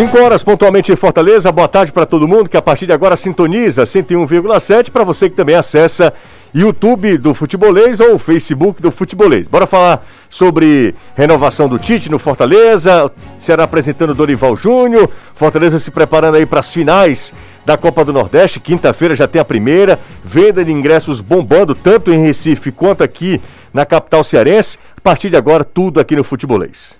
5 0.00 0.18
horas 0.18 0.42
pontualmente 0.42 0.90
em 0.90 0.96
Fortaleza. 0.96 1.52
Boa 1.52 1.68
tarde 1.68 1.92
para 1.92 2.06
todo 2.06 2.26
mundo 2.26 2.48
que 2.48 2.56
a 2.56 2.62
partir 2.62 2.86
de 2.86 2.92
agora 2.94 3.18
sintoniza 3.18 3.82
101,7 3.82 4.90
para 4.90 5.04
você 5.04 5.28
que 5.28 5.36
também 5.36 5.54
acessa 5.54 6.10
YouTube 6.54 7.18
do 7.18 7.34
Futebolês 7.34 8.00
ou 8.00 8.18
Facebook 8.18 8.80
do 8.80 8.90
Futebolês. 8.90 9.46
Bora 9.46 9.66
falar 9.66 10.06
sobre 10.26 10.94
renovação 11.14 11.68
do 11.68 11.78
Tite 11.78 12.10
no 12.10 12.18
Fortaleza, 12.18 13.12
será 13.38 13.64
apresentando 13.64 14.14
Dorival 14.14 14.56
Júnior, 14.56 15.06
Fortaleza 15.34 15.78
se 15.78 15.90
preparando 15.90 16.36
aí 16.36 16.46
para 16.46 16.60
as 16.60 16.72
finais 16.72 17.30
da 17.66 17.76
Copa 17.76 18.02
do 18.02 18.10
Nordeste, 18.10 18.58
quinta-feira 18.58 19.14
já 19.14 19.28
tem 19.28 19.38
a 19.38 19.44
primeira, 19.44 20.00
venda 20.24 20.64
de 20.64 20.72
ingressos 20.72 21.20
bombando 21.20 21.74
tanto 21.74 22.10
em 22.10 22.22
Recife 22.24 22.72
quanto 22.72 23.04
aqui 23.04 23.38
na 23.70 23.84
capital 23.84 24.24
cearense. 24.24 24.78
A 24.96 25.00
partir 25.02 25.28
de 25.28 25.36
agora, 25.36 25.62
tudo 25.62 26.00
aqui 26.00 26.16
no 26.16 26.24
Futebolês. 26.24 26.99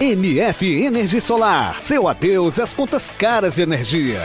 MF 0.00 0.84
Energia 0.84 1.20
Solar. 1.20 1.80
Seu 1.80 2.06
adeus 2.06 2.58
às 2.60 2.74
contas 2.74 3.10
caras 3.10 3.56
de 3.56 3.62
energia. 3.62 4.20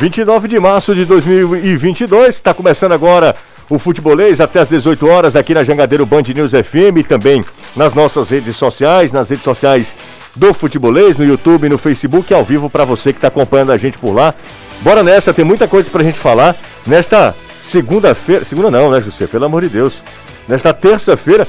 Vinte 0.00 0.24
de 0.48 0.58
março 0.58 0.94
de 0.94 1.04
2022, 1.04 2.36
está 2.36 2.54
começando 2.54 2.92
agora 2.92 3.36
o 3.70 3.78
futebolês 3.78 4.40
até 4.40 4.58
às 4.58 4.68
18 4.68 5.06
horas 5.06 5.36
aqui 5.36 5.54
na 5.54 5.62
Jangadeiro 5.62 6.04
Band 6.04 6.24
News 6.34 6.50
FM 6.50 6.98
e 6.98 7.04
também 7.04 7.44
nas 7.76 7.94
nossas 7.94 8.28
redes 8.28 8.56
sociais, 8.56 9.12
nas 9.12 9.30
redes 9.30 9.44
sociais 9.44 9.94
do 10.34 10.52
Futebolês, 10.52 11.16
no 11.16 11.24
YouTube, 11.24 11.68
no 11.68 11.78
Facebook, 11.78 12.34
ao 12.34 12.44
vivo 12.44 12.68
para 12.68 12.84
você 12.84 13.12
que 13.12 13.18
está 13.18 13.28
acompanhando 13.28 13.70
a 13.70 13.76
gente 13.76 13.96
por 13.96 14.12
lá. 14.12 14.34
Bora 14.80 15.04
nessa, 15.04 15.32
tem 15.32 15.44
muita 15.44 15.68
coisa 15.68 15.88
para 15.88 16.02
a 16.02 16.04
gente 16.04 16.18
falar 16.18 16.56
nesta 16.84 17.34
segunda-feira. 17.60 18.44
Segunda 18.44 18.72
não, 18.72 18.90
né, 18.90 19.00
José? 19.00 19.28
Pelo 19.28 19.44
amor 19.44 19.62
de 19.62 19.68
Deus. 19.68 20.02
Nesta 20.48 20.74
terça-feira, 20.74 21.46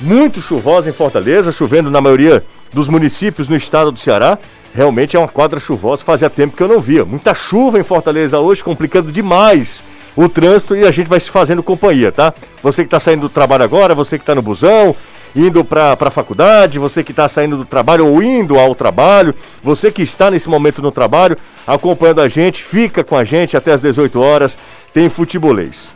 muito 0.00 0.42
chuvosa 0.42 0.90
em 0.90 0.92
Fortaleza, 0.92 1.50
chovendo 1.50 1.90
na 1.90 2.00
maioria 2.00 2.44
dos 2.74 2.88
municípios 2.88 3.48
no 3.48 3.56
estado 3.56 3.90
do 3.90 3.98
Ceará. 3.98 4.38
Realmente 4.74 5.16
é 5.16 5.18
uma 5.18 5.28
quadra 5.28 5.58
chuvosa, 5.58 6.04
fazia 6.04 6.28
tempo 6.28 6.56
que 6.56 6.62
eu 6.62 6.68
não 6.68 6.80
via. 6.80 7.06
Muita 7.06 7.32
chuva 7.32 7.78
em 7.78 7.84
Fortaleza 7.84 8.38
hoje, 8.38 8.62
complicando 8.62 9.10
demais 9.10 9.82
o 10.16 10.28
trânsito 10.28 10.76
e 10.76 10.84
a 10.86 10.90
gente 10.90 11.08
vai 11.08 11.20
se 11.20 11.30
fazendo 11.30 11.62
companhia, 11.62 12.12
tá? 12.12 12.32
Você 12.62 12.82
que 12.82 12.86
está 12.86 13.00
saindo 13.00 13.22
do 13.22 13.28
trabalho 13.28 13.64
agora, 13.64 13.94
você 13.94 14.16
que 14.16 14.22
está 14.22 14.34
no 14.34 14.42
busão, 14.42 14.94
indo 15.34 15.64
para 15.64 15.96
a 15.98 16.10
faculdade, 16.10 16.78
você 16.78 17.02
que 17.02 17.10
está 17.10 17.28
saindo 17.28 17.56
do 17.56 17.64
trabalho 17.64 18.06
ou 18.06 18.22
indo 18.22 18.58
ao 18.58 18.74
trabalho, 18.74 19.34
você 19.62 19.90
que 19.90 20.02
está 20.02 20.30
nesse 20.30 20.48
momento 20.48 20.80
no 20.80 20.92
trabalho, 20.92 21.36
acompanhando 21.66 22.20
a 22.20 22.28
gente, 22.28 22.62
fica 22.62 23.02
com 23.02 23.16
a 23.16 23.24
gente 23.24 23.56
até 23.56 23.72
as 23.72 23.80
18 23.80 24.20
horas, 24.20 24.56
tem 24.92 25.08
futebolês. 25.08 25.92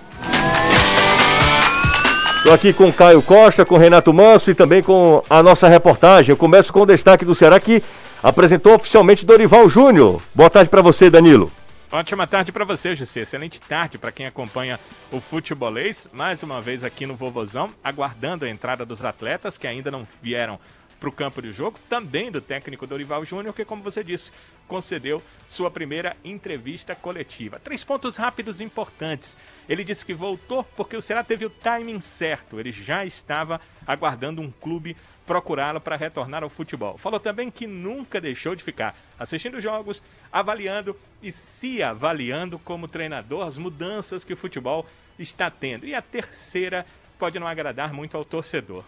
Estou 2.39 2.53
aqui 2.53 2.73
com 2.73 2.93
Caio 2.93 3.21
Costa, 3.21 3.65
com 3.65 3.77
Renato 3.77 4.13
Manso 4.13 4.51
e 4.51 4.55
também 4.55 4.83
com 4.83 5.23
a 5.29 5.43
nossa 5.43 5.69
reportagem. 5.69 6.33
Eu 6.33 6.37
começo 6.37 6.73
com 6.73 6.83
o 6.83 6.87
destaque 6.87 7.25
do 7.25 7.35
Ceará 7.35 7.61
que 7.61 7.83
apresentou 8.23 8.75
oficialmente 8.75 9.27
Dorival 9.27 9.69
Júnior. 9.69 10.21
Boa 10.35 10.49
tarde 10.49 10.71
para 10.71 10.81
você, 10.81 11.11
Danilo. 11.11 11.58
Ótima 11.91 12.27
tarde 12.27 12.53
para 12.53 12.67
você, 12.67 12.95
José. 12.95 13.21
Excelente 13.21 13.59
tarde 13.59 13.97
para 13.97 14.13
quem 14.13 14.27
acompanha 14.27 14.79
o 15.11 15.23
futebolês. 15.23 16.07
Mais 16.13 16.43
uma 16.43 16.61
vez 16.61 16.85
aqui 16.85 17.07
no 17.07 17.17
Vovozão, 17.17 17.73
aguardando 17.83 18.45
a 18.45 18.49
entrada 18.49 18.85
dos 18.85 19.07
atletas 19.07 19.57
que 19.57 19.67
ainda 19.67 19.91
não 19.91 20.07
vieram 20.21 20.61
para 21.01 21.09
o 21.09 21.13
campo 21.13 21.41
de 21.41 21.51
jogo, 21.51 21.79
também 21.89 22.31
do 22.31 22.43
técnico 22.43 22.87
Dorival 22.87 23.25
Júnior, 23.25 23.55
que, 23.55 23.65
como 23.65 23.83
você 23.83 24.05
disse, 24.05 24.33
concedeu 24.67 25.23
sua 25.49 25.71
primeira 25.71 26.15
entrevista 26.23 26.95
coletiva. 26.95 27.59
Três 27.59 27.83
pontos 27.85 28.17
rápidos 28.17 28.61
importantes. 28.61 29.35
Ele 29.67 29.83
disse 29.83 30.05
que 30.05 30.13
voltou 30.13 30.65
porque 30.77 30.97
o 30.97 31.01
Ceará 31.01 31.25
teve 31.25 31.47
o 31.47 31.51
timing 31.51 32.03
certo. 32.03 32.61
Ele 32.61 32.73
já 32.73 33.05
estava 33.07 33.61
aguardando 33.87 34.43
um 34.43 34.51
clube 34.51 34.95
procurá-lo 35.29 35.79
para 35.79 35.95
retornar 35.95 36.43
ao 36.43 36.49
futebol. 36.49 36.97
Falou 36.97 37.21
também 37.21 37.51
que 37.51 37.67
nunca 37.67 38.19
deixou 38.19 38.55
de 38.55 38.65
ficar 38.65 38.99
assistindo 39.19 39.61
jogos, 39.61 40.03
avaliando 40.33 40.97
e 41.23 41.31
se 41.31 41.83
avaliando 41.83 42.59
como 42.59 42.89
treinador 42.89 43.47
as 43.47 43.59
mudanças 43.59 44.25
que 44.25 44.33
o 44.33 44.37
futebol 44.37 44.87
está 45.19 45.51
tendo. 45.51 45.87
E 45.87 45.95
a 45.95 46.01
terceira 46.01 46.87
pode 47.19 47.39
não 47.39 47.47
agradar 47.47 47.93
muito 47.93 48.17
ao 48.17 48.25
torcedor. 48.25 48.83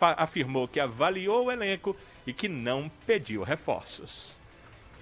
Afirmou 0.00 0.66
que 0.66 0.80
avaliou 0.80 1.44
o 1.44 1.52
elenco 1.52 1.94
e 2.26 2.32
que 2.32 2.48
não 2.48 2.90
pediu 3.06 3.42
reforços. 3.42 4.34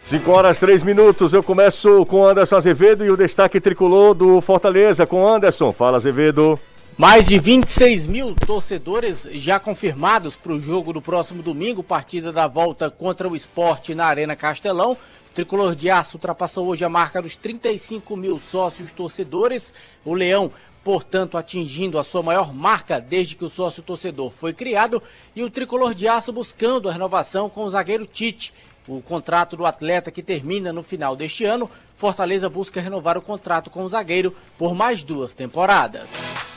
5 0.01 0.31
horas 0.31 0.59
3 0.59 0.83
minutos, 0.83 1.33
eu 1.33 1.43
começo 1.43 2.05
com 2.07 2.27
Anderson 2.27 2.57
Azevedo 2.57 3.05
e 3.05 3.11
o 3.11 3.17
destaque 3.17 3.61
tricolor 3.61 4.15
do 4.15 4.41
Fortaleza 4.41 5.07
com 5.07 5.27
Anderson. 5.27 5.73
Fala, 5.73 5.97
Azevedo. 5.97 6.59
Mais 6.99 7.27
de 7.27 7.39
26 7.39 8.07
mil 8.07 8.35
torcedores 8.35 9.29
já 9.33 9.61
confirmados 9.61 10.35
para 10.35 10.55
o 10.55 10.59
jogo 10.59 10.95
do 10.95 11.03
próximo 11.03 11.43
domingo, 11.43 11.83
partida 11.83 12.33
da 12.33 12.47
volta 12.47 12.91
contra 12.91 13.29
o 13.29 13.37
esporte 13.37 13.95
na 13.95 14.07
Arena 14.07 14.35
Castelão. 14.35 14.93
O 14.93 15.35
Tricolor 15.35 15.75
de 15.75 15.91
Aço 15.91 16.17
ultrapassou 16.17 16.67
hoje 16.69 16.87
a 16.87 16.89
marca 16.89 17.21
dos 17.21 17.37
35 17.37 18.17
mil 18.17 18.41
sócios 18.41 18.93
torcedores. 18.93 19.75
O 20.07 20.15
Leão, 20.15 20.51
portanto, 20.83 21.37
atingindo 21.37 21.99
a 21.99 22.03
sua 22.03 22.23
maior 22.23 22.55
marca 22.55 22.99
desde 22.99 23.37
que 23.37 23.45
o 23.45 23.51
sócio 23.51 23.83
torcedor 23.83 24.31
foi 24.31 24.55
criado. 24.55 25.03
E 25.35 25.43
o 25.43 25.51
Tricolor 25.51 25.93
de 25.93 26.09
Aço 26.09 26.33
buscando 26.33 26.89
a 26.89 26.93
renovação 26.93 27.51
com 27.51 27.65
o 27.65 27.71
zagueiro 27.71 28.07
Tite. 28.07 28.55
O 28.89 29.03
contrato 29.03 29.55
do 29.55 29.67
atleta 29.67 30.11
que 30.11 30.23
termina 30.23 30.73
no 30.73 30.83
final 30.83 31.15
deste 31.15 31.45
ano, 31.45 31.69
Fortaleza 31.95 32.49
busca 32.49 32.81
renovar 32.81 33.19
o 33.19 33.23
contrato 33.23 33.69
com 33.69 33.85
o 33.85 33.89
zagueiro 33.89 34.35
por 34.57 34.75
mais 34.75 35.03
duas 35.03 35.35
temporadas. 35.35 36.56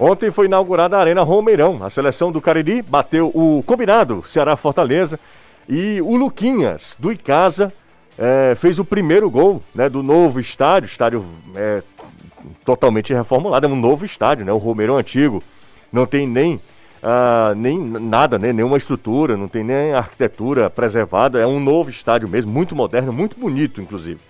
Ontem 0.00 0.30
foi 0.30 0.46
inaugurada 0.46 0.96
a 0.96 1.00
Arena 1.00 1.22
Romeirão. 1.22 1.82
A 1.82 1.90
seleção 1.90 2.30
do 2.30 2.40
Cariri 2.40 2.82
bateu 2.82 3.32
o 3.34 3.64
combinado 3.66 4.22
Ceará 4.28 4.54
Fortaleza 4.54 5.18
e 5.68 6.00
o 6.00 6.16
Luquinhas 6.16 6.96
do 7.00 7.10
Icasa 7.10 7.72
é, 8.16 8.54
fez 8.54 8.78
o 8.78 8.84
primeiro 8.84 9.28
gol 9.28 9.60
né, 9.74 9.88
do 9.88 10.02
novo 10.02 10.38
estádio, 10.38 10.86
estádio 10.86 11.24
é, 11.56 11.82
totalmente 12.64 13.12
reformulado, 13.12 13.66
é 13.66 13.68
um 13.68 13.76
novo 13.76 14.04
estádio, 14.04 14.46
né, 14.46 14.52
o 14.52 14.58
Romeirão 14.58 14.96
antigo. 14.96 15.42
Não 15.92 16.06
tem 16.06 16.28
nem, 16.28 16.60
ah, 17.02 17.52
nem 17.56 17.78
nada, 17.78 18.38
né, 18.38 18.52
nenhuma 18.52 18.76
estrutura, 18.76 19.36
não 19.36 19.48
tem 19.48 19.64
nem 19.64 19.94
arquitetura 19.94 20.70
preservada, 20.70 21.40
é 21.40 21.46
um 21.46 21.58
novo 21.58 21.90
estádio 21.90 22.28
mesmo, 22.28 22.52
muito 22.52 22.76
moderno, 22.76 23.12
muito 23.12 23.38
bonito, 23.38 23.80
inclusive. 23.80 24.20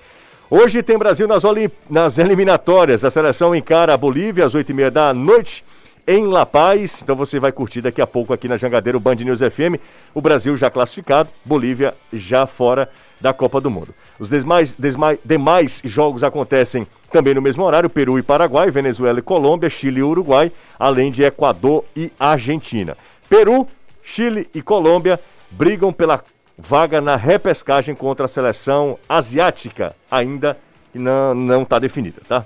Hoje 0.51 0.83
tem 0.83 0.97
Brasil 0.97 1.29
nas, 1.29 1.43
nas 1.91 2.17
eliminatórias. 2.17 3.05
A 3.05 3.11
seleção 3.11 3.55
encara 3.55 3.93
a 3.93 3.99
Bolívia 3.99 4.47
às 4.47 4.55
8h30 4.55 4.89
da 4.89 5.13
noite 5.13 5.63
em 6.07 6.27
La 6.27 6.47
Paz. 6.47 7.03
Então 7.03 7.15
você 7.15 7.39
vai 7.39 7.53
curtir 7.53 7.83
daqui 7.83 8.01
a 8.01 8.07
pouco 8.07 8.33
aqui 8.33 8.49
na 8.49 8.57
Jangadeiro 8.57 8.99
Band 8.99 9.17
News 9.17 9.41
FM. 9.41 9.77
O 10.15 10.23
Brasil 10.23 10.57
já 10.57 10.71
classificado, 10.71 11.29
Bolívia 11.45 11.95
já 12.11 12.47
fora 12.47 12.89
da 13.21 13.35
Copa 13.35 13.61
do 13.61 13.71
Mundo. 13.71 13.95
Os 14.19 14.31
demais, 14.31 14.75
demais 15.23 15.83
jogos 15.85 16.25
acontecem 16.25 16.87
também 17.13 17.35
no 17.35 17.43
mesmo 17.43 17.63
horário: 17.63 17.91
Peru 17.91 18.19
e 18.19 18.23
Paraguai, 18.23 18.71
Venezuela 18.71 19.19
e 19.19 19.23
Colômbia, 19.23 19.69
Chile 19.69 20.01
e 20.01 20.03
Uruguai, 20.03 20.51
além 20.79 21.11
de 21.11 21.25
Equador 21.25 21.85
e 21.95 22.11
Argentina. 22.19 22.97
Peru, 23.29 23.67
Chile 24.03 24.49
e 24.55 24.63
Colômbia 24.63 25.21
brigam 25.51 25.93
pela 25.93 26.25
vaga 26.59 27.01
na 27.01 27.15
repescagem 27.15 27.95
contra 27.95 28.27
a 28.27 28.29
seleção 28.29 28.99
asiática, 29.09 29.95
ainda 30.11 30.59
não 30.93 31.63
está 31.63 31.79
definida, 31.79 32.21
tá? 32.29 32.45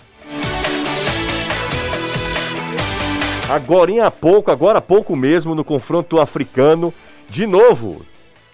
Agora 3.49 4.07
há 4.07 4.11
pouco, 4.11 4.51
agora 4.51 4.79
há 4.79 4.83
pouco 4.83 5.17
mesmo, 5.17 5.55
no 5.55 5.65
confronto 5.65 6.21
africano, 6.21 6.93
de 7.29 7.47
novo, 7.47 8.05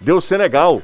deu 0.01 0.21
Senegal, 0.21 0.81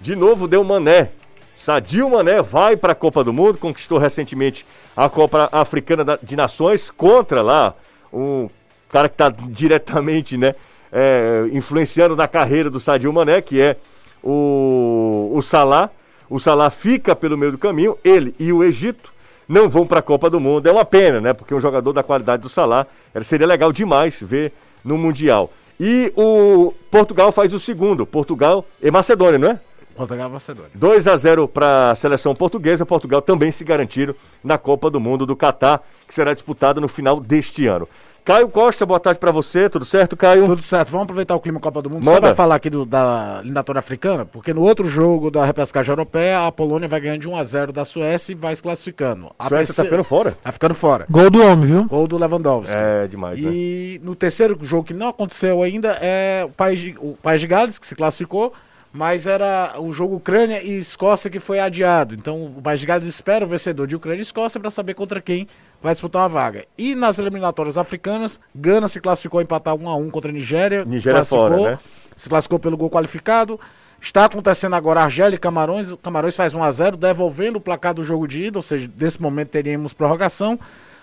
de 0.00 0.16
novo 0.16 0.48
deu 0.48 0.64
Mané. 0.64 1.10
Sadio 1.56 2.08
Mané 2.10 2.40
vai 2.40 2.76
para 2.76 2.92
a 2.92 2.96
Copa 2.96 3.24
do 3.24 3.32
Mundo, 3.32 3.58
conquistou 3.58 3.98
recentemente 3.98 4.64
a 4.96 5.08
Copa 5.08 5.48
Africana 5.50 6.18
de 6.22 6.36
Nações 6.36 6.88
contra 6.88 7.42
lá 7.42 7.74
um 8.12 8.48
cara 8.88 9.08
que 9.08 9.14
está 9.14 9.28
diretamente, 9.28 10.36
né, 10.36 10.54
é, 10.92 11.48
influenciando 11.52 12.14
na 12.14 12.28
carreira 12.28 12.70
do 12.70 12.78
Sadio 12.78 13.12
Mané, 13.12 13.42
que 13.42 13.60
é 13.60 13.76
o, 14.22 15.30
o 15.34 15.42
Salah. 15.42 15.90
O 16.28 16.38
Salah 16.38 16.70
fica 16.70 17.16
pelo 17.16 17.38
meio 17.38 17.52
do 17.52 17.58
caminho, 17.58 17.96
ele 18.04 18.34
e 18.38 18.52
o 18.52 18.62
Egito 18.62 19.12
não 19.48 19.68
vão 19.68 19.86
para 19.86 20.00
a 20.00 20.02
Copa 20.02 20.28
do 20.28 20.38
Mundo. 20.38 20.68
É 20.68 20.72
uma 20.72 20.84
pena, 20.84 21.20
né? 21.20 21.32
Porque 21.32 21.54
um 21.54 21.60
jogador 21.60 21.92
da 21.92 22.02
qualidade 22.02 22.42
do 22.42 22.48
Salah 22.48 22.86
seria 23.22 23.46
legal 23.46 23.72
demais 23.72 24.20
ver 24.22 24.52
no 24.84 24.98
Mundial. 24.98 25.50
E 25.80 26.12
o 26.16 26.74
Portugal 26.90 27.32
faz 27.32 27.54
o 27.54 27.60
segundo. 27.60 28.04
Portugal 28.04 28.64
e 28.82 28.90
Macedônia, 28.90 29.38
não 29.38 29.50
é? 29.52 29.60
Portugal 29.96 30.28
e 30.28 30.32
Macedônia. 30.32 30.70
2 30.74 31.06
a 31.06 31.16
0 31.16 31.48
para 31.48 31.92
a 31.92 31.94
seleção 31.94 32.34
portuguesa. 32.34 32.84
Portugal 32.84 33.22
também 33.22 33.50
se 33.50 33.64
garantiram 33.64 34.14
na 34.44 34.58
Copa 34.58 34.90
do 34.90 35.00
Mundo 35.00 35.24
do 35.24 35.34
Catar, 35.34 35.82
que 36.06 36.14
será 36.14 36.32
disputada 36.32 36.80
no 36.80 36.88
final 36.88 37.20
deste 37.20 37.66
ano. 37.66 37.88
Caio 38.28 38.46
Costa, 38.50 38.84
boa 38.84 39.00
tarde 39.00 39.18
para 39.18 39.32
você, 39.32 39.70
tudo 39.70 39.86
certo, 39.86 40.14
Caio? 40.14 40.44
Tudo 40.44 40.60
certo, 40.60 40.90
vamos 40.90 41.04
aproveitar 41.04 41.34
o 41.34 41.40
clima 41.40 41.58
Copa 41.58 41.80
do 41.80 41.88
Mundo 41.88 42.04
Manda. 42.04 42.16
só 42.16 42.20
para 42.20 42.34
falar 42.34 42.56
aqui 42.56 42.68
do, 42.68 42.84
da 42.84 43.38
eliminatória 43.40 43.78
africana, 43.78 44.26
porque 44.26 44.52
no 44.52 44.60
outro 44.60 44.86
jogo 44.86 45.30
da 45.30 45.46
repescagem 45.46 45.90
europeia, 45.90 46.46
a 46.46 46.52
Polônia 46.52 46.86
vai 46.86 47.00
ganhando 47.00 47.22
de 47.22 47.26
1 47.26 47.34
a 47.34 47.42
0 47.42 47.72
da 47.72 47.86
Suécia 47.86 48.32
e 48.32 48.34
vai 48.34 48.54
se 48.54 48.62
classificando. 48.62 49.30
A 49.38 49.48
Suécia 49.48 49.72
tá 49.72 49.82
ficando 49.82 50.04
fora? 50.04 50.32
Tá 50.42 50.52
ficando 50.52 50.74
fora. 50.74 51.06
Gol 51.08 51.30
do 51.30 51.42
homem, 51.42 51.64
viu? 51.64 51.84
Gol 51.86 52.06
do 52.06 52.18
Lewandowski. 52.18 52.76
É 52.76 53.06
demais, 53.06 53.40
né? 53.40 53.50
E 53.50 53.98
no 54.04 54.14
terceiro 54.14 54.58
jogo 54.60 54.84
que 54.84 54.92
não 54.92 55.08
aconteceu 55.08 55.62
ainda 55.62 55.96
é 55.98 56.44
o 56.44 56.50
País 56.50 56.80
de, 56.80 56.96
o 57.00 57.16
País 57.22 57.40
de 57.40 57.46
Gales, 57.46 57.78
que 57.78 57.86
se 57.86 57.94
classificou, 57.94 58.52
mas 58.92 59.26
era 59.26 59.76
o 59.78 59.90
jogo 59.90 60.16
Ucrânia 60.16 60.62
e 60.62 60.76
Escócia 60.76 61.30
que 61.30 61.40
foi 61.40 61.60
adiado. 61.60 62.14
Então 62.14 62.44
o 62.44 62.60
País 62.60 62.78
de 62.78 62.84
Gales 62.84 63.06
espera 63.06 63.46
o 63.46 63.48
vencedor 63.48 63.86
de 63.86 63.96
Ucrânia 63.96 64.18
e 64.18 64.22
Escócia 64.22 64.60
para 64.60 64.70
saber 64.70 64.92
contra 64.92 65.18
quem 65.18 65.48
vai 65.82 65.92
disputar 65.92 66.22
uma 66.22 66.28
vaga. 66.28 66.64
E 66.76 66.94
nas 66.94 67.18
eliminatórias 67.18 67.76
africanas, 67.76 68.40
Gana 68.54 68.88
se 68.88 69.00
classificou 69.00 69.40
a 69.40 69.42
empatar 69.42 69.74
1 69.74 69.88
a 69.88 69.96
1 69.96 70.10
contra 70.10 70.30
a 70.30 70.34
Nigéria. 70.34 70.84
Nigéria 70.84 71.24
se 71.24 71.30
classificou, 71.30 71.58
fora, 71.58 71.70
né? 71.72 71.78
Se 72.16 72.28
classificou 72.28 72.58
pelo 72.58 72.76
gol 72.76 72.90
qualificado. 72.90 73.58
Está 74.00 74.24
acontecendo 74.24 74.76
agora 74.76 75.00
Argélia 75.00 75.36
e 75.36 75.38
Camarões. 75.38 75.94
Camarões 76.02 76.36
faz 76.36 76.54
1 76.54 76.62
a 76.62 76.70
0 76.70 76.96
devolvendo 76.96 77.58
o 77.58 77.60
placar 77.60 77.94
do 77.94 78.02
jogo 78.02 78.28
de 78.28 78.44
ida, 78.44 78.58
ou 78.58 78.62
seja, 78.62 78.90
nesse 78.96 79.20
momento 79.20 79.48
teríamos 79.48 79.92
prorrogação. 79.92 80.58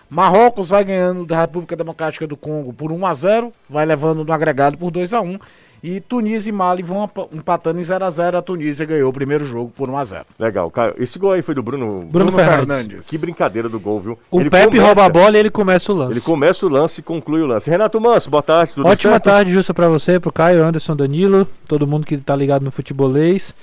Marrocos 0.10 0.70
vai 0.70 0.84
ganhando 0.84 1.26
da 1.26 1.42
República 1.42 1.76
Democrática 1.76 2.28
do 2.28 2.38
Congo 2.38 2.72
por 2.72 2.92
1 2.92 3.06
a 3.06 3.14
0 3.14 3.54
vai 3.68 3.86
levando 3.86 4.24
no 4.24 4.32
agregado 4.32 4.78
por 4.78 4.92
2 4.92 5.14
a 5.14 5.22
1 5.22 5.40
e 5.88 6.00
Tunísia 6.00 6.50
e 6.50 6.54
Mali 6.54 6.82
vão 6.82 7.10
empatando 7.32 7.80
em 7.80 7.84
0 7.84 8.04
a 8.06 8.10
0 8.10 8.38
A 8.38 8.42
Tunísia 8.42 8.86
ganhou 8.86 9.10
o 9.10 9.14
primeiro 9.14 9.46
jogo 9.46 9.72
por 9.76 9.88
1 9.90 9.98
a 9.98 10.04
0 10.04 10.26
Legal, 10.40 10.72
Caio. 10.72 10.96
Esse 10.98 11.20
gol 11.20 11.34
aí 11.34 11.42
foi 11.44 11.54
do 11.54 11.62
Bruno. 11.62 12.08
Bruno 12.12 12.32
Fernandes. 12.32 13.08
Que 13.08 13.18
brincadeira 13.18 13.70
do 13.70 13.80
gol, 13.80 14.00
viu? 14.00 14.20
O 14.32 14.40
Ele 14.42 14.50
Pepe 14.50 14.66
começa- 14.68 14.86
rouba 14.86 15.06
a 15.06 15.10
bola 15.10 15.38
e 15.38 15.40
ele 15.40 15.50
começa 15.52 15.92
o 15.92 15.96
lance. 15.96 16.14
Ele 16.14 16.22
começa 16.22 16.66
o 16.66 16.70
lance 16.70 17.00
e 17.02 17.04
conclui 17.04 17.42
o 17.42 17.46
lance. 17.46 17.70
Renato 17.70 18.00
Manso, 18.02 18.30
boa 18.30 18.42
tarde, 18.42 18.74
tudo 18.74 18.88
Ótima 18.88 19.14
certo? 19.14 19.24
tarde, 19.26 19.52
Justa, 19.52 19.74
pra 19.74 19.88
você, 19.88 20.20
pro 20.20 20.32
Caio, 20.32 20.64
Anderson, 20.64 20.96
Danilo, 20.96 21.48
todo 21.68 21.86
mundo 21.86 22.06
que 22.06 22.18
tá 22.18 22.36
ligado 22.36 22.64
no 22.64 22.72
futebolês. 22.72 23.54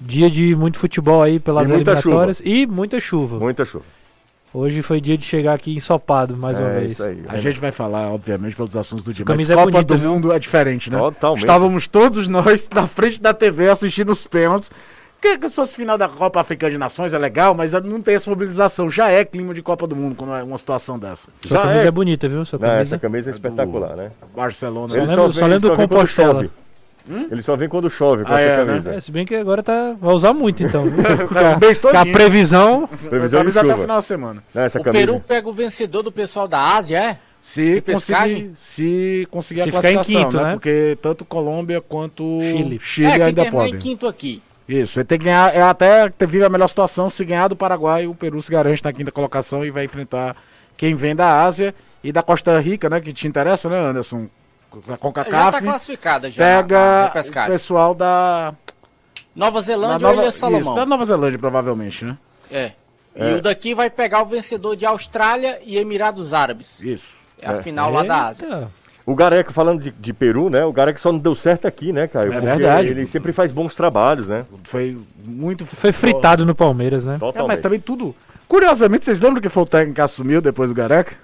Dia 0.00 0.28
de 0.30 0.54
muito 0.56 0.78
futebol 0.78 1.22
aí 1.22 1.38
pelas 1.38 1.68
E 1.70 1.72
eliminatórias 1.72 2.42
e 2.44 2.66
muita 2.66 2.98
chuva. 3.00 3.38
Muita 3.38 3.64
chuva. 3.64 3.84
Hoje 4.54 4.82
foi 4.82 5.00
dia 5.00 5.16
de 5.16 5.24
chegar 5.24 5.54
aqui 5.54 5.74
ensopado 5.74 6.36
mais 6.36 6.58
uma 6.58 6.68
é 6.68 6.80
vez. 6.80 6.92
isso 6.92 7.02
aí. 7.04 7.22
A 7.26 7.38
gente 7.38 7.58
vai 7.58 7.72
falar, 7.72 8.10
obviamente, 8.12 8.54
pelos 8.54 8.76
assuntos 8.76 9.02
do 9.04 9.12
dia. 9.12 9.24
Sua 9.24 9.32
Mas 9.32 9.36
camisa 9.36 9.52
é 9.54 9.56
Copa 9.56 9.70
bonita, 9.70 9.94
do 9.94 9.98
viu? 10.00 10.10
Mundo 10.10 10.30
é 10.32 10.38
diferente, 10.38 10.90
né? 10.90 10.98
Totalmente. 10.98 11.40
Estávamos 11.40 11.88
todos 11.88 12.28
nós 12.28 12.68
na 12.74 12.86
frente 12.86 13.20
da 13.20 13.32
TV 13.32 13.70
assistindo 13.70 14.10
os 14.10 14.26
pênaltis. 14.26 14.70
Que, 15.20 15.38
que 15.38 15.48
se 15.48 15.54
fosse 15.54 15.76
final 15.76 15.96
da 15.96 16.08
Copa 16.08 16.40
Africana 16.40 16.72
de 16.72 16.78
Nações 16.78 17.12
é 17.12 17.18
legal, 17.18 17.54
mas 17.54 17.72
não 17.72 18.02
tem 18.02 18.16
essa 18.16 18.28
mobilização. 18.28 18.90
Já 18.90 19.08
é 19.08 19.24
clima 19.24 19.54
de 19.54 19.62
Copa 19.62 19.86
do 19.86 19.94
Mundo 19.94 20.16
quando 20.16 20.34
é 20.34 20.42
uma 20.42 20.58
situação 20.58 20.98
dessa. 20.98 21.28
Sua 21.42 21.56
Já 21.58 21.62
camisa 21.62 21.84
é. 21.84 21.86
é. 21.86 21.90
bonita, 21.92 22.28
viu? 22.28 22.44
Sua 22.44 22.58
Não, 22.58 22.66
camisa. 22.66 22.82
essa 22.82 22.98
camisa 22.98 23.30
é 23.30 23.32
espetacular, 23.32 23.96
né? 23.96 24.10
Barcelona. 24.34 24.92
Né? 24.92 25.00
lembro- 25.06 25.32
só 25.32 25.46
lembro 25.46 25.70
do 25.70 25.76
Compostela. 25.76 26.46
Chove. 27.06 27.26
Ele 27.30 27.42
só 27.42 27.56
vem 27.56 27.68
quando 27.68 27.88
chove 27.90 28.24
com 28.24 28.32
Ah, 28.32 28.40
essa 28.40 28.50
é, 28.50 28.58
né? 28.58 28.66
camisa. 28.66 28.94
É, 28.94 29.00
se 29.00 29.10
bem 29.12 29.24
que 29.26 29.34
agora 29.34 29.62
tá. 29.62 29.94
Vai 29.98 30.14
usar 30.14 30.32
muito 30.32 30.62
então. 30.62 30.84
É, 30.86 31.96
a- 31.98 32.06
previsão. 32.12 32.86
Previsão 32.86 33.40
de 33.40 33.52
camisa 33.52 33.60
até 33.60 33.68
o 33.68 33.70
chuva. 33.72 33.82
final 33.82 33.96
da 33.96 34.02
semana. 34.02 34.44
Não, 34.54 34.62
essa 34.62 34.80
O 34.80 34.84
camisa. 34.84 35.06
Peru 35.06 35.20
pega 35.20 35.48
o 35.48 35.52
vencedor 35.52 36.02
do 36.02 36.12
pessoal 36.12 36.46
da 36.48 36.74
Ásia, 36.74 36.98
é? 36.98 37.18
Se 37.40 37.80
conseguir, 37.80 38.52
se 38.54 39.26
conseguir 39.30 39.62
Se 39.62 39.68
a 39.68 39.72
ficar 39.72 39.90
em 39.90 39.94
classificação, 39.94 40.30
quinto, 40.30 40.36
né? 40.36 40.44
né? 40.44 40.52
Porque 40.52 40.96
tanto 41.02 41.24
Colômbia 41.24 41.80
quanto 41.80 42.40
Chile. 42.40 42.80
Chile 42.80 43.06
é, 43.08 43.22
ainda 43.24 43.50
podem. 43.50 43.74
em 43.74 43.78
quinto 43.78 44.06
aqui. 44.06 44.40
Isso, 44.68 45.00
ele 45.00 45.04
tem 45.06 45.18
que 45.18 45.24
ganhar, 45.24 45.52
é 45.54 45.60
até 45.60 46.08
vive 46.20 46.44
a 46.44 46.48
melhor 46.48 46.68
situação, 46.68 47.10
se 47.10 47.24
ganhar 47.24 47.48
do 47.48 47.56
Paraguai, 47.56 48.06
o 48.06 48.14
Peru 48.14 48.40
se 48.40 48.50
garante 48.50 48.82
na 48.84 48.92
quinta 48.92 49.10
colocação 49.10 49.64
e 49.66 49.70
vai 49.72 49.84
enfrentar 49.84 50.36
quem 50.76 50.94
vem 50.94 51.16
da 51.16 51.42
Ásia 51.42 51.74
e 52.02 52.12
da 52.12 52.22
Costa 52.22 52.56
Rica, 52.60 52.88
né, 52.88 53.00
que 53.00 53.12
te 53.12 53.26
interessa, 53.26 53.68
né, 53.68 53.76
Anderson? 53.78 54.28
Da 54.86 54.92
Já 54.92 54.96
CONCACAF, 54.98 55.52
tá 55.58 55.62
classificada 55.62 56.30
já. 56.30 56.42
na- 56.42 56.62
na 56.62 57.10
pega 57.10 57.44
o 57.44 57.46
pessoal 57.46 57.94
da, 57.94 58.54
Nova 59.34 59.60
da 59.60 59.66
Zelândia 59.66 59.94
ou 59.96 60.00
Nova, 60.02 60.14
Ilha 60.22 60.28
isso, 60.28 60.38
Salomão. 60.38 60.74
da 60.74 60.86
Nova 60.86 61.04
Zelândia, 61.04 61.38
provavelmente, 61.38 62.04
né? 62.04 62.16
É. 62.50 62.72
E 63.14 63.34
o 63.34 63.42
daqui 63.42 63.74
vai 63.74 63.90
pegar 63.90 64.22
o 64.22 64.26
vencedor 64.26 64.74
de 64.76 64.86
Austrália 64.86 65.60
e 65.64 65.76
Emirados 65.76 66.32
Árabes. 66.32 66.80
Isso. 66.82 67.16
É 67.38 67.48
a 67.48 67.62
final 67.62 67.90
lá 67.90 68.02
da 68.02 68.26
Ásia. 68.28 68.68
O 69.04 69.14
Gareca, 69.16 69.52
falando 69.52 69.82
de, 69.82 69.90
de 69.90 70.12
Peru, 70.12 70.48
né? 70.48 70.64
O 70.64 70.72
Gareca 70.72 70.98
só 70.98 71.10
não 71.10 71.18
deu 71.18 71.34
certo 71.34 71.66
aqui, 71.66 71.92
né, 71.92 72.06
Caio? 72.06 72.28
É 72.32 72.40
Porque 72.40 72.46
verdade. 72.46 72.88
Ele 72.88 73.06
sempre 73.06 73.32
faz 73.32 73.50
bons 73.50 73.74
trabalhos, 73.74 74.28
né? 74.28 74.46
Foi 74.64 74.96
muito... 75.24 75.66
Foi 75.66 75.90
fritado 75.90 76.46
no 76.46 76.54
Palmeiras, 76.54 77.04
né? 77.04 77.16
É, 77.16 77.18
Totalmente. 77.18 77.48
mas 77.48 77.60
também 77.60 77.80
tudo... 77.80 78.14
Curiosamente, 78.46 79.04
vocês 79.04 79.20
lembram 79.20 79.42
que 79.42 79.48
foi 79.48 79.62
o 79.64 79.66
técnico 79.66 79.96
que 79.96 80.00
assumiu 80.00 80.40
depois 80.40 80.70
do 80.70 80.74
Gareca? 80.74 81.14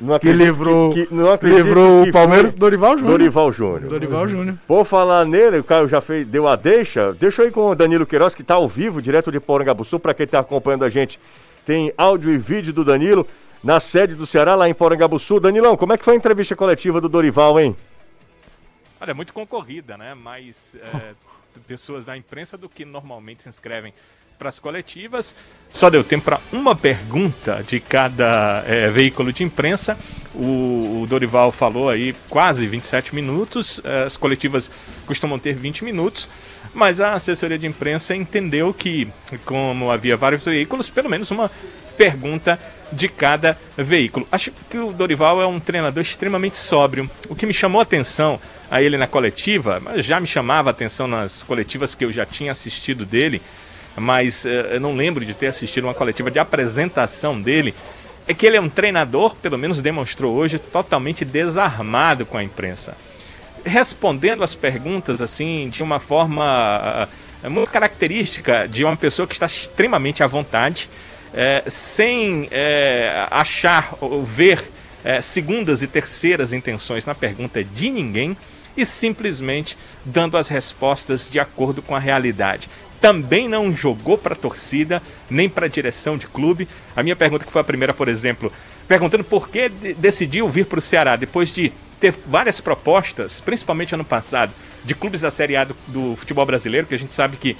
Não 0.00 0.16
Que 0.18 0.32
livrou, 0.32 0.90
que- 0.92 1.06
que- 1.06 1.14
não 1.14 1.34
livrou 1.42 2.04
que 2.04 2.10
o 2.10 2.12
Palmeiras 2.12 2.54
Dorival 2.54 2.96
Júnior. 2.96 3.18
Dorival 3.18 3.52
Júnior. 3.52 3.80
Dorival 3.90 4.28
Júnior. 4.28 4.58
Por 4.66 4.84
falar 4.84 5.24
nele, 5.24 5.58
o 5.58 5.64
Caio 5.64 5.88
já 5.88 6.00
fez, 6.00 6.24
deu 6.26 6.46
a 6.46 6.54
deixa. 6.54 7.12
Deixa 7.14 7.42
eu 7.42 7.48
ir 7.48 7.50
com 7.50 7.68
o 7.70 7.74
Danilo 7.74 8.06
Queiroz, 8.06 8.32
que 8.32 8.42
está 8.42 8.54
ao 8.54 8.68
vivo, 8.68 9.02
direto 9.02 9.32
de 9.32 9.40
Porangabuçu. 9.40 9.98
Para 9.98 10.14
quem 10.14 10.22
está 10.24 10.38
acompanhando 10.38 10.84
a 10.84 10.88
gente, 10.88 11.18
tem 11.66 11.92
áudio 11.98 12.30
e 12.32 12.38
vídeo 12.38 12.72
do 12.72 12.84
Danilo 12.84 13.26
na 13.62 13.80
sede 13.80 14.14
do 14.14 14.24
Ceará, 14.24 14.54
lá 14.54 14.68
em 14.68 14.74
Porangabuçu. 14.74 15.40
Danilão, 15.40 15.76
como 15.76 15.92
é 15.92 15.98
que 15.98 16.04
foi 16.04 16.14
a 16.14 16.16
entrevista 16.16 16.54
coletiva 16.54 17.00
do 17.00 17.08
Dorival, 17.08 17.58
hein? 17.58 17.76
Olha, 19.00 19.10
é 19.10 19.14
muito 19.14 19.32
concorrida, 19.32 19.96
né? 19.96 20.14
Mais 20.14 20.76
é, 20.76 21.14
pessoas 21.66 22.04
da 22.04 22.16
imprensa 22.16 22.56
do 22.56 22.68
que 22.68 22.84
normalmente 22.84 23.42
se 23.42 23.48
inscrevem 23.48 23.92
para 24.38 24.48
as 24.48 24.58
coletivas. 24.58 25.34
Só 25.70 25.90
deu 25.90 26.02
tempo 26.04 26.24
para 26.24 26.40
uma 26.52 26.74
pergunta 26.74 27.62
de 27.66 27.80
cada 27.80 28.64
é, 28.66 28.88
veículo 28.90 29.32
de 29.32 29.42
imprensa. 29.42 29.98
O, 30.34 31.02
o 31.02 31.06
Dorival 31.08 31.50
falou 31.50 31.90
aí 31.90 32.14
quase 32.28 32.66
27 32.66 33.14
minutos. 33.14 33.80
é, 33.84 34.04
As 34.04 34.16
coletivas 34.16 34.70
costumam 35.06 35.38
ter 35.38 35.54
20 35.54 35.84
minutos. 35.84 36.28
Mas 36.72 37.00
a 37.00 37.14
assessoria 37.14 37.58
de 37.58 37.66
imprensa 37.66 38.14
entendeu 38.14 38.72
que, 38.72 39.08
como 39.44 39.90
havia 39.90 40.16
vários 40.16 40.44
veículos, 40.44 40.88
pelo 40.88 41.08
menos 41.10 41.30
uma 41.30 41.50
pergunta 41.96 42.58
de 42.92 43.08
cada 43.08 43.58
veículo. 43.76 44.26
Acho 44.30 44.52
que 44.70 44.78
o 44.78 44.92
Dorival 44.92 45.42
é 45.42 45.46
um 45.46 45.58
treinador 45.58 46.02
extremamente 46.02 46.56
sóbrio. 46.56 47.10
O 47.28 47.34
que 47.34 47.44
me 47.44 47.52
chamou 47.52 47.80
a 47.80 47.82
atenção 47.82 48.40
a 48.70 48.80
ele 48.80 48.96
na 48.96 49.06
coletiva, 49.06 49.82
já 49.96 50.20
me 50.20 50.26
chamava 50.26 50.70
a 50.70 50.72
atenção 50.72 51.08
nas 51.08 51.42
coletivas 51.42 51.94
que 51.94 52.04
eu 52.04 52.12
já 52.12 52.24
tinha 52.24 52.52
assistido 52.52 53.04
dele, 53.04 53.42
mas 53.98 54.46
eh, 54.46 54.74
eu 54.74 54.80
não 54.80 54.94
lembro 54.94 55.24
de 55.24 55.34
ter 55.34 55.48
assistido 55.48 55.84
uma 55.84 55.94
coletiva 55.94 56.30
de 56.30 56.38
apresentação 56.38 57.40
dele, 57.40 57.74
é 58.26 58.34
que 58.34 58.46
ele 58.46 58.56
é 58.56 58.60
um 58.60 58.68
treinador, 58.68 59.34
pelo 59.36 59.56
menos 59.56 59.80
demonstrou 59.80 60.34
hoje, 60.34 60.58
totalmente 60.58 61.24
desarmado 61.24 62.26
com 62.26 62.36
a 62.36 62.44
imprensa 62.44 62.96
respondendo 63.64 64.42
as 64.42 64.54
perguntas 64.54 65.20
assim 65.20 65.68
de 65.68 65.82
uma 65.82 65.98
forma 65.98 66.44
ah, 66.44 67.08
ah, 67.42 67.50
muito 67.50 67.70
característica 67.70 68.66
de 68.66 68.84
uma 68.84 68.96
pessoa 68.96 69.26
que 69.26 69.34
está 69.34 69.46
extremamente 69.46 70.22
à 70.22 70.26
vontade, 70.26 70.88
eh, 71.34 71.62
sem 71.66 72.48
eh, 72.50 73.26
achar 73.30 73.94
ou 74.00 74.24
ver 74.24 74.64
eh, 75.04 75.20
segundas 75.20 75.82
e 75.82 75.86
terceiras 75.86 76.52
intenções 76.52 77.04
na 77.04 77.14
pergunta 77.14 77.62
de 77.62 77.90
ninguém 77.90 78.36
e 78.76 78.84
simplesmente 78.84 79.76
dando 80.04 80.36
as 80.36 80.48
respostas 80.48 81.28
de 81.28 81.38
acordo 81.38 81.82
com 81.82 81.94
a 81.94 81.98
realidade. 81.98 82.68
Também 83.00 83.48
não 83.48 83.74
jogou 83.74 84.18
para 84.18 84.34
a 84.34 84.36
torcida, 84.36 85.00
nem 85.30 85.48
para 85.48 85.66
a 85.66 85.68
direção 85.68 86.16
de 86.18 86.26
clube. 86.26 86.66
A 86.96 87.02
minha 87.02 87.14
pergunta, 87.14 87.44
que 87.44 87.52
foi 87.52 87.60
a 87.60 87.64
primeira, 87.64 87.94
por 87.94 88.08
exemplo, 88.08 88.52
perguntando 88.88 89.22
por 89.22 89.48
que 89.48 89.68
de- 89.68 89.94
decidiu 89.94 90.48
vir 90.48 90.66
para 90.66 90.78
o 90.78 90.82
Ceará 90.82 91.14
depois 91.14 91.50
de 91.54 91.72
ter 92.00 92.14
várias 92.26 92.60
propostas, 92.60 93.40
principalmente 93.40 93.94
ano 93.94 94.04
passado, 94.04 94.52
de 94.84 94.94
clubes 94.94 95.20
da 95.20 95.30
Série 95.30 95.56
A 95.56 95.64
do, 95.64 95.76
do 95.88 96.16
futebol 96.16 96.46
brasileiro, 96.46 96.86
que 96.86 96.94
a 96.94 96.98
gente 96.98 97.12
sabe 97.14 97.36
que 97.36 97.56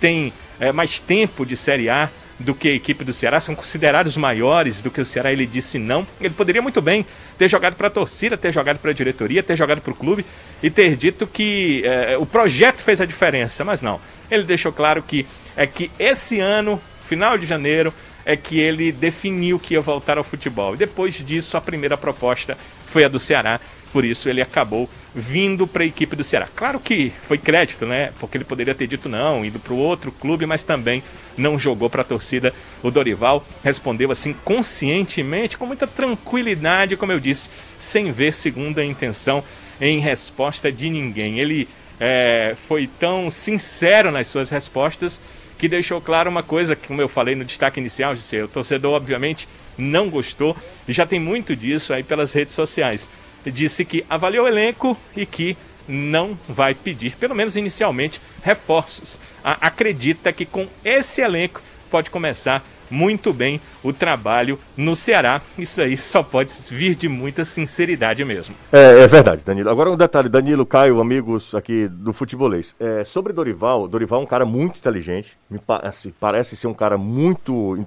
tem 0.00 0.32
eh, 0.58 0.72
mais 0.72 0.98
tempo 0.98 1.44
de 1.46 1.56
Série 1.56 1.88
A 1.88 2.10
do 2.38 2.54
que 2.54 2.68
a 2.68 2.72
equipe 2.72 3.04
do 3.04 3.12
Ceará, 3.12 3.40
são 3.40 3.54
considerados 3.54 4.16
maiores 4.16 4.82
do 4.82 4.90
que 4.90 5.00
o 5.00 5.04
Ceará, 5.04 5.32
ele 5.32 5.46
disse 5.46 5.78
não. 5.78 6.06
Ele 6.20 6.34
poderia 6.34 6.62
muito 6.62 6.80
bem 6.80 7.06
ter 7.38 7.48
jogado 7.48 7.74
para 7.74 7.88
a 7.88 7.90
torcida, 7.90 8.36
ter 8.36 8.52
jogado 8.52 8.78
para 8.78 8.90
a 8.90 8.94
diretoria, 8.94 9.42
ter 9.42 9.56
jogado 9.56 9.80
para 9.80 9.92
o 9.92 9.96
clube 9.96 10.24
e 10.62 10.70
ter 10.70 10.96
dito 10.96 11.26
que 11.26 11.82
eh, 11.84 12.16
o 12.18 12.26
projeto 12.26 12.82
fez 12.82 13.00
a 13.00 13.06
diferença, 13.06 13.64
mas 13.64 13.82
não. 13.82 14.00
Ele 14.30 14.44
deixou 14.44 14.72
claro 14.72 15.02
que 15.02 15.26
é 15.56 15.66
que 15.66 15.90
esse 15.98 16.40
ano, 16.40 16.80
final 17.08 17.36
de 17.36 17.46
janeiro, 17.46 17.92
é 18.24 18.36
que 18.36 18.58
ele 18.58 18.92
definiu 18.92 19.58
que 19.58 19.74
ia 19.74 19.80
voltar 19.80 20.18
ao 20.18 20.24
futebol. 20.24 20.74
E 20.74 20.78
depois 20.78 21.14
disso, 21.14 21.56
a 21.56 21.60
primeira 21.60 21.96
proposta 21.96 22.56
foi 22.86 23.04
a 23.04 23.08
do 23.08 23.18
Ceará, 23.18 23.60
por 23.92 24.04
isso 24.04 24.28
ele 24.28 24.40
acabou 24.40 24.88
vindo 25.14 25.66
para 25.66 25.82
a 25.82 25.86
equipe 25.86 26.16
do 26.16 26.24
Ceará. 26.24 26.48
Claro 26.54 26.80
que 26.80 27.12
foi 27.26 27.36
crédito, 27.36 27.84
né? 27.84 28.12
Porque 28.18 28.36
ele 28.36 28.44
poderia 28.44 28.74
ter 28.74 28.86
dito 28.86 29.08
não, 29.08 29.44
indo 29.44 29.58
para 29.58 29.72
o 29.74 29.78
outro 29.78 30.10
clube, 30.10 30.46
mas 30.46 30.64
também 30.64 31.02
não 31.36 31.58
jogou 31.58 31.90
para 31.90 32.00
a 32.00 32.04
torcida. 32.04 32.54
O 32.82 32.90
Dorival 32.90 33.44
respondeu 33.62 34.10
assim 34.10 34.34
conscientemente, 34.44 35.58
com 35.58 35.66
muita 35.66 35.86
tranquilidade, 35.86 36.96
como 36.96 37.12
eu 37.12 37.20
disse, 37.20 37.50
sem 37.78 38.10
ver 38.12 38.32
segunda 38.32 38.84
intenção 38.84 39.44
em 39.80 39.98
resposta 39.98 40.72
de 40.72 40.88
ninguém. 40.88 41.38
Ele 41.38 41.68
é, 42.00 42.56
foi 42.66 42.88
tão 42.98 43.30
sincero 43.30 44.10
nas 44.10 44.28
suas 44.28 44.48
respostas 44.50 45.20
que 45.62 45.68
deixou 45.68 46.00
claro 46.00 46.28
uma 46.28 46.42
coisa, 46.42 46.74
que, 46.74 46.88
como 46.88 47.00
eu 47.00 47.08
falei 47.08 47.36
no 47.36 47.44
destaque 47.44 47.78
inicial, 47.78 48.14
o 48.14 48.48
torcedor 48.48 48.94
obviamente 48.94 49.48
não 49.78 50.10
gostou, 50.10 50.56
e 50.88 50.92
já 50.92 51.06
tem 51.06 51.20
muito 51.20 51.54
disso 51.54 51.92
aí 51.92 52.02
pelas 52.02 52.32
redes 52.32 52.52
sociais. 52.52 53.08
Disse 53.46 53.84
que 53.84 54.04
avaliou 54.10 54.44
o 54.44 54.48
elenco 54.48 54.98
e 55.16 55.24
que 55.24 55.56
não 55.86 56.36
vai 56.48 56.74
pedir, 56.74 57.14
pelo 57.14 57.36
menos 57.36 57.56
inicialmente, 57.56 58.20
reforços. 58.42 59.20
A 59.44 59.68
acredita 59.68 60.32
que 60.32 60.44
com 60.44 60.66
esse 60.84 61.20
elenco 61.20 61.62
pode 61.88 62.10
começar 62.10 62.66
muito 62.92 63.32
bem 63.32 63.60
o 63.82 63.92
trabalho 63.92 64.58
no 64.76 64.94
Ceará. 64.94 65.40
Isso 65.58 65.80
aí 65.80 65.96
só 65.96 66.22
pode 66.22 66.52
vir 66.70 66.94
de 66.94 67.08
muita 67.08 67.44
sinceridade 67.44 68.24
mesmo. 68.24 68.54
É, 68.70 69.00
é 69.00 69.06
verdade, 69.06 69.42
Danilo. 69.44 69.70
Agora 69.70 69.90
um 69.90 69.96
detalhe, 69.96 70.28
Danilo, 70.28 70.66
Caio, 70.66 71.00
amigos 71.00 71.54
aqui 71.54 71.88
do 71.88 72.12
futebolês. 72.12 72.74
É, 72.78 73.02
sobre 73.02 73.32
Dorival, 73.32 73.88
Dorival 73.88 74.20
é 74.20 74.22
um 74.22 74.26
cara 74.26 74.44
muito 74.44 74.78
inteligente, 74.78 75.36
me 75.48 75.58
parece, 75.58 76.14
parece 76.20 76.56
ser 76.56 76.66
um 76.66 76.74
cara 76.74 76.98
muito 76.98 77.86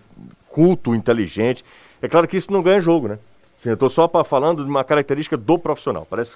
culto, 0.49 0.95
inteligente. 0.95 1.63
É 2.01 2.07
claro 2.07 2.27
que 2.27 2.35
isso 2.35 2.51
não 2.51 2.63
ganha 2.63 2.81
jogo, 2.81 3.07
né? 3.07 3.19
Assim, 3.59 3.69
eu 3.69 3.75
estou 3.75 3.89
só 3.89 4.09
falando 4.23 4.63
de 4.63 4.69
uma 4.69 4.83
característica 4.83 5.37
do 5.37 5.57
profissional. 5.59 6.05
Parece 6.09 6.35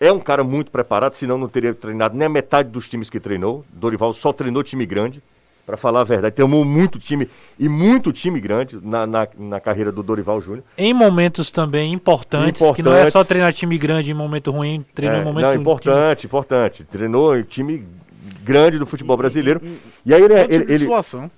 é 0.00 0.12
um 0.12 0.20
cara 0.20 0.44
muito 0.44 0.70
preparado, 0.70 1.14
senão 1.14 1.38
não 1.38 1.48
teria 1.48 1.72
treinado 1.72 2.16
nem 2.16 2.26
a 2.26 2.28
metade 2.28 2.68
dos 2.68 2.88
times 2.88 3.08
que 3.08 3.18
treinou. 3.18 3.64
Dorival 3.72 4.12
só 4.12 4.32
treinou 4.32 4.62
time 4.62 4.84
grande 4.84 5.22
para 5.68 5.76
falar 5.76 6.00
a 6.00 6.04
verdade. 6.04 6.34
Temos 6.34 6.66
muito 6.66 6.98
time 6.98 7.28
e 7.58 7.68
muito 7.68 8.10
time 8.10 8.40
grande 8.40 8.78
na, 8.82 9.06
na, 9.06 9.28
na 9.38 9.60
carreira 9.60 9.92
do 9.92 10.02
Dorival 10.02 10.40
Júnior. 10.40 10.64
Em 10.78 10.94
momentos 10.94 11.50
também 11.50 11.92
importantes, 11.92 12.58
importantes, 12.58 12.76
que 12.76 12.82
não 12.82 12.96
é 12.96 13.10
só 13.10 13.22
treinar 13.22 13.52
time 13.52 13.76
grande 13.76 14.10
em 14.10 14.14
momento 14.14 14.50
ruim, 14.50 14.82
treinou 14.94 15.18
é, 15.18 15.20
em 15.20 15.24
momento 15.26 15.44
não, 15.44 15.54
importante, 15.54 16.20
time... 16.20 16.30
importante. 16.30 16.84
Treinou 16.84 17.36
em 17.36 17.42
time 17.42 17.86
grande 18.42 18.78
do 18.78 18.86
futebol 18.86 19.14
brasileiro. 19.14 19.60
E, 19.62 19.66
e, 19.66 19.80
e 20.06 20.14
aí 20.14 20.22
ele, 20.22 20.34
ele, 20.34 20.54
ele, 20.54 20.78
situação. 20.78 21.30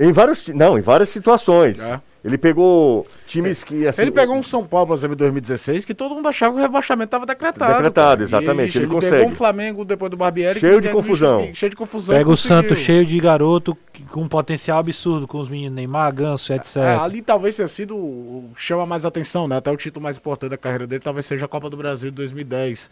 Em 0.00 0.12
vários, 0.12 0.48
não, 0.48 0.78
em 0.78 0.80
várias 0.80 1.10
situações. 1.10 1.78
É. 1.78 2.00
Ele 2.24 2.36
pegou 2.36 3.06
times 3.26 3.62
que. 3.62 3.86
Assim, 3.86 4.02
ele 4.02 4.10
pegou 4.10 4.36
um 4.36 4.42
São 4.42 4.66
Paulo, 4.66 4.88
por 4.88 4.94
exemplo, 4.94 5.14
em 5.14 5.18
2016, 5.18 5.84
que 5.84 5.94
todo 5.94 6.14
mundo 6.14 6.28
achava 6.28 6.52
que 6.52 6.58
o 6.58 6.62
rebaixamento 6.62 7.06
estava 7.06 7.24
decretado. 7.24 7.72
Decretado, 7.74 8.22
exatamente. 8.24 8.76
ele, 8.76 8.86
ele, 8.86 8.94
consegue. 8.94 9.16
pegou 9.16 9.30
um 9.30 9.34
Flamengo 9.34 9.84
depois 9.84 10.10
do 10.10 10.16
Barbieri. 10.16 10.58
Cheio 10.58 10.80
de 10.80 10.88
confusão. 10.88 11.48
Cheio 11.54 11.70
de 11.70 11.76
confusão. 11.76 12.16
Pega 12.16 12.28
o 12.28 12.36
Santos 12.36 12.78
cheio 12.78 13.06
de 13.06 13.18
garoto 13.20 13.76
com 14.10 14.22
um 14.22 14.28
potencial 14.28 14.80
absurdo, 14.80 15.28
com 15.28 15.38
os 15.38 15.48
meninos 15.48 15.76
Neymar, 15.76 16.12
Ganso, 16.12 16.52
etc. 16.52 16.76
É, 16.76 16.96
ali 16.96 17.22
talvez 17.22 17.56
tenha 17.56 17.68
sido. 17.68 18.44
chama 18.56 18.84
mais 18.84 19.04
atenção, 19.04 19.46
né? 19.46 19.56
Até 19.56 19.70
o 19.70 19.76
título 19.76 20.02
mais 20.02 20.16
importante 20.16 20.50
da 20.50 20.58
carreira 20.58 20.86
dele 20.86 21.00
talvez 21.00 21.24
seja 21.24 21.44
a 21.44 21.48
Copa 21.48 21.70
do 21.70 21.76
Brasil 21.76 22.10
de 22.10 22.16
2010. 22.16 22.90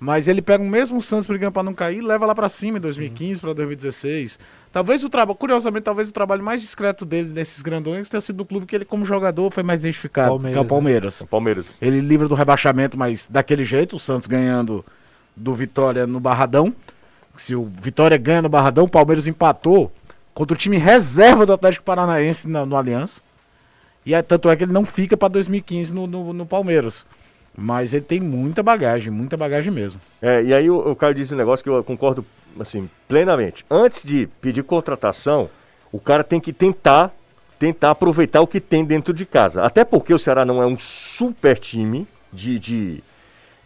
Mas 0.00 0.28
ele 0.28 0.40
pega 0.40 0.62
o 0.62 0.66
mesmo 0.66 1.02
Santos 1.02 1.26
brigando 1.26 1.52
para 1.52 1.62
não 1.64 1.74
cair 1.74 1.98
e 1.98 2.00
leva 2.00 2.24
lá 2.24 2.34
para 2.34 2.48
cima 2.48 2.78
em 2.78 2.80
2015 2.80 3.40
para 3.40 3.52
2016. 3.52 4.38
Talvez 4.70 5.02
o 5.02 5.08
trabalho, 5.08 5.36
curiosamente, 5.36 5.84
talvez 5.84 6.08
o 6.08 6.12
trabalho 6.12 6.42
mais 6.42 6.60
discreto 6.60 7.04
dele 7.04 7.30
nesses 7.32 7.62
grandões 7.62 8.08
tenha 8.08 8.20
sido 8.20 8.36
do 8.36 8.44
clube 8.44 8.66
que 8.66 8.76
ele, 8.76 8.84
como 8.84 9.04
jogador, 9.04 9.50
foi 9.50 9.62
mais 9.62 9.80
identificado, 9.80 10.28
Palmeiras, 10.28 10.52
que 10.52 10.58
é 10.58 10.62
o 10.62 10.64
Palmeiras. 10.64 11.20
Né? 11.20 11.26
Palmeiras. 11.28 11.78
Ele 11.80 12.00
livra 12.00 12.28
do 12.28 12.34
rebaixamento, 12.34 12.96
mas 12.96 13.26
daquele 13.28 13.64
jeito, 13.64 13.96
o 13.96 13.98
Santos 13.98 14.28
ganhando 14.28 14.84
do 15.34 15.54
Vitória 15.54 16.06
no 16.06 16.20
Barradão. 16.20 16.72
Se 17.36 17.54
o 17.54 17.64
Vitória 17.64 18.16
ganha 18.16 18.42
no 18.42 18.48
Barradão, 18.48 18.84
o 18.84 18.88
Palmeiras 18.88 19.26
empatou 19.26 19.90
contra 20.32 20.54
o 20.54 20.58
time 20.58 20.76
reserva 20.76 21.44
do 21.44 21.52
Atlético 21.52 21.84
Paranaense 21.84 22.46
no, 22.46 22.64
no 22.64 22.76
Aliança. 22.76 23.20
E 24.06 24.14
é, 24.14 24.22
tanto 24.22 24.48
é 24.48 24.56
que 24.56 24.64
ele 24.64 24.72
não 24.72 24.84
fica 24.84 25.16
para 25.16 25.28
2015 25.28 25.92
no, 25.92 26.06
no, 26.06 26.32
no 26.32 26.46
Palmeiras. 26.46 27.04
Mas 27.60 27.92
ele 27.92 28.04
tem 28.04 28.20
muita 28.20 28.62
bagagem, 28.62 29.10
muita 29.10 29.36
bagagem 29.36 29.72
mesmo. 29.72 30.00
É, 30.22 30.44
e 30.44 30.54
aí 30.54 30.70
o, 30.70 30.78
o 30.78 30.94
Caio 30.94 31.12
disse 31.12 31.34
um 31.34 31.36
negócio 31.36 31.64
que 31.64 31.68
eu 31.68 31.82
concordo 31.82 32.24
assim, 32.60 32.88
plenamente. 33.08 33.66
Antes 33.68 34.04
de 34.04 34.28
pedir 34.40 34.62
contratação, 34.62 35.50
o 35.90 35.98
cara 35.98 36.22
tem 36.22 36.38
que 36.38 36.52
tentar 36.52 37.12
tentar 37.58 37.90
aproveitar 37.90 38.40
o 38.40 38.46
que 38.46 38.60
tem 38.60 38.84
dentro 38.84 39.12
de 39.12 39.26
casa. 39.26 39.64
Até 39.64 39.84
porque 39.84 40.14
o 40.14 40.18
Ceará 40.20 40.44
não 40.44 40.62
é 40.62 40.66
um 40.66 40.78
super 40.78 41.58
time 41.58 42.06
de, 42.32 42.56
de, 42.56 43.02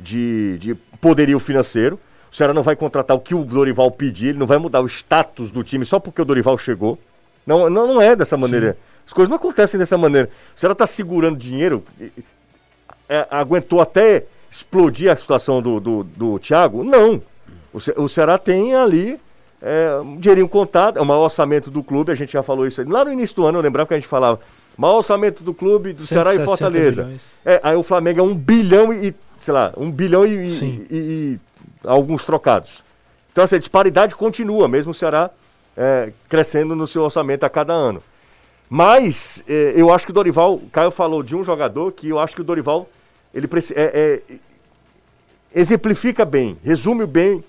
de, 0.01 0.57
de 0.59 0.75
poderio 0.99 1.39
financeiro. 1.39 2.01
O 2.33 2.35
Ceará 2.35 2.55
não 2.55 2.63
vai 2.63 2.75
contratar 2.75 3.15
o 3.15 3.21
que 3.21 3.35
o 3.35 3.45
Dorival 3.45 3.91
pedir, 3.91 4.29
ele 4.29 4.39
não 4.39 4.47
vai 4.47 4.57
mudar 4.57 4.81
o 4.81 4.87
status 4.87 5.51
do 5.51 5.63
time 5.63 5.85
só 5.85 6.01
porque 6.01 6.23
o 6.23 6.25
Dorival 6.25 6.57
chegou. 6.57 6.99
Não, 7.47 7.69
não, 7.69 7.87
não 7.87 8.01
é 8.01 8.17
dessa 8.17 8.39
maneira. 8.39 8.73
Sim. 8.73 8.79
As 9.09 9.13
coisas 9.13 9.29
não 9.29 9.37
acontecem 9.37 9.79
dessa 9.79 9.99
maneira. 9.99 10.31
O 10.57 10.59
Ceará 10.59 10.73
está 10.73 10.87
segurando 10.87 11.37
dinheiro 11.37 11.85
é, 13.13 13.27
aguentou 13.31 13.81
até 13.81 14.25
explodir 14.51 15.11
a 15.11 15.17
situação 15.17 15.61
do, 15.61 15.79
do, 15.79 16.05
do 16.05 16.39
Thiago? 16.39 16.83
Não. 16.83 17.21
O, 17.73 18.05
o 18.05 18.09
Ceará 18.09 18.39
tem 18.39 18.75
ali 18.75 19.21
é, 19.61 19.99
um 20.03 20.17
dinheirinho 20.17 20.49
contado, 20.49 20.99
é 20.99 21.03
o 21.03 21.05
maior 21.05 21.25
orçamento 21.25 21.71
do 21.71 21.83
clube, 21.83 22.11
a 22.11 22.15
gente 22.15 22.33
já 22.33 22.43
falou 22.43 22.67
isso 22.67 22.81
aí. 22.81 22.87
Lá 22.87 23.05
no 23.05 23.13
início 23.13 23.37
do 23.37 23.47
ano, 23.47 23.59
eu 23.59 23.63
lembrava 23.63 23.87
que 23.89 23.95
a 23.95 23.99
gente 23.99 24.09
falava, 24.09 24.41
maior 24.77 24.97
orçamento 24.97 25.45
do 25.45 25.53
clube 25.53 25.93
do 25.93 26.07
Ceará 26.07 26.35
e 26.35 26.43
Fortaleza. 26.43 27.11
É, 27.45 27.61
aí 27.63 27.77
o 27.77 27.83
Flamengo 27.83 28.21
é 28.21 28.23
um 28.23 28.35
bilhão 28.35 28.93
e, 28.95 29.15
sei 29.41 29.53
lá, 29.53 29.75
um 29.77 29.91
bilhão 29.91 30.27
e, 30.27 30.49
e, 30.49 30.87
e 30.91 31.41
alguns 31.85 32.25
trocados. 32.25 32.83
Então, 33.31 33.45
assim, 33.45 33.57
a 33.57 33.59
disparidade 33.59 34.15
continua, 34.15 34.69
mesmo 34.69 34.93
o 34.93 34.95
Ceará 34.95 35.31
é, 35.77 36.13
crescendo 36.31 36.75
no 36.75 36.87
seu 36.87 37.03
orçamento 37.03 37.45
a 37.45 37.51
cada 37.51 37.75
ano. 37.75 38.03
Mas 38.69 39.45
é, 39.47 39.75
eu 39.77 39.93
acho 39.93 40.07
que 40.07 40.13
o 40.13 40.15
Dorival, 40.15 40.55
o 40.55 40.71
Caio 40.71 40.91
falou 40.91 41.23
de 41.23 41.37
um 41.37 41.45
jogador 41.45 41.93
que 41.93 42.09
eu 42.09 42.19
acho 42.19 42.35
que 42.35 42.41
o 42.41 42.45
Dorival 42.45 42.89
ele 43.35 43.49
é, 43.75 44.21
é, 44.31 44.35
exemplifica 45.55 46.25
bem, 46.25 46.57
resume 46.63 47.07
bem 47.07 47.43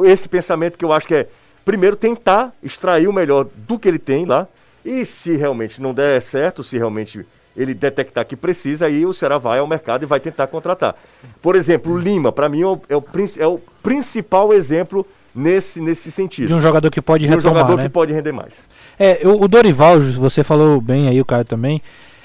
esse 0.00 0.28
pensamento 0.28 0.78
que 0.78 0.84
eu 0.84 0.92
acho 0.92 1.06
que 1.06 1.14
é, 1.14 1.28
primeiro, 1.64 1.96
tentar 1.96 2.52
extrair 2.62 3.08
o 3.08 3.12
melhor 3.12 3.46
do 3.54 3.78
que 3.78 3.88
ele 3.88 3.98
tem 3.98 4.24
lá, 4.24 4.46
e 4.84 5.04
se 5.04 5.36
realmente 5.36 5.80
não 5.80 5.94
der 5.94 6.20
certo, 6.20 6.64
se 6.64 6.76
realmente 6.76 7.24
ele 7.56 7.74
detectar 7.74 8.26
que 8.26 8.34
precisa, 8.34 8.86
aí 8.86 9.04
o 9.04 9.12
Ceará 9.12 9.38
vai 9.38 9.58
ao 9.58 9.66
mercado 9.66 10.02
e 10.02 10.06
vai 10.06 10.18
tentar 10.18 10.46
contratar. 10.46 10.96
Por 11.40 11.54
exemplo, 11.54 11.92
o 11.92 11.98
Lima, 11.98 12.32
para 12.32 12.48
mim, 12.48 12.62
é 12.62 12.66
o, 12.66 12.80
é, 12.88 12.96
o, 12.96 13.04
é 13.38 13.46
o, 13.46 13.60
principal 13.82 14.52
exemplo 14.52 15.06
nesse, 15.34 15.80
nesse 15.80 16.10
sentido. 16.10 16.48
De 16.48 16.54
um 16.54 16.60
jogador 16.60 16.90
que 16.90 17.02
pode 17.02 17.26
retomar, 17.26 17.40
De 17.40 17.46
um 17.46 17.50
jogador 17.50 17.76
né? 17.76 17.82
que 17.84 17.88
pode 17.90 18.12
render 18.12 18.32
mais. 18.32 18.54
É, 18.98 19.20
o, 19.24 19.42
o 19.42 19.48
Dorival, 19.48 20.00
você 20.00 20.42
falou 20.42 20.80
bem 20.80 21.08
aí, 21.08 21.20
o 21.20 21.24
Caio 21.24 21.44
também, 21.44 21.82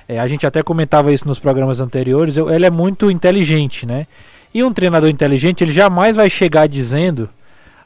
é, 0.08 0.20
a 0.20 0.28
gente 0.28 0.48
até 0.48 0.64
comentava 0.64 1.12
isso 1.12 1.28
nos 1.28 1.40
programas 1.40 1.80
anteriores. 1.80 2.38
Eu, 2.38 2.50
ele 2.50 2.66
é 2.66 2.70
muito 2.70 3.12
inteligente, 3.12 3.86
né? 3.86 4.08
E 4.54 4.64
um 4.64 4.74
treinador 4.74 5.10
inteligente, 5.10 5.64
ele 5.64 5.74
jamais 5.74 6.16
vai 6.16 6.30
chegar 6.30 6.68
dizendo, 6.68 7.30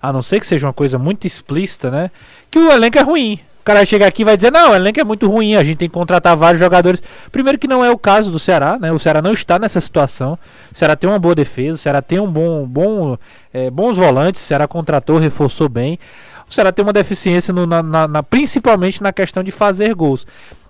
a 0.01 0.13
não 0.13 0.22
ser 0.22 0.40
que 0.40 0.48
seja 0.48 0.68
uma 0.68 0.74
coisa 0.74 1.00
muito 1.00 1.25
explícita, 1.25 1.90
né? 1.90 2.12
Que 2.50 2.60
o 2.60 2.72
elenco 2.72 3.00
é 3.00 3.01
ruim. 3.01 3.40
O 3.62 3.63
cara 3.63 3.80
vai 3.80 3.86
chegar 3.86 4.08
aqui 4.08 4.24
e 4.24 4.25
vai 4.25 4.36
dizer, 4.36 4.51
não, 4.51 4.72
o 4.72 4.75
elenco 4.75 5.00
é 5.00 5.04
muito 5.04 5.30
ruim, 5.30 5.56
a 5.56 5.63
gente 5.63 5.78
tem 5.78 5.88
que 5.88 5.94
contratar 5.94 6.36
vários 6.36 6.60
jogadores. 6.60 7.01
Primeiro 7.32 7.60
que 7.60 7.68
não 7.68 7.86
é 7.86 7.92
o 7.92 7.98
caso 7.98 8.32
do 8.32 8.40
Ceará, 8.40 8.78
né? 8.80 8.92
O 8.92 8.98
Ceará 9.00 9.22
não 9.22 9.34
está 9.34 9.60
nessa 9.60 9.80
situação. 9.80 10.38
O 10.72 10.78
Ceará 10.78 10.96
tem 10.96 11.10
uma 11.10 11.20
boa 11.20 11.36
defesa, 11.36 11.75
o 11.75 11.78
Ceará 11.78 12.01
tem 12.01 12.20
um 12.20 12.32
bom, 12.32 12.66
bom 12.66 13.18
é, 13.54 13.70
bons 13.70 13.98
volantes, 13.98 14.42
o 14.42 14.46
Ceará 14.46 14.68
contratou, 14.68 15.18
reforçou 15.18 15.70
bem. 15.70 16.00
O 16.50 16.54
Ceará 16.54 16.72
tem 16.72 16.84
uma 16.84 16.92
deficiência 16.92 17.54
no, 17.54 17.66
na, 17.66 17.82
na, 17.82 18.24
principalmente 18.24 19.01
na 19.01 19.13
questão 19.13 19.44
de 19.44 19.51
fazer 19.51 19.94
gols. 19.94 20.25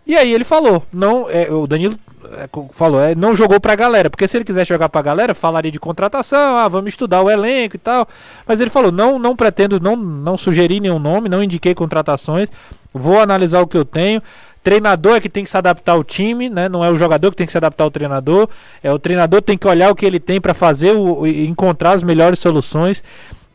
E 0.05 0.15
aí 0.15 0.33
ele 0.33 0.43
falou, 0.43 0.83
não, 0.91 1.29
é, 1.29 1.51
o 1.51 1.67
Danilo 1.67 1.97
é, 2.33 2.49
falou, 2.71 3.01
é, 3.01 3.15
não 3.15 3.35
jogou 3.35 3.59
pra 3.59 3.75
galera, 3.75 4.09
porque 4.09 4.27
se 4.27 4.37
ele 4.37 4.43
quisesse 4.43 4.69
jogar 4.69 4.89
pra 4.89 5.01
galera, 5.01 5.33
falaria 5.33 5.71
de 5.71 5.79
contratação, 5.79 6.57
ah, 6.57 6.67
vamos 6.67 6.89
estudar 6.89 7.21
o 7.21 7.29
elenco 7.29 7.75
e 7.75 7.79
tal. 7.79 8.07
Mas 8.47 8.59
ele 8.59 8.69
falou, 8.69 8.91
não, 8.91 9.19
não 9.19 9.35
pretendo, 9.35 9.79
não, 9.79 9.95
não 9.95 10.37
sugeri 10.37 10.79
nenhum 10.79 10.99
nome, 10.99 11.29
não 11.29 11.43
indiquei 11.43 11.75
contratações, 11.75 12.49
vou 12.93 13.19
analisar 13.19 13.61
o 13.61 13.67
que 13.67 13.77
eu 13.77 13.85
tenho. 13.85 14.21
Treinador 14.63 15.15
é 15.15 15.19
que 15.19 15.29
tem 15.29 15.43
que 15.43 15.49
se 15.49 15.57
adaptar 15.57 15.93
ao 15.93 16.03
time, 16.03 16.47
né? 16.47 16.69
Não 16.69 16.85
é 16.85 16.91
o 16.91 16.95
jogador 16.95 17.31
que 17.31 17.37
tem 17.37 17.47
que 17.47 17.51
se 17.51 17.57
adaptar 17.57 17.83
ao 17.83 17.89
treinador. 17.89 18.47
É 18.83 18.93
o 18.93 18.99
treinador 18.99 19.41
tem 19.41 19.57
que 19.57 19.67
olhar 19.67 19.89
o 19.89 19.95
que 19.95 20.05
ele 20.05 20.19
tem 20.19 20.39
para 20.39 20.53
fazer, 20.53 20.95
o, 20.95 21.25
encontrar 21.25 21.93
as 21.93 22.03
melhores 22.03 22.37
soluções. 22.37 23.03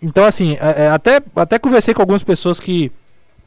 Então, 0.03 0.25
assim, 0.25 0.57
é, 0.61 0.85
é, 0.85 0.89
até, 0.89 1.23
até 1.37 1.61
conversei 1.61 1.95
com 1.95 2.03
algumas 2.03 2.25
pessoas 2.25 2.59
que, 2.59 2.91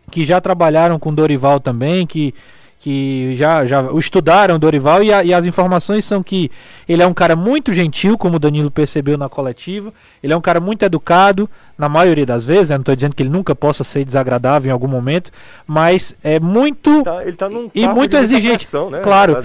que 0.10 0.24
já 0.24 0.40
trabalharam 0.40 0.98
com 0.98 1.14
Dorival 1.14 1.60
também, 1.60 2.08
que 2.08 2.34
que 2.80 3.36
já, 3.36 3.66
já 3.66 3.82
o 3.82 4.00
estudaram, 4.00 4.56
o 4.56 4.60
Dorival, 4.60 5.04
e, 5.04 5.12
a, 5.12 5.22
e, 5.22 5.34
as 5.34 5.46
informações 5.46 6.06
são 6.06 6.24
que 6.24 6.50
ele 6.88 7.04
é 7.04 7.08
um 7.08 7.14
cara 7.14 7.36
muito 7.36 7.74
gentil, 7.74 8.18
como 8.18 8.38
o 8.38 8.40
Danilo 8.40 8.72
percebeu 8.72 9.18
na 9.18 9.28
coletiva, 9.28 9.94
ele 10.24 10.32
é 10.32 10.38
um 10.38 10.42
cara 10.42 10.62
muito 10.62 10.84
educado, 10.84 11.50
na 11.78 11.88
maioria 11.88 12.26
das 12.26 12.46
vezes, 12.46 12.70
né? 12.70 12.76
não 12.76 12.82
estou 12.82 12.96
dizendo 12.96 13.16
que 13.16 13.24
ele 13.24 13.30
nunca 13.30 13.54
possa 13.54 13.86
ser 13.86 14.04
desagradável 14.04 14.70
em 14.70 14.74
algum 14.74 14.88
momento, 14.88 15.32
mas 15.66 16.14
é 16.22 16.40
muito 16.40 16.90
ele 16.90 17.04
tá, 17.04 17.22
ele 17.24 17.34
tá 17.34 17.50
e 17.74 17.88
muito 17.88 18.18
exigente, 18.18 18.68
né? 18.92 19.00
claro, 19.00 19.38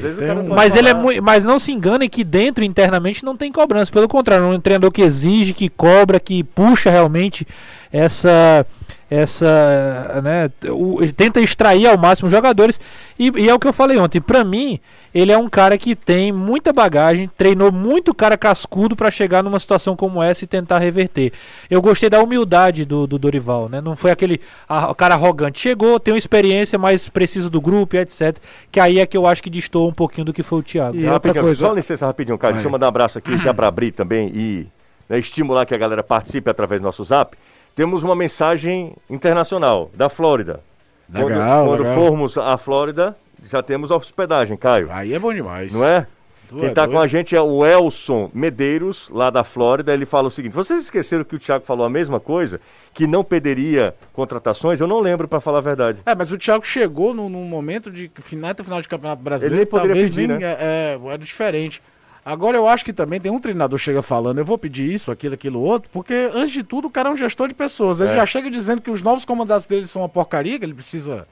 mas 0.48 0.74
ele 0.74 0.88
é 0.88 0.94
muito, 0.94 1.22
mas 1.22 1.44
não 1.44 1.60
se 1.60 1.70
enganem 1.70 2.08
que 2.08 2.24
dentro 2.24 2.64
internamente 2.64 3.24
não 3.24 3.36
tem 3.36 3.52
cobrança, 3.52 3.92
pelo 3.92 4.08
contrário, 4.08 4.46
é 4.46 4.48
um 4.48 4.60
treinador 4.60 4.90
que 4.90 5.02
exige, 5.02 5.52
que 5.52 5.68
cobra, 5.68 6.18
que 6.18 6.42
puxa 6.42 6.90
realmente 6.90 7.46
essa 7.94 8.66
essa 9.08 10.20
né, 10.24 10.50
o, 10.72 11.00
ele 11.00 11.12
tenta 11.12 11.40
extrair 11.40 11.86
ao 11.86 11.96
máximo 11.96 12.26
os 12.26 12.32
jogadores 12.32 12.80
e, 13.16 13.30
e, 13.36 13.48
é 13.48 13.54
o 13.54 13.58
que 13.58 13.68
eu 13.68 13.72
falei 13.72 13.96
ontem 13.98 14.20
para 14.20 14.42
mim 14.42 14.80
ele 15.14 15.30
é 15.30 15.38
um 15.38 15.48
cara 15.48 15.78
que 15.78 15.94
tem 15.94 16.32
muita 16.32 16.72
bagagem 16.72 17.30
treinou 17.36 17.70
muito 17.70 18.12
cara 18.12 18.36
cascudo 18.36 18.96
para 18.96 19.12
chegar 19.12 19.44
numa 19.44 19.60
situação 19.60 19.94
como 19.94 20.20
essa 20.20 20.42
e 20.42 20.46
tentar 20.46 20.78
reverter. 20.78 21.32
Eu 21.70 21.80
gostei 21.80 22.10
da 22.10 22.20
humildade 22.20 22.84
do, 22.84 23.06
do 23.06 23.16
Dorival 23.16 23.68
né 23.68 23.80
não 23.80 23.94
foi 23.94 24.10
aquele 24.10 24.40
a, 24.68 24.92
cara 24.94 25.14
arrogante. 25.14 25.60
Chegou 25.60 26.00
tem 26.00 26.12
uma 26.12 26.18
experiência 26.18 26.76
mais 26.76 27.08
precisa 27.08 27.48
do 27.48 27.60
grupo 27.60 27.96
etc 27.96 28.36
que 28.72 28.80
aí 28.80 28.98
é 28.98 29.06
que 29.06 29.16
eu 29.16 29.24
acho 29.24 29.40
que 29.40 29.50
distou 29.50 29.88
um 29.88 29.94
pouquinho 29.94 30.24
do 30.24 30.32
que 30.32 30.42
foi 30.42 30.58
o 30.58 30.62
Thiago. 30.62 30.96
E 30.96 31.06
outra 31.06 31.32
coisa 31.32 31.66
só 31.66 31.72
licença 31.72 32.06
rapidinho 32.06 32.36
cara 32.36 32.54
deixa 32.54 32.66
eu 32.66 32.72
mandar 32.72 32.86
um 32.86 32.88
abraço 32.88 33.18
aqui 33.18 33.38
já 33.38 33.54
para 33.54 33.68
abrir 33.68 33.92
também 33.92 34.32
e 34.34 34.66
né, 35.08 35.18
estimular 35.18 35.64
que 35.66 35.74
a 35.74 35.78
galera 35.78 36.02
participe 36.02 36.50
através 36.50 36.80
do 36.80 36.84
nosso 36.84 37.04
zap 37.04 37.36
temos 37.75 38.02
uma 38.02 38.14
mensagem 38.14 38.95
internacional 39.09 39.90
da 39.95 40.09
Flórida. 40.09 40.61
Legal, 41.09 41.66
quando, 41.66 41.69
quando 41.69 41.81
legal. 41.81 41.95
formos 41.95 42.38
à 42.38 42.57
Flórida, 42.57 43.16
já 43.50 43.62
temos 43.62 43.90
hospedagem, 43.90 44.57
Caio. 44.57 44.88
Aí 44.90 45.12
é 45.12 45.19
bom 45.19 45.33
demais. 45.33 45.73
Não 45.73 45.85
é? 45.85 46.07
Tu 46.49 46.57
Quem 46.57 46.69
está 46.69 46.85
é 46.85 46.88
com 46.88 46.99
a 46.99 47.07
gente 47.07 47.35
é 47.35 47.40
o 47.40 47.64
Elson 47.64 48.31
Medeiros, 48.35 49.09
lá 49.11 49.31
da 49.31 49.43
Flórida. 49.43 49.93
Ele 49.93 50.04
fala 50.04 50.28
o 50.28 50.31
seguinte: 50.31 50.52
vocês 50.52 50.83
esqueceram 50.85 51.25
que 51.25 51.35
o 51.35 51.38
Thiago 51.38 51.64
falou 51.64 51.87
a 51.87 51.90
mesma 51.90 52.21
coisa? 52.21 52.61
Que 52.93 53.07
não 53.07 53.25
perderia 53.25 53.95
contratações? 54.12 54.81
Eu 54.81 54.87
não 54.87 55.00
lembro, 55.00 55.26
para 55.26 55.40
falar 55.40 55.59
a 55.59 55.62
verdade. 55.62 55.99
É, 56.04 56.14
mas 56.14 56.31
o 56.33 56.38
Thiago 56.38 56.64
chegou 56.64 57.14
num, 57.14 57.28
num 57.28 57.45
momento 57.45 57.90
de 57.90 58.11
final, 58.21 58.54
final 58.62 58.81
de 58.81 58.88
Campeonato 58.88 59.23
Brasileiro. 59.23 59.54
Ele 59.54 59.61
nem 59.62 59.66
poderia 59.66 60.02
pedir, 60.02 60.28
nem, 60.28 60.38
né? 60.38 60.45
É, 60.45 60.99
é, 61.02 61.09
era 61.09 61.19
diferente. 61.19 61.83
Agora 62.25 62.57
eu 62.57 62.66
acho 62.66 62.85
que 62.85 62.93
também 62.93 63.21
tem 63.21 63.31
um 63.31 63.38
treinador 63.38 63.78
chega 63.78 64.00
falando, 64.00 64.38
eu 64.38 64.47
vou 64.47 64.57
pedir 64.57 64.90
isso, 64.90 65.11
aquilo, 65.11 65.35
aquilo 65.35 65.61
outro, 65.61 65.90
porque 65.93 66.31
antes 66.33 66.52
de 66.52 66.62
tudo 66.62 66.88
o 66.88 66.90
cara 66.90 67.11
é 67.11 67.12
um 67.12 67.16
gestor 67.16 67.49
de 67.49 67.54
pessoas. 67.54 68.00
Ele 68.00 68.12
é. 68.12 68.16
já 68.16 68.25
chega 68.25 68.50
dizendo 68.50 68.81
que 68.81 68.90
os 68.90 69.02
novos 69.02 69.26
comandantes 69.26 69.66
dele 69.66 69.87
são 69.87 70.00
uma 70.00 70.09
porcaria, 70.09 70.59
que 70.59 70.64
ele 70.64 70.73
precisa 70.73 71.28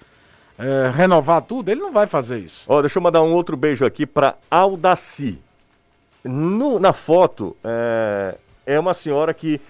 é, 0.58 0.92
renovar 0.94 1.40
tudo. 1.40 1.70
Ele 1.70 1.80
não 1.80 1.92
vai 1.92 2.06
fazer 2.06 2.40
isso. 2.40 2.64
Ó, 2.68 2.82
deixa 2.82 2.98
eu 2.98 3.02
mandar 3.02 3.22
um 3.22 3.32
outro 3.32 3.56
beijo 3.56 3.86
aqui 3.86 4.04
para 4.04 4.36
Aldaci. 4.50 5.38
No, 6.22 6.78
na 6.78 6.92
foto 6.92 7.56
é, 7.64 8.36
é 8.66 8.78
uma 8.78 8.92
senhora 8.92 9.32
que 9.32 9.60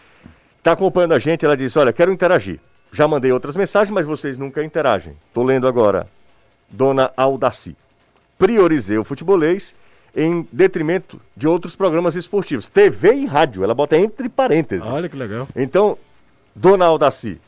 está 0.59 0.73
acompanhando 0.73 1.15
a 1.15 1.21
gente. 1.21 1.45
Ela 1.45 1.57
disse: 1.57 1.79
Olha, 1.79 1.93
quero 1.93 2.13
interagir. 2.13 2.59
Já 2.91 3.07
mandei 3.07 3.33
outras 3.33 3.57
mensagens, 3.57 3.91
mas 3.91 4.05
vocês 4.05 4.37
nunca 4.37 4.63
interagem. 4.63 5.17
Tô 5.33 5.43
lendo 5.45 5.69
agora. 5.69 6.07
Dona 6.69 7.13
Aldaci. 7.17 7.77
Priorizei 8.37 8.99
o 8.99 9.05
futebolês 9.05 9.75
em 10.15 10.47
detrimento 10.53 11.21
de 11.37 11.49
outros 11.49 11.75
programas 11.75 12.15
esportivos. 12.15 12.69
TV 12.69 13.15
e 13.15 13.27
rádio, 13.27 13.65
ela 13.65 13.75
bota 13.75 13.97
entre 13.97 14.29
parênteses. 14.29 14.85
Olha 14.87 15.09
que 15.09 15.17
legal. 15.17 15.49
Então, 15.57 15.97
dona 16.55 16.85
Aldaci, 16.87 17.41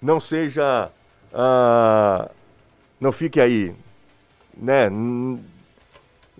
não 0.00 0.20
seja. 0.20 0.90
Uh, 1.32 2.30
não 3.00 3.10
fique 3.10 3.40
aí, 3.40 3.74
né, 4.56 4.88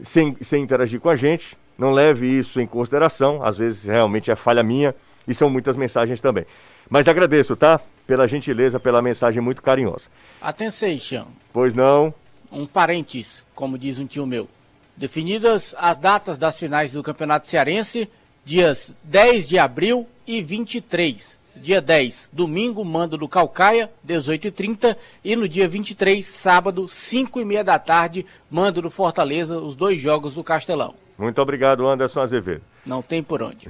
sem, 0.02 0.37
sem 0.40 0.62
interagir 0.62 1.00
com 1.00 1.09
a 1.09 1.16
gente. 1.16 1.57
Não 1.76 1.93
leve 1.93 2.26
isso 2.26 2.61
em 2.61 2.66
consideração. 2.66 3.43
Às 3.45 3.59
vezes 3.59 3.85
realmente 3.85 4.31
é 4.31 4.37
falha 4.37 4.62
minha 4.62 4.95
e 5.26 5.35
são 5.35 5.50
muitas 5.50 5.76
mensagens 5.76 6.21
também. 6.21 6.47
Mas 6.88 7.09
agradeço, 7.09 7.57
tá? 7.57 7.81
Pela 8.07 8.28
gentileza, 8.28 8.78
pela 8.78 9.02
mensagem 9.02 9.43
muito 9.43 9.62
carinhosa. 9.62 10.09
Atenção. 10.40 11.26
Pois 11.52 11.75
não. 11.75 12.14
Um 12.52 12.66
parênteses, 12.66 13.45
como 13.54 13.76
diz 13.76 13.99
um 13.99 14.07
tio 14.07 14.26
meu. 14.26 14.49
Definidas 14.96 15.74
as 15.76 15.98
datas 15.98 16.38
das 16.38 16.58
finais 16.58 16.92
do 16.92 17.02
Campeonato 17.02 17.48
Cearense, 17.48 18.08
dias 18.44 18.94
10 19.02 19.48
de 19.48 19.58
abril 19.58 20.06
e 20.26 20.40
23. 20.40 21.38
Dia 21.56 21.80
10, 21.80 22.30
domingo, 22.32 22.84
mando 22.84 23.16
do 23.16 23.28
Calcaia, 23.28 23.90
18h30. 24.06 24.96
E 25.24 25.36
no 25.36 25.48
dia 25.48 25.68
23, 25.68 26.24
sábado, 26.24 26.84
5h30 26.84 27.62
da 27.62 27.78
tarde, 27.78 28.26
mando 28.50 28.83
do 28.83 28.90
Fortaleza, 28.90 29.59
os 29.59 29.74
dois 29.74 30.00
jogos 30.00 30.35
do 30.35 30.44
Castelão. 30.44 30.94
Muito 31.16 31.40
obrigado, 31.40 31.87
Anderson 31.87 32.20
Azevedo. 32.20 32.62
Não 32.85 33.02
tem 33.02 33.22
por 33.22 33.42
onde. 33.42 33.68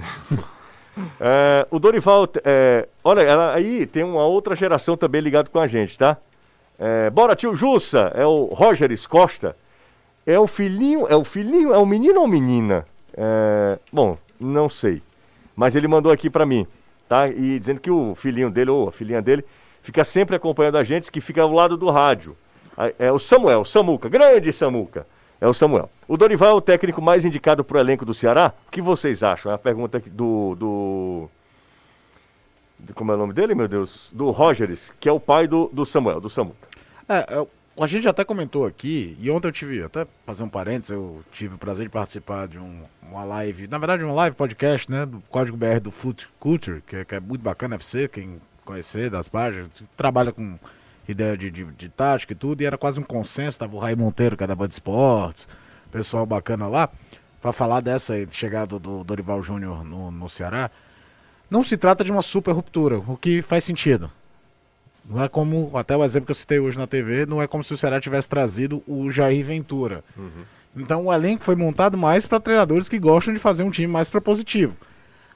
é, 1.19 1.65
o 1.69 1.79
Dorival, 1.79 2.27
é, 2.43 2.87
olha, 3.03 3.21
ela, 3.21 3.55
aí 3.55 3.85
tem 3.85 4.03
uma 4.03 4.25
outra 4.25 4.55
geração 4.55 4.97
também 4.97 5.21
ligado 5.21 5.49
com 5.49 5.59
a 5.59 5.67
gente, 5.67 5.97
tá? 5.97 6.17
É, 6.77 7.09
bora, 7.09 7.35
tio 7.35 7.55
Jussa, 7.55 8.11
é 8.15 8.25
o 8.25 8.45
Rogeres 8.45 9.07
Costa. 9.07 9.55
É 10.25 10.39
o 10.39 10.47
filhinho, 10.47 11.07
é 11.07 11.15
o 11.15 11.23
filhinho, 11.23 11.73
é 11.73 11.77
o 11.77 11.85
menino 11.85 12.21
ou 12.21 12.27
menina? 12.27 12.85
É, 13.15 13.77
bom, 13.91 14.17
não 14.39 14.67
sei. 14.67 15.01
Mas 15.55 15.75
ele 15.75 15.87
mandou 15.87 16.11
aqui 16.11 16.29
para 16.29 16.45
mim, 16.45 16.65
tá? 17.07 17.27
E 17.29 17.59
dizendo 17.59 17.79
que 17.79 17.91
o 17.91 18.15
filhinho 18.15 18.49
dele 18.49 18.71
ou 18.71 18.89
a 18.89 18.91
filhinha 18.91 19.21
dele 19.21 19.45
fica 19.81 20.03
sempre 20.03 20.35
acompanhando 20.35 20.77
a 20.77 20.83
gente, 20.83 21.11
que 21.11 21.21
fica 21.21 21.41
ao 21.41 21.51
lado 21.51 21.77
do 21.77 21.89
rádio. 21.91 22.35
É 22.99 23.11
o 23.11 23.19
Samuel, 23.19 23.63
Samuca, 23.63 24.09
grande 24.09 24.51
Samuca. 24.51 25.07
É 25.39 25.47
o 25.47 25.53
Samuel. 25.53 25.89
O 26.07 26.17
Dorival 26.17 26.49
é 26.49 26.53
o 26.53 26.61
técnico 26.61 27.01
mais 27.01 27.23
indicado 27.23 27.63
para 27.63 27.77
o 27.77 27.79
elenco 27.79 28.03
do 28.03 28.13
Ceará? 28.13 28.53
O 28.67 28.71
que 28.71 28.81
vocês 28.81 29.21
acham? 29.21 29.51
É 29.51 29.55
a 29.55 29.59
pergunta 29.59 30.01
do, 30.07 30.55
do, 30.55 31.29
Como 32.93 33.11
é 33.11 33.15
o 33.15 33.17
nome 33.17 33.33
dele, 33.33 33.53
meu 33.53 33.67
Deus? 33.67 34.09
Do 34.11 34.31
Rogers, 34.31 34.91
que 34.99 35.07
é 35.07 35.11
o 35.11 35.19
pai 35.19 35.47
do, 35.47 35.69
do 35.71 35.85
Samuel, 35.85 36.19
do 36.19 36.29
Samuca. 36.29 36.67
É, 37.07 37.35
é 37.37 37.47
a 37.77 37.87
gente 37.87 38.07
até 38.07 38.23
comentou 38.23 38.65
aqui, 38.65 39.17
e 39.19 39.29
ontem 39.29 39.49
eu 39.49 39.51
tive, 39.51 39.83
até 39.83 40.07
fazer 40.25 40.43
um 40.43 40.49
parênteses, 40.49 40.91
eu 40.91 41.23
tive 41.31 41.55
o 41.55 41.57
prazer 41.57 41.85
de 41.85 41.91
participar 41.91 42.47
de 42.47 42.57
um, 42.57 42.83
uma 43.01 43.23
live, 43.23 43.67
na 43.67 43.77
verdade 43.77 44.03
uma 44.03 44.13
live 44.13 44.35
podcast, 44.35 44.89
né, 44.89 45.05
do 45.05 45.21
Código 45.29 45.57
BR 45.57 45.79
do 45.81 45.91
Foot 45.91 46.29
Culture, 46.39 46.81
que, 46.87 46.95
é, 46.95 47.05
que 47.05 47.15
é 47.15 47.19
muito 47.19 47.41
bacana 47.41 47.75
FC, 47.75 48.07
quem 48.07 48.39
conhecer 48.63 49.09
das 49.09 49.27
páginas, 49.27 49.69
trabalha 49.95 50.31
com 50.31 50.57
ideia 51.07 51.37
de, 51.37 51.51
de, 51.51 51.65
de, 51.65 51.89
tática 51.89 52.33
e 52.33 52.35
tudo, 52.35 52.61
e 52.61 52.65
era 52.65 52.77
quase 52.77 52.99
um 52.99 53.03
consenso, 53.03 53.59
tava 53.59 53.75
o 53.75 53.79
Raí 53.79 53.95
Monteiro, 53.95 54.37
que 54.37 54.43
é 54.43 54.47
da 54.47 54.55
Band 54.55 54.67
Esportes, 54.67 55.47
pessoal 55.91 56.25
bacana 56.25 56.67
lá, 56.67 56.89
para 57.41 57.53
falar 57.53 57.81
dessa 57.81 58.15
chegada 58.31 58.79
do 58.79 59.03
Dorival 59.03 59.41
Júnior 59.41 59.83
no, 59.83 60.11
no 60.11 60.27
Ceará. 60.27 60.71
Não 61.49 61.63
se 61.63 61.77
trata 61.77 62.03
de 62.03 62.11
uma 62.11 62.21
super 62.21 62.53
ruptura, 62.53 62.97
o 62.97 63.15
que 63.15 63.41
faz 63.41 63.63
sentido. 63.63 64.09
Não 65.07 65.23
é 65.23 65.29
como, 65.29 65.71
até 65.75 65.95
o 65.95 66.03
exemplo 66.03 66.25
que 66.25 66.31
eu 66.31 66.35
citei 66.35 66.59
hoje 66.59 66.77
na 66.77 66.87
TV, 66.87 67.25
não 67.25 67.41
é 67.41 67.47
como 67.47 67.63
se 67.63 67.73
o 67.73 67.77
Ceará 67.77 68.01
tivesse 68.01 68.27
trazido 68.27 68.83
o 68.87 69.11
Jair 69.11 69.45
Ventura. 69.45 70.03
Uhum. 70.17 70.43
Então 70.75 71.05
o 71.05 71.13
elenco 71.13 71.43
foi 71.43 71.55
montado 71.55 71.97
mais 71.97 72.25
para 72.25 72.39
treinadores 72.39 72.89
que 72.89 72.99
gostam 72.99 73.33
de 73.33 73.39
fazer 73.39 73.63
um 73.63 73.69
time 73.69 73.87
mais 73.87 74.09
propositivo. 74.09 74.75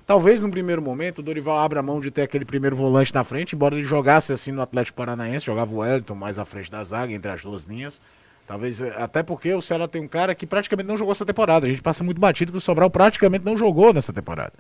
Talvez 0.06 0.42
no 0.42 0.50
primeiro 0.50 0.82
momento 0.82 1.20
o 1.20 1.22
Dorival 1.22 1.60
abra 1.60 1.84
mão 1.84 2.00
de 2.00 2.10
ter 2.10 2.24
aquele 2.24 2.44
primeiro 2.44 2.76
volante 2.76 3.14
na 3.14 3.24
frente, 3.24 3.56
embora 3.56 3.76
ele 3.76 3.86
jogasse 3.86 4.34
assim 4.34 4.52
no 4.52 4.62
Atlético 4.62 4.98
Paranaense, 4.98 5.46
jogava 5.46 5.72
o 5.72 5.78
Wellington 5.78 6.16
mais 6.16 6.40
à 6.40 6.46
frente 6.46 6.72
da 6.72 6.84
zaga, 6.84 7.14
entre 7.14 7.32
as 7.32 7.44
duas 7.44 7.64
linhas. 7.64 8.02
Talvez, 8.48 8.82
eh, 8.82 8.92
até 8.98 9.22
porque 9.22 9.54
o 9.54 9.62
Ceará 9.62 9.88
tem 9.88 10.02
um 10.02 10.08
cara 10.08 10.34
que 10.34 10.48
praticamente 10.48 10.88
não 10.88 10.98
jogou 10.98 11.12
essa 11.12 11.24
temporada. 11.24 11.68
A 11.68 11.70
gente 11.70 11.84
passa 11.84 12.04
muito 12.04 12.20
batido 12.20 12.52
que 12.52 12.58
o 12.58 12.62
Sobral 12.62 12.90
praticamente 12.90 13.46
não 13.46 13.56
jogou 13.56 13.94
nessa 13.94 14.12
temporada. 14.12 14.54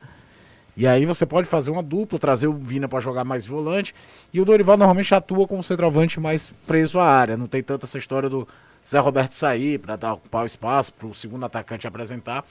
E 0.76 0.88
aí 0.88 1.06
você 1.06 1.26
pode 1.26 1.48
fazer 1.48 1.72
uma 1.72 1.84
dupla, 1.84 2.18
trazer 2.18 2.48
o 2.48 2.54
Vina 2.54 2.88
para 2.88 3.00
jogar 3.00 3.24
mais 3.24 3.46
volante. 3.46 3.94
E 4.34 4.40
o 4.40 4.46
Dorival 4.46 4.78
normalmente 4.78 5.14
atua 5.14 5.48
como 5.48 5.64
centroavante 5.64 6.20
mais 6.20 6.54
preso 6.66 7.00
à 7.00 7.06
área. 7.06 7.36
Não 7.36 7.48
tem 7.48 7.62
tanta 7.62 7.86
essa 7.86 7.98
história 7.98 8.30
do 8.30 8.48
Zé 8.88 9.00
Roberto 9.00 9.34
sair 9.34 9.78
para 9.80 9.96
dar 9.96 10.14
ocupar 10.14 10.44
o 10.44 10.46
espaço 10.46 10.94
para 10.94 11.08
o 11.08 11.14
segundo 11.14 11.46
atacante 11.46 11.88
apresentar. 11.88 12.46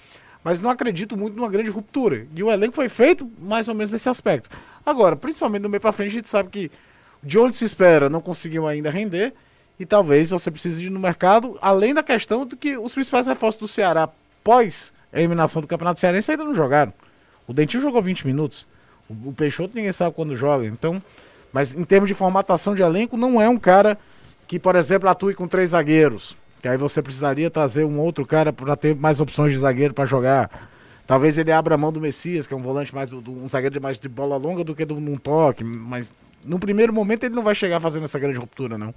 Mas 0.44 0.60
não 0.60 0.70
acredito 0.70 1.16
muito 1.16 1.36
numa 1.36 1.48
grande 1.48 1.70
ruptura. 1.70 2.26
E 2.34 2.42
o 2.42 2.50
elenco 2.50 2.74
foi 2.74 2.88
feito 2.88 3.30
mais 3.40 3.68
ou 3.68 3.74
menos 3.74 3.90
nesse 3.90 4.08
aspecto. 4.08 4.48
Agora, 4.84 5.16
principalmente 5.16 5.62
do 5.62 5.68
meio 5.68 5.80
para 5.80 5.92
frente, 5.92 6.10
a 6.10 6.14
gente 6.14 6.28
sabe 6.28 6.50
que 6.50 6.70
de 7.22 7.38
onde 7.38 7.56
se 7.56 7.64
espera 7.64 8.08
não 8.08 8.20
conseguiu 8.20 8.66
ainda 8.66 8.90
render. 8.90 9.32
E 9.80 9.86
talvez 9.86 10.30
você 10.30 10.50
precise 10.50 10.84
ir 10.84 10.90
no 10.90 10.98
mercado, 10.98 11.56
além 11.62 11.94
da 11.94 12.02
questão 12.02 12.44
de 12.44 12.56
que 12.56 12.76
os 12.76 12.92
principais 12.92 13.26
reforços 13.26 13.60
do 13.60 13.68
Ceará 13.68 14.08
pós 14.42 14.92
a 15.12 15.18
eliminação 15.18 15.62
do 15.62 15.68
Campeonato 15.68 16.00
Cearense 16.00 16.30
ainda 16.30 16.44
não 16.44 16.54
jogaram. 16.54 16.92
O 17.48 17.52
Dentinho 17.52 17.82
jogou 17.82 18.00
20 18.00 18.26
minutos. 18.26 18.66
O, 19.08 19.30
o 19.30 19.32
Peixoto 19.32 19.74
ninguém 19.74 19.90
sabe 19.90 20.14
quando 20.14 20.36
joga. 20.36 20.66
Então, 20.66 21.02
mas 21.52 21.74
em 21.74 21.82
termos 21.82 22.08
de 22.08 22.14
formatação 22.14 22.74
de 22.74 22.82
elenco, 22.82 23.16
não 23.16 23.40
é 23.40 23.48
um 23.48 23.58
cara 23.58 23.98
que, 24.46 24.58
por 24.58 24.76
exemplo, 24.76 25.08
atue 25.08 25.34
com 25.34 25.48
três 25.48 25.70
zagueiros. 25.70 26.36
Que 26.60 26.68
aí 26.68 26.76
você 26.76 27.00
precisaria 27.00 27.50
trazer 27.50 27.84
um 27.84 27.98
outro 27.98 28.26
cara 28.26 28.52
para 28.52 28.76
ter 28.76 28.94
mais 28.94 29.20
opções 29.20 29.52
de 29.52 29.58
zagueiro 29.58 29.94
para 29.94 30.06
jogar. 30.06 30.68
Talvez 31.06 31.38
ele 31.38 31.50
abra 31.50 31.74
a 31.74 31.78
mão 31.78 31.90
do 31.90 32.00
Messias, 32.00 32.46
que 32.46 32.52
é 32.52 32.56
um 32.56 32.62
volante 32.62 32.94
mais 32.94 33.08
do, 33.08 33.32
um 33.32 33.48
zagueiro 33.48 33.80
mais 33.80 33.98
de 33.98 34.08
bola 34.08 34.36
longa 34.36 34.62
do 34.62 34.74
que 34.74 34.84
de 34.84 34.92
um 34.92 35.16
toque, 35.16 35.64
mas 35.64 36.12
no 36.44 36.58
primeiro 36.58 36.92
momento 36.92 37.24
ele 37.24 37.34
não 37.34 37.42
vai 37.42 37.54
chegar 37.54 37.80
fazendo 37.80 38.04
essa 38.04 38.18
grande 38.18 38.38
ruptura, 38.38 38.76
não. 38.76 38.94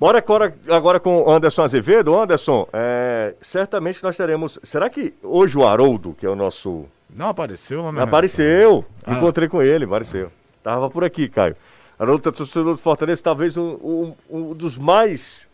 Bora 0.00 0.16
agora, 0.16 0.54
agora 0.70 0.98
com 0.98 1.24
o 1.24 1.30
Anderson 1.30 1.62
Azevedo. 1.62 2.18
Anderson, 2.18 2.66
é, 2.72 3.34
certamente 3.38 4.02
nós 4.02 4.16
teremos. 4.16 4.58
Será 4.62 4.88
que 4.88 5.12
hoje 5.22 5.58
o 5.58 5.66
Haroldo, 5.66 6.14
que 6.14 6.24
é 6.24 6.30
o 6.30 6.34
nosso. 6.34 6.86
Não 7.14 7.28
apareceu 7.28 7.92
na 7.92 8.04
Apareceu. 8.04 8.82
Ah. 9.04 9.12
Encontrei 9.12 9.46
com 9.46 9.60
ele, 9.60 9.84
apareceu. 9.84 10.32
Tava 10.62 10.88
por 10.88 11.04
aqui, 11.04 11.28
Caio. 11.28 11.54
Haroldo 11.98 12.26
é 12.30 12.32
torcedor 12.32 12.72
do 12.72 12.78
Fortaleza, 12.78 13.22
talvez 13.22 13.58
um, 13.58 13.72
um, 13.72 14.14
um, 14.30 14.54
dos 14.54 14.78
mais 14.78 15.46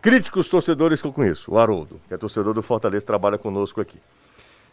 críticos 0.00 0.48
torcedores 0.48 1.02
que 1.02 1.08
eu 1.08 1.12
conheço, 1.12 1.52
o 1.52 1.58
Haroldo, 1.58 2.00
que 2.06 2.14
é 2.14 2.16
torcedor 2.16 2.54
do 2.54 2.62
Fortaleza, 2.62 3.04
trabalha 3.04 3.38
conosco 3.38 3.80
aqui. 3.80 3.98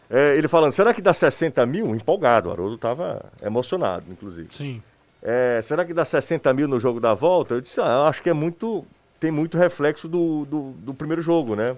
É, 0.08 0.36
ele 0.36 0.46
falando, 0.46 0.70
será 0.70 0.94
que 0.94 1.02
dá 1.02 1.12
60 1.12 1.66
mil? 1.66 1.86
Empolgado, 1.86 2.50
o 2.50 2.52
Haroldo 2.52 2.76
estava 2.76 3.20
emocionado, 3.42 4.04
inclusive. 4.08 4.54
Sim. 4.54 4.80
É, 5.20 5.60
será 5.60 5.84
que 5.84 5.92
dá 5.92 6.04
60 6.04 6.54
mil 6.54 6.68
no 6.68 6.78
jogo 6.78 7.00
da 7.00 7.14
volta? 7.14 7.54
Eu 7.54 7.60
disse, 7.60 7.80
ah, 7.80 8.06
acho 8.06 8.22
que 8.22 8.30
é 8.30 8.32
muito 8.32 8.86
tem 9.18 9.30
muito 9.30 9.58
reflexo 9.58 10.08
do, 10.08 10.44
do, 10.44 10.70
do, 10.78 10.94
primeiro 10.94 11.20
jogo, 11.22 11.54
né? 11.54 11.76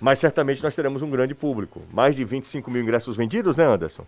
Mas 0.00 0.18
certamente 0.18 0.62
nós 0.62 0.74
teremos 0.74 1.02
um 1.02 1.10
grande 1.10 1.34
público. 1.34 1.82
Mais 1.92 2.16
de 2.16 2.24
25 2.24 2.70
mil 2.70 2.82
ingressos 2.82 3.16
vendidos, 3.16 3.56
né, 3.56 3.66
Anderson? 3.66 4.04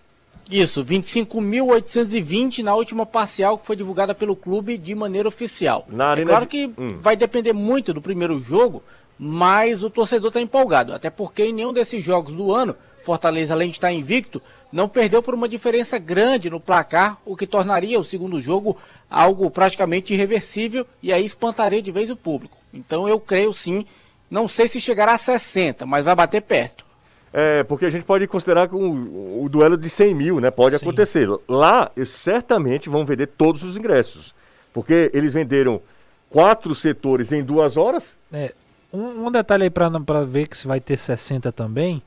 Isso, 0.51 0.85
25.820 0.85 2.62
na 2.62 2.75
última 2.75 3.07
parcial 3.07 3.57
que 3.57 3.66
foi 3.66 3.77
divulgada 3.77 4.14
pelo 4.14 4.35
clube 4.35 4.77
de 4.77 4.94
maneira 4.94 5.29
oficial. 5.29 5.87
Na 5.88 6.14
é 6.14 6.25
claro 6.25 6.46
que 6.46 6.72
hum. 6.77 6.98
vai 6.98 7.16
depender 7.16 7.53
muito 7.53 7.94
do 7.94 8.03
primeiro 8.03 8.40
jogo, 8.40 8.83
mas 9.24 9.85
o 9.85 9.88
torcedor 9.88 10.30
está 10.30 10.40
empolgado. 10.40 10.92
Até 10.92 11.08
porque 11.08 11.44
em 11.44 11.52
nenhum 11.52 11.72
desses 11.72 12.04
jogos 12.04 12.35
do 12.35 12.52
ano, 12.52 12.74
Fortaleza, 13.04 13.54
além 13.54 13.68
de 13.68 13.76
estar 13.76 13.92
invicto, 13.92 14.42
não 14.72 14.88
perdeu 14.88 15.22
por 15.22 15.32
uma 15.32 15.48
diferença 15.48 15.96
grande 15.96 16.50
no 16.50 16.58
placar, 16.58 17.18
o 17.24 17.37
que 17.37 17.46
tornaria 17.46 18.00
o 18.00 18.02
segundo 18.02 18.40
jogo 18.40 18.76
algo 19.08 19.48
praticamente 19.48 20.12
irreversível 20.12 20.85
e 21.00 21.12
aí 21.12 21.24
espantaria 21.24 21.80
de 21.80 21.92
vez 21.92 22.11
o 22.11 22.16
público. 22.16 22.56
Então 22.74 23.08
eu 23.08 23.20
creio 23.20 23.52
sim, 23.52 23.87
não 24.28 24.48
sei 24.48 24.66
se 24.66 24.80
chegará 24.80 25.12
a 25.14 25.18
60, 25.18 25.87
mas 25.87 26.04
vai 26.04 26.16
bater 26.16 26.42
perto. 26.42 26.85
É, 27.32 27.62
porque 27.62 27.85
a 27.85 27.90
gente 27.90 28.04
pode 28.04 28.26
considerar 28.26 28.66
que 28.66 28.74
o, 28.74 29.44
o 29.44 29.48
duelo 29.48 29.76
de 29.76 29.88
100 29.88 30.14
mil, 30.16 30.40
né? 30.40 30.50
Pode 30.50 30.76
sim. 30.76 30.85
acontecer. 30.85 31.28
Lá, 31.48 31.92
certamente 32.04 32.88
vão 32.88 33.06
vender 33.06 33.28
todos 33.28 33.62
os 33.62 33.76
ingressos. 33.76 34.35
Porque 34.72 35.12
eles 35.14 35.32
venderam 35.32 35.80
quatro 36.28 36.74
setores 36.74 37.30
em 37.30 37.44
duas 37.44 37.76
horas. 37.76 38.16
É, 38.32 38.52
um, 38.92 39.26
um 39.26 39.31
detalhe 39.31 39.64
aí 39.64 39.70
para 39.70 40.24
ver 40.24 40.48
que 40.48 40.57
se 40.57 40.66
vai 40.66 40.81
ter 40.81 40.96
60 40.96 41.50
também 41.52 42.02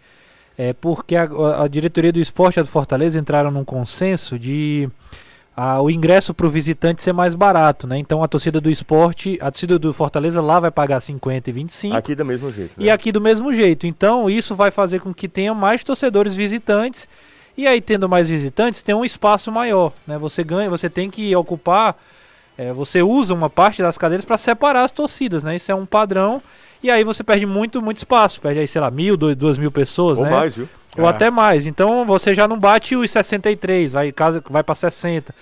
é 0.57 0.73
porque 0.73 1.15
a, 1.15 1.27
a 1.63 1.67
diretoria 1.67 2.11
do 2.11 2.19
esporte 2.19 2.57
e 2.57 2.59
a 2.59 2.63
do 2.63 2.69
Fortaleza 2.69 3.19
entraram 3.19 3.51
num 3.51 3.65
consenso 3.65 4.39
de 4.39 4.89
a, 5.55 5.81
o 5.81 5.89
ingresso 5.89 6.33
para 6.33 6.47
o 6.47 6.49
visitante 6.49 7.01
ser 7.01 7.13
mais 7.13 7.35
barato, 7.35 7.87
né? 7.87 7.97
Então 7.97 8.23
a 8.23 8.27
torcida 8.27 8.59
do 8.59 8.69
esporte, 8.69 9.37
a 9.41 9.51
torcida 9.51 9.77
do 9.77 9.93
Fortaleza 9.93 10.41
lá 10.41 10.59
vai 10.59 10.71
pagar 10.71 10.99
50 10.99 11.49
e 11.49 11.53
25. 11.53 11.95
Aqui 11.95 12.15
do 12.15 12.25
mesmo 12.25 12.51
jeito. 12.51 12.71
Né? 12.77 12.85
E 12.85 12.89
aqui 12.89 13.11
do 13.11 13.21
mesmo 13.21 13.53
jeito. 13.53 13.85
Então 13.85 14.29
isso 14.29 14.55
vai 14.55 14.71
fazer 14.71 14.99
com 14.99 15.13
que 15.13 15.27
tenha 15.27 15.53
mais 15.53 15.83
torcedores 15.83 16.35
visitantes. 16.35 17.07
E 17.57 17.67
aí, 17.67 17.79
tendo 17.79 18.09
mais 18.09 18.29
visitantes, 18.29 18.83
tem 18.83 18.93
um 18.93 19.05
espaço 19.05 19.49
maior. 19.49 19.93
Né? 20.05 20.17
Você 20.17 20.43
ganha, 20.43 20.69
você 20.69 20.89
tem 20.89 21.09
que 21.09 21.33
ocupar. 21.35 21.97
É, 22.57 22.73
você 22.73 23.01
usa 23.01 23.33
uma 23.33 23.49
parte 23.49 23.81
das 23.81 23.97
cadeiras 23.97 24.25
para 24.25 24.37
separar 24.37 24.83
as 24.83 24.91
torcidas, 24.91 25.43
né? 25.43 25.55
Isso 25.57 25.71
é 25.71 25.75
um 25.75 25.85
padrão 25.85 26.41
e 26.81 26.89
aí 26.89 27.03
você 27.03 27.23
perde 27.23 27.45
muito, 27.45 27.81
muito 27.81 27.97
espaço. 27.97 28.41
Perde 28.41 28.59
aí, 28.59 28.67
sei 28.67 28.81
lá, 28.81 28.91
mil, 28.91 29.17
dois, 29.17 29.35
duas 29.35 29.57
mil 29.57 29.71
pessoas, 29.71 30.17
Ou 30.19 30.25
né? 30.25 30.31
mais, 30.31 30.55
viu? 30.55 30.67
Ou 30.97 31.05
é. 31.05 31.09
até 31.09 31.29
mais. 31.29 31.67
Então 31.67 32.05
você 32.05 32.33
já 32.33 32.47
não 32.47 32.59
bate 32.59 32.95
os 32.95 33.11
63, 33.11 33.93
vai, 33.93 34.13
vai 34.49 34.63
para 34.63 34.75
60. 34.75 35.33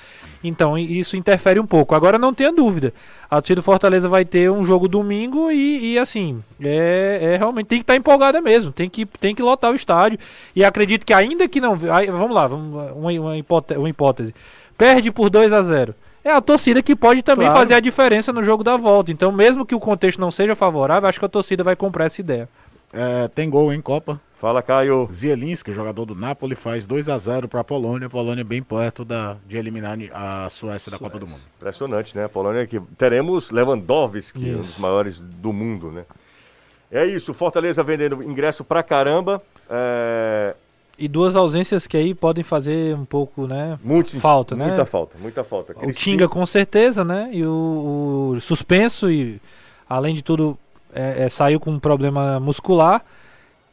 Então 0.43 0.78
isso 0.78 1.15
interfere 1.15 1.60
um 1.60 1.65
pouco. 1.65 1.96
Agora 1.96 2.19
não 2.19 2.34
tenha 2.34 2.52
dúvida. 2.52 2.93
A 3.30 3.41
torcida 3.41 3.62
do 3.62 3.63
Fortaleza 3.63 4.10
vai 4.10 4.26
ter 4.26 4.52
um 4.52 4.65
jogo 4.65 4.88
domingo 4.88 5.50
e, 5.50 5.93
e 5.93 6.00
assim, 6.00 6.43
é, 6.62 7.19
é, 7.22 7.38
realmente 7.38 7.67
tem 7.67 7.80
que 7.80 7.84
estar 7.84 7.93
tá 7.93 7.98
empolgada 7.98 8.41
mesmo. 8.41 8.72
Tem 8.72 8.89
que, 8.89 9.06
tem 9.06 9.34
que 9.34 9.41
lotar 9.41 9.72
o 9.72 9.76
estádio. 9.76 10.19
E 10.56 10.63
acredito 10.63 11.06
que 11.06 11.13
ainda 11.13 11.48
que 11.48 11.62
não. 11.62 11.78
Aí, 11.91 12.08
vamos 12.12 12.36
lá, 12.36 12.48
vamos, 12.48 12.76
uma, 12.93 13.19
uma, 13.19 13.38
hipótese, 13.38 13.80
uma 13.80 13.89
hipótese. 13.89 14.36
Perde 14.78 15.12
por 15.12 15.30
2 15.30 15.54
a 15.54 15.62
0 15.62 15.96
é 16.23 16.31
a 16.31 16.41
torcida 16.41 16.81
que 16.81 16.95
pode 16.95 17.21
também 17.21 17.47
claro. 17.47 17.59
fazer 17.59 17.73
a 17.73 17.79
diferença 17.79 18.31
no 18.31 18.43
jogo 18.43 18.63
da 18.63 18.77
volta. 18.77 19.12
Então, 19.12 19.31
mesmo 19.31 19.65
que 19.65 19.75
o 19.75 19.79
contexto 19.79 20.19
não 20.19 20.31
seja 20.31 20.55
favorável, 20.55 21.09
acho 21.09 21.19
que 21.19 21.25
a 21.25 21.29
torcida 21.29 21.63
vai 21.63 21.75
comprar 21.75 22.05
essa 22.05 22.21
ideia. 22.21 22.47
É, 22.93 23.27
tem 23.27 23.49
gol 23.49 23.73
em 23.73 23.81
Copa. 23.81 24.21
Fala, 24.43 24.62
Caio. 24.62 25.07
Zielinski, 25.12 25.71
jogador 25.71 26.05
do 26.05 26.15
Napoli, 26.15 26.53
faz 26.53 26.86
2 26.86 27.09
a 27.09 27.17
0 27.17 27.47
para 27.47 27.62
a 27.62 27.63
Polônia. 27.63 28.07
A 28.07 28.09
Polônia 28.09 28.43
bem 28.43 28.62
perto 28.62 29.03
da, 29.03 29.38
de 29.47 29.57
eliminar 29.57 29.97
a 30.13 30.49
Suécia 30.49 30.91
da 30.91 30.99
Copa 30.99 31.17
do 31.17 31.25
Mundo. 31.25 31.41
Impressionante, 31.57 32.15
né? 32.15 32.25
A 32.25 32.29
Polônia 32.29 32.67
que 32.67 32.79
teremos 32.97 33.51
Lewandowski, 33.51 34.49
isso. 34.49 34.57
um 34.57 34.62
dos 34.62 34.77
maiores 34.77 35.21
do 35.21 35.51
mundo, 35.53 35.91
né? 35.91 36.03
É 36.91 37.05
isso, 37.05 37.33
Fortaleza 37.33 37.81
vendendo 37.81 38.21
ingresso 38.21 38.63
pra 38.63 38.83
caramba. 38.83 39.41
É... 39.69 40.55
E 40.97 41.08
duas 41.08 41.36
ausências 41.36 41.88
que 41.88 41.97
aí 41.97 42.13
podem 42.13 42.43
fazer 42.43 42.95
um 42.95 43.06
pouco, 43.06 43.47
né? 43.47 43.79
Muito, 43.84 44.19
falta, 44.19 44.56
né? 44.56 44.67
Muita 44.67 44.86
falta, 44.86 45.17
muita 45.17 45.43
falta. 45.43 45.73
O 45.84 45.91
Tinga 45.91 46.27
com 46.27 46.45
certeza, 46.45 47.03
né? 47.03 47.29
E 47.32 47.43
o, 47.43 48.34
o 48.36 48.41
suspenso 48.41 49.10
e 49.10 49.41
além 49.89 50.13
de 50.13 50.21
tudo 50.21 50.58
é, 50.93 51.23
é, 51.23 51.29
saiu 51.29 51.60
com 51.60 51.71
um 51.71 51.79
problema 51.79 52.39
muscular. 52.39 53.03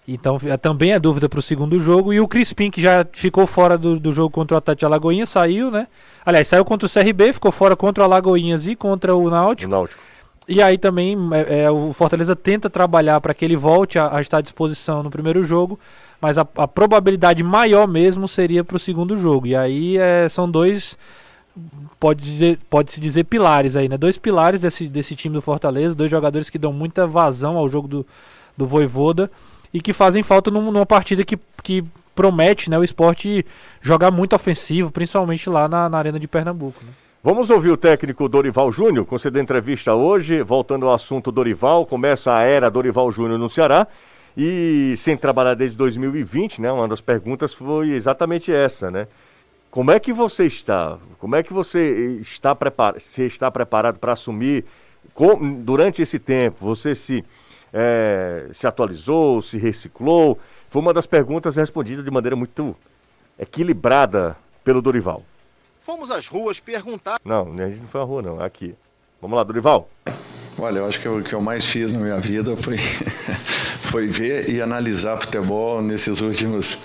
Então 0.09 0.41
é, 0.45 0.57
também 0.57 0.93
é 0.93 0.99
dúvida 0.99 1.29
para 1.29 1.39
o 1.39 1.43
segundo 1.43 1.79
jogo. 1.79 2.13
E 2.13 2.21
o 2.21 2.27
Crispim, 2.27 2.71
que 2.71 2.81
já 2.81 3.05
ficou 3.13 3.47
fora 3.47 3.77
do, 3.77 4.01
do 4.01 4.13
jogo 4.13 4.31
contra 4.31 4.55
o 4.55 4.59
Atlético 4.59 4.87
Alagoinhas, 4.87 5.29
saiu, 5.29 5.71
né? 5.71 5.87
Aliás, 6.25 6.49
saiu 6.49 6.65
contra 6.65 6.87
o 6.87 6.91
CRB, 6.91 7.35
ficou 7.35 7.53
fora 7.53 7.77
contra 7.77 8.03
o 8.03 8.05
Alagoinhas 8.05 8.67
e 8.67 8.75
contra 8.75 9.15
o 9.15 9.29
Náutico. 9.29 9.71
O 9.71 9.75
Náutico. 9.77 10.01
E 10.49 10.61
aí 10.61 10.79
também 10.79 11.17
é, 11.33 11.65
é 11.65 11.71
o 11.71 11.93
Fortaleza 11.93 12.35
tenta 12.35 12.69
trabalhar 12.69 13.21
para 13.21 13.35
que 13.35 13.45
ele 13.45 13.57
volte 13.57 13.99
a, 13.99 14.17
a 14.17 14.21
estar 14.21 14.39
à 14.39 14.41
disposição 14.41 15.03
no 15.03 15.11
primeiro 15.11 15.43
jogo 15.43 15.79
mas 16.21 16.37
a, 16.37 16.47
a 16.57 16.69
probabilidade 16.69 17.43
maior 17.43 17.89
mesmo 17.89 18.29
seria 18.29 18.63
para 18.63 18.77
o 18.77 18.81
segundo 18.81 19.17
jogo. 19.17 19.47
E 19.47 19.57
aí 19.57 19.97
é, 19.97 20.29
são 20.29 20.51
dois, 20.51 20.99
pode, 21.99 22.23
dizer, 22.23 22.59
pode 22.69 22.93
se 22.93 23.01
dizer 23.01 23.25
pilares 23.25 23.77
aí, 23.77 23.89
né? 23.89 23.97
Dois 23.97 24.19
pilares 24.19 24.61
desse, 24.61 24.87
desse 24.89 25.15
time 25.15 25.35
do 25.35 25.43
Fortaleza, 25.43 25.95
dois 25.95 26.11
jogadores 26.11 26.51
que 26.51 26.59
dão 26.59 26.73
muita 26.73 27.07
vazão 27.07 27.57
ao 27.57 27.69
jogo 27.69 27.89
do, 27.89 28.07
do 28.57 28.67
Voivoda 28.67 29.31
e 29.73 29.81
que 29.81 29.93
fazem 29.93 30.23
falta 30.23 30.51
num, 30.51 30.71
numa 30.71 30.87
partida 30.87 31.25
que, 31.25 31.39
que 31.63 31.83
promete 32.15 32.69
né, 32.69 32.79
o 32.79 32.85
esporte 32.85 33.47
jogar 33.81 34.11
muito 34.11 34.37
ofensivo, 34.37 34.91
principalmente 34.91 35.49
lá 35.49 35.69
na, 35.69 35.89
na 35.89 35.99
Arena 35.99 36.21
de 36.21 36.29
Pernambuco. 36.29 36.85
Né? 36.85 36.93
Vamos 37.23 37.51
ouvir 37.51 37.71
o 37.71 37.77
técnico 37.77 38.29
Dorival 38.29 38.73
Júnior, 38.73 39.07
concedendo 39.07 39.43
entrevista 39.43 39.95
hoje, 39.95 40.43
voltando 40.43 40.87
ao 40.87 40.95
assunto 40.95 41.31
Dorival, 41.31 41.87
começa 41.87 42.35
a 42.35 42.43
era 42.43 42.71
Dorival 42.71 43.11
Júnior 43.13 43.39
no 43.39 43.49
Ceará 43.49 43.87
e 44.37 44.95
sem 44.97 45.17
trabalhar 45.17 45.55
desde 45.55 45.77
2020, 45.77 46.61
né? 46.61 46.71
Uma 46.71 46.89
das 46.89 47.01
perguntas 47.01 47.53
foi 47.53 47.91
exatamente 47.91 48.53
essa, 48.53 48.91
né? 48.91 49.07
Como 49.71 49.91
é 49.91 50.01
que 50.01 50.13
você 50.13 50.47
está? 50.47 50.99
Como 51.19 51.37
é 51.37 51.43
que 51.43 51.53
você 51.53 52.19
está 52.21 52.55
preparado? 52.55 53.01
Se 53.01 53.23
está 53.23 53.51
preparado 53.51 53.99
para 53.99 54.13
assumir 54.13 54.65
com, 55.15 55.55
durante 55.63 56.03
esse 56.03 56.19
tempo? 56.19 56.57
Você 56.61 56.95
se 56.95 57.25
é, 57.73 58.49
se 58.53 58.67
atualizou, 58.67 59.41
se 59.41 59.59
reciclou? 59.59 60.39
Foi 60.69 60.83
uma 60.83 60.93
das 60.93 61.07
perguntas 61.07 61.57
respondidas 61.57 62.05
de 62.05 62.11
maneira 62.11 62.35
muito 62.35 62.77
equilibrada 63.39 64.37
pelo 64.65 64.83
Dorival. 64.83 65.23
Fomos 65.83 66.11
às 66.11 66.27
ruas 66.27 66.61
perguntar. 66.61 67.19
Não, 67.25 67.53
a 67.53 67.69
gente 67.69 67.81
não 67.81 67.89
foi 67.89 68.01
à 68.01 68.05
rua, 68.05 68.23
não. 68.23 68.41
Aqui. 68.41 68.75
Vamos 69.21 69.37
lá, 69.37 69.43
Dorival. 69.43 69.89
Olha, 70.59 70.79
eu 70.79 70.87
acho 70.87 71.01
que 71.01 71.09
o 71.09 71.23
que 71.23 71.35
eu 71.35 71.41
mais 71.41 71.65
fiz 71.65 71.91
na 71.91 71.99
minha 71.99 72.19
vida 72.19 72.57
foi, 72.57 72.77
foi 73.91 74.07
ver 74.07 74.49
e 74.49 74.63
analisar 74.63 75.17
futebol 75.17 75.83
nesses 75.83 76.21
últimos, 76.21 76.79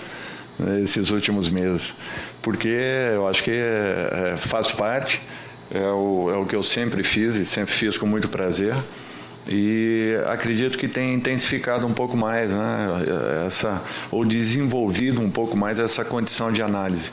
nesses 0.58 1.10
últimos 1.10 1.48
meses. 1.48 1.94
Porque 2.42 2.68
eu 3.14 3.26
acho 3.28 3.44
que 3.44 3.52
é, 3.52 4.32
é, 4.34 4.36
faz 4.36 4.72
parte, 4.72 5.20
é 5.70 5.86
o, 5.88 6.30
é 6.30 6.36
o 6.36 6.44
que 6.44 6.56
eu 6.56 6.64
sempre 6.64 7.04
fiz 7.04 7.36
e 7.36 7.44
sempre 7.44 7.72
fiz 7.72 7.96
com 7.96 8.06
muito 8.06 8.28
prazer. 8.28 8.74
E 9.48 10.16
acredito 10.26 10.76
que 10.76 10.88
tem 10.88 11.14
intensificado 11.14 11.86
um 11.86 11.92
pouco 11.92 12.16
mais, 12.16 12.52
né? 12.52 12.88
essa, 13.46 13.80
ou 14.10 14.24
desenvolvido 14.24 15.22
um 15.22 15.30
pouco 15.30 15.56
mais 15.56 15.78
essa 15.78 16.04
condição 16.04 16.50
de 16.50 16.60
análise. 16.60 17.12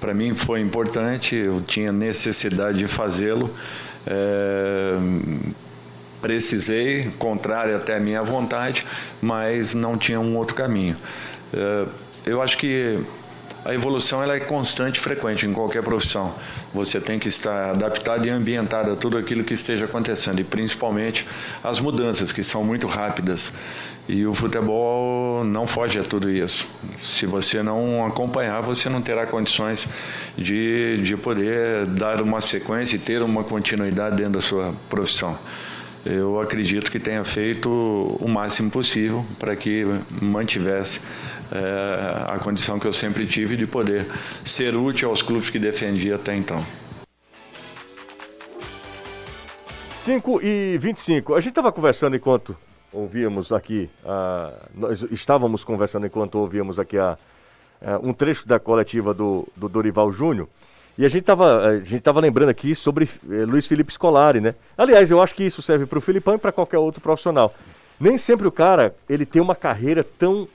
Para 0.00 0.14
mim 0.14 0.32
foi 0.34 0.60
importante, 0.60 1.34
eu 1.34 1.60
tinha 1.60 1.90
necessidade 1.90 2.78
de 2.78 2.86
fazê-lo. 2.86 3.50
É, 4.06 4.96
precisei, 6.24 7.12
contrário 7.18 7.76
até 7.76 7.96
a 7.96 8.00
minha 8.00 8.22
vontade, 8.22 8.86
mas 9.20 9.74
não 9.74 9.98
tinha 9.98 10.18
um 10.18 10.34
outro 10.38 10.56
caminho. 10.56 10.96
É, 11.52 11.86
eu 12.24 12.40
acho 12.40 12.56
que 12.56 12.98
a 13.62 13.74
evolução 13.74 14.22
ela 14.22 14.34
é 14.34 14.40
constante 14.40 14.96
e 14.96 15.00
frequente 15.00 15.44
em 15.44 15.52
qualquer 15.52 15.82
profissão. 15.82 16.34
Você 16.72 16.98
tem 16.98 17.18
que 17.18 17.28
estar 17.28 17.72
adaptado 17.72 18.24
e 18.26 18.30
ambientado 18.30 18.90
a 18.90 18.96
tudo 18.96 19.18
aquilo 19.18 19.44
que 19.44 19.52
esteja 19.52 19.84
acontecendo, 19.84 20.40
e 20.40 20.44
principalmente 20.44 21.26
as 21.62 21.78
mudanças, 21.78 22.32
que 22.32 22.42
são 22.42 22.64
muito 22.64 22.86
rápidas. 22.86 23.52
E 24.08 24.24
o 24.24 24.32
futebol 24.32 25.44
não 25.44 25.66
foge 25.66 25.98
a 25.98 26.02
tudo 26.02 26.30
isso. 26.30 26.66
Se 27.02 27.26
você 27.26 27.62
não 27.62 28.06
acompanhar, 28.06 28.62
você 28.62 28.88
não 28.88 29.02
terá 29.02 29.26
condições 29.26 29.86
de, 30.38 31.02
de 31.02 31.18
poder 31.18 31.84
dar 31.84 32.22
uma 32.22 32.40
sequência 32.40 32.96
e 32.96 32.98
ter 32.98 33.20
uma 33.20 33.44
continuidade 33.44 34.16
dentro 34.16 34.32
da 34.32 34.40
sua 34.40 34.74
profissão. 34.88 35.38
Eu 36.04 36.40
acredito 36.40 36.90
que 36.90 36.98
tenha 36.98 37.24
feito 37.24 37.70
o 37.70 38.28
máximo 38.28 38.70
possível 38.70 39.24
para 39.38 39.56
que 39.56 39.84
mantivesse 40.20 41.00
é, 41.50 42.32
a 42.32 42.38
condição 42.38 42.78
que 42.78 42.86
eu 42.86 42.92
sempre 42.92 43.26
tive 43.26 43.56
de 43.56 43.66
poder 43.66 44.06
ser 44.44 44.74
útil 44.76 45.08
aos 45.08 45.22
clubes 45.22 45.50
que 45.50 45.58
defendia 45.58 46.16
até 46.16 46.34
então. 46.34 46.64
5 49.96 50.40
e 50.42 50.76
25. 50.78 51.34
A 51.34 51.40
gente 51.40 51.52
estava 51.52 51.72
conversando 51.72 52.14
enquanto 52.14 52.54
ouvíamos 52.92 53.52
aqui, 53.52 53.88
uh, 54.04 54.54
nós 54.74 55.02
estávamos 55.10 55.64
conversando 55.64 56.06
enquanto 56.06 56.34
ouvíamos 56.36 56.78
aqui 56.78 56.98
a, 56.98 57.18
uh, 57.80 58.06
um 58.06 58.12
trecho 58.12 58.46
da 58.46 58.60
coletiva 58.60 59.14
do, 59.14 59.48
do 59.56 59.68
Dorival 59.68 60.12
Júnior. 60.12 60.46
E 60.96 61.04
a 61.04 61.08
gente 61.08 61.22
estava 61.22 61.68
a 61.68 61.78
gente 61.78 62.00
tava 62.00 62.20
lembrando 62.20 62.48
aqui 62.48 62.74
sobre 62.74 63.08
eh, 63.28 63.44
Luiz 63.44 63.66
Felipe 63.66 63.92
Scolari, 63.92 64.40
né? 64.40 64.54
Aliás, 64.78 65.10
eu 65.10 65.20
acho 65.20 65.34
que 65.34 65.42
isso 65.42 65.60
serve 65.60 65.86
para 65.86 65.98
o 65.98 66.02
Filipão 66.02 66.34
e 66.34 66.38
para 66.38 66.52
qualquer 66.52 66.78
outro 66.78 67.00
profissional. 67.00 67.52
Nem 67.98 68.16
sempre 68.16 68.46
o 68.46 68.52
cara 68.52 68.94
ele 69.08 69.26
tem 69.26 69.42
uma 69.42 69.56
carreira 69.56 70.04
tão 70.04 70.46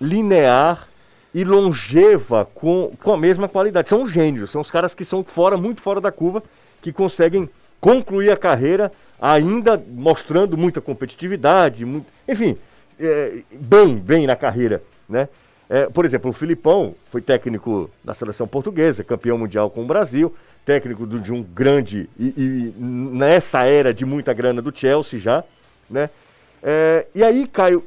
linear 0.00 0.88
e 1.34 1.44
longeva 1.44 2.48
com, 2.54 2.92
com 3.02 3.12
a 3.12 3.16
mesma 3.16 3.48
qualidade. 3.48 3.88
São 3.88 4.06
gênios, 4.06 4.50
são 4.50 4.60
os 4.60 4.70
caras 4.70 4.94
que 4.94 5.04
são 5.04 5.24
fora, 5.24 5.56
muito 5.56 5.80
fora 5.80 6.00
da 6.00 6.12
curva, 6.12 6.42
que 6.82 6.92
conseguem 6.92 7.48
concluir 7.80 8.30
a 8.30 8.36
carreira 8.36 8.92
ainda 9.20 9.82
mostrando 9.88 10.56
muita 10.56 10.80
competitividade, 10.80 11.84
muito, 11.84 12.06
enfim, 12.28 12.56
é, 12.98 13.42
bem, 13.52 13.96
bem 13.96 14.26
na 14.26 14.36
carreira, 14.36 14.82
né? 15.08 15.28
É, 15.68 15.86
por 15.86 16.04
exemplo, 16.04 16.30
o 16.30 16.34
Filipão 16.34 16.94
foi 17.10 17.20
técnico 17.20 17.90
da 18.04 18.14
seleção 18.14 18.46
portuguesa, 18.46 19.02
campeão 19.02 19.36
mundial 19.36 19.68
com 19.68 19.82
o 19.82 19.86
Brasil, 19.86 20.32
técnico 20.64 21.06
do, 21.06 21.18
de 21.18 21.32
um 21.32 21.42
grande 21.42 22.08
e, 22.18 22.26
e, 22.36 22.74
nessa 22.78 23.64
era 23.64 23.92
de 23.92 24.04
muita 24.04 24.32
grana 24.32 24.62
do 24.62 24.76
Chelsea 24.76 25.18
já, 25.18 25.42
né? 25.90 26.08
É, 26.62 27.06
e 27.14 27.22
aí, 27.22 27.46
Caio, 27.46 27.84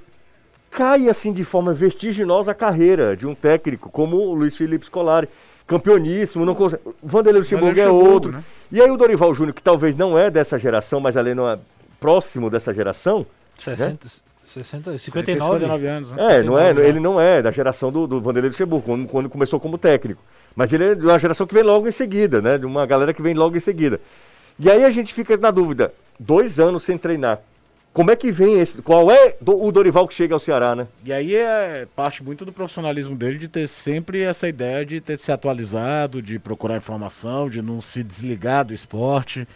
cai 0.70 1.10
assim 1.10 1.34
de 1.34 1.44
forma 1.44 1.74
vertiginosa 1.74 2.52
a 2.52 2.56
carreira 2.56 3.16
de 3.16 3.26
um 3.26 3.34
técnico 3.34 3.90
como 3.90 4.18
o 4.18 4.34
Luiz 4.34 4.56
Felipe 4.56 4.86
Scolari, 4.86 5.28
campeoníssimo, 5.66 6.46
não 6.46 6.56
consegue. 6.56 6.82
Vanderlei 7.02 7.42
Luxemburgo 7.42 7.80
é 7.80 7.90
outro. 7.90 8.32
Né? 8.32 8.44
E 8.72 8.82
aí 8.82 8.90
o 8.90 8.98
Dorival 8.98 9.34
Júnior, 9.34 9.54
que 9.54 9.64
talvez 9.64 9.96
não 9.96 10.18
é 10.18 10.30
dessa 10.30 10.58
geração, 10.58 11.00
mas 11.00 11.16
ali 11.16 11.34
não 11.34 11.50
é 11.50 11.58
próximo 12.00 12.50
dessa 12.50 12.74
geração. 12.74 13.26
60, 13.58 13.90
né? 13.90 14.12
60 14.50 14.98
59. 14.98 15.60
59 15.60 15.88
anos. 15.88 16.12
Né? 16.12 16.38
É, 16.38 16.44
não 16.44 16.58
é, 16.58 16.70
ele 16.72 17.00
não 17.00 17.20
é 17.20 17.42
da 17.42 17.52
geração 17.52 17.92
do, 17.92 18.08
do 18.08 18.22
Vanderlei 18.22 18.50
Luxemburgo, 18.50 18.86
quando, 18.86 19.08
quando 19.08 19.30
começou 19.30 19.60
como 19.60 19.78
técnico. 19.78 20.22
Mas 20.56 20.74
ele 20.74 20.84
é 20.84 20.96
de 20.96 21.06
uma 21.06 21.20
geração 21.20 21.48
que 21.48 21.54
vem 21.54 21.64
logo 21.64 21.88
em 21.88 21.92
seguida, 21.92 22.42
né? 22.42 22.58
De 22.58 22.66
uma 22.66 22.86
galera 22.86 23.14
que 23.14 23.22
vem 23.22 23.34
logo 23.34 23.56
em 23.56 23.60
seguida. 23.60 24.00
E 24.58 24.70
aí 24.70 24.84
a 24.84 24.92
gente 24.92 25.14
fica 25.14 25.38
na 25.38 25.52
dúvida, 25.52 25.94
dois 26.20 26.60
anos 26.60 26.84
sem 26.84 26.98
treinar, 26.98 27.42
como 27.92 28.12
é 28.12 28.16
que 28.16 28.32
vem 28.32 28.60
esse? 28.60 28.82
Qual 28.82 29.10
é 29.10 29.36
do, 29.42 29.62
o 29.62 29.72
Dorival 29.72 30.08
que 30.08 30.14
chega 30.14 30.34
ao 30.34 30.40
Ceará, 30.40 30.76
né? 30.76 30.88
E 31.04 31.12
aí 31.12 31.36
é 31.36 31.88
parte 31.96 32.24
muito 32.24 32.46
do 32.46 32.54
profissionalismo 32.54 33.16
dele 33.16 33.38
de 33.38 33.48
ter 33.48 33.68
sempre 33.68 34.22
essa 34.22 34.48
ideia 34.48 34.86
de 34.86 35.02
ter 35.02 35.18
se 35.18 35.32
atualizado, 35.32 36.22
de 36.22 36.38
procurar 36.38 36.78
informação, 36.78 37.50
de 37.50 37.62
não 37.62 37.82
se 37.82 38.04
desligar 38.04 38.64
do 38.64 38.74
esporte, 38.74 39.48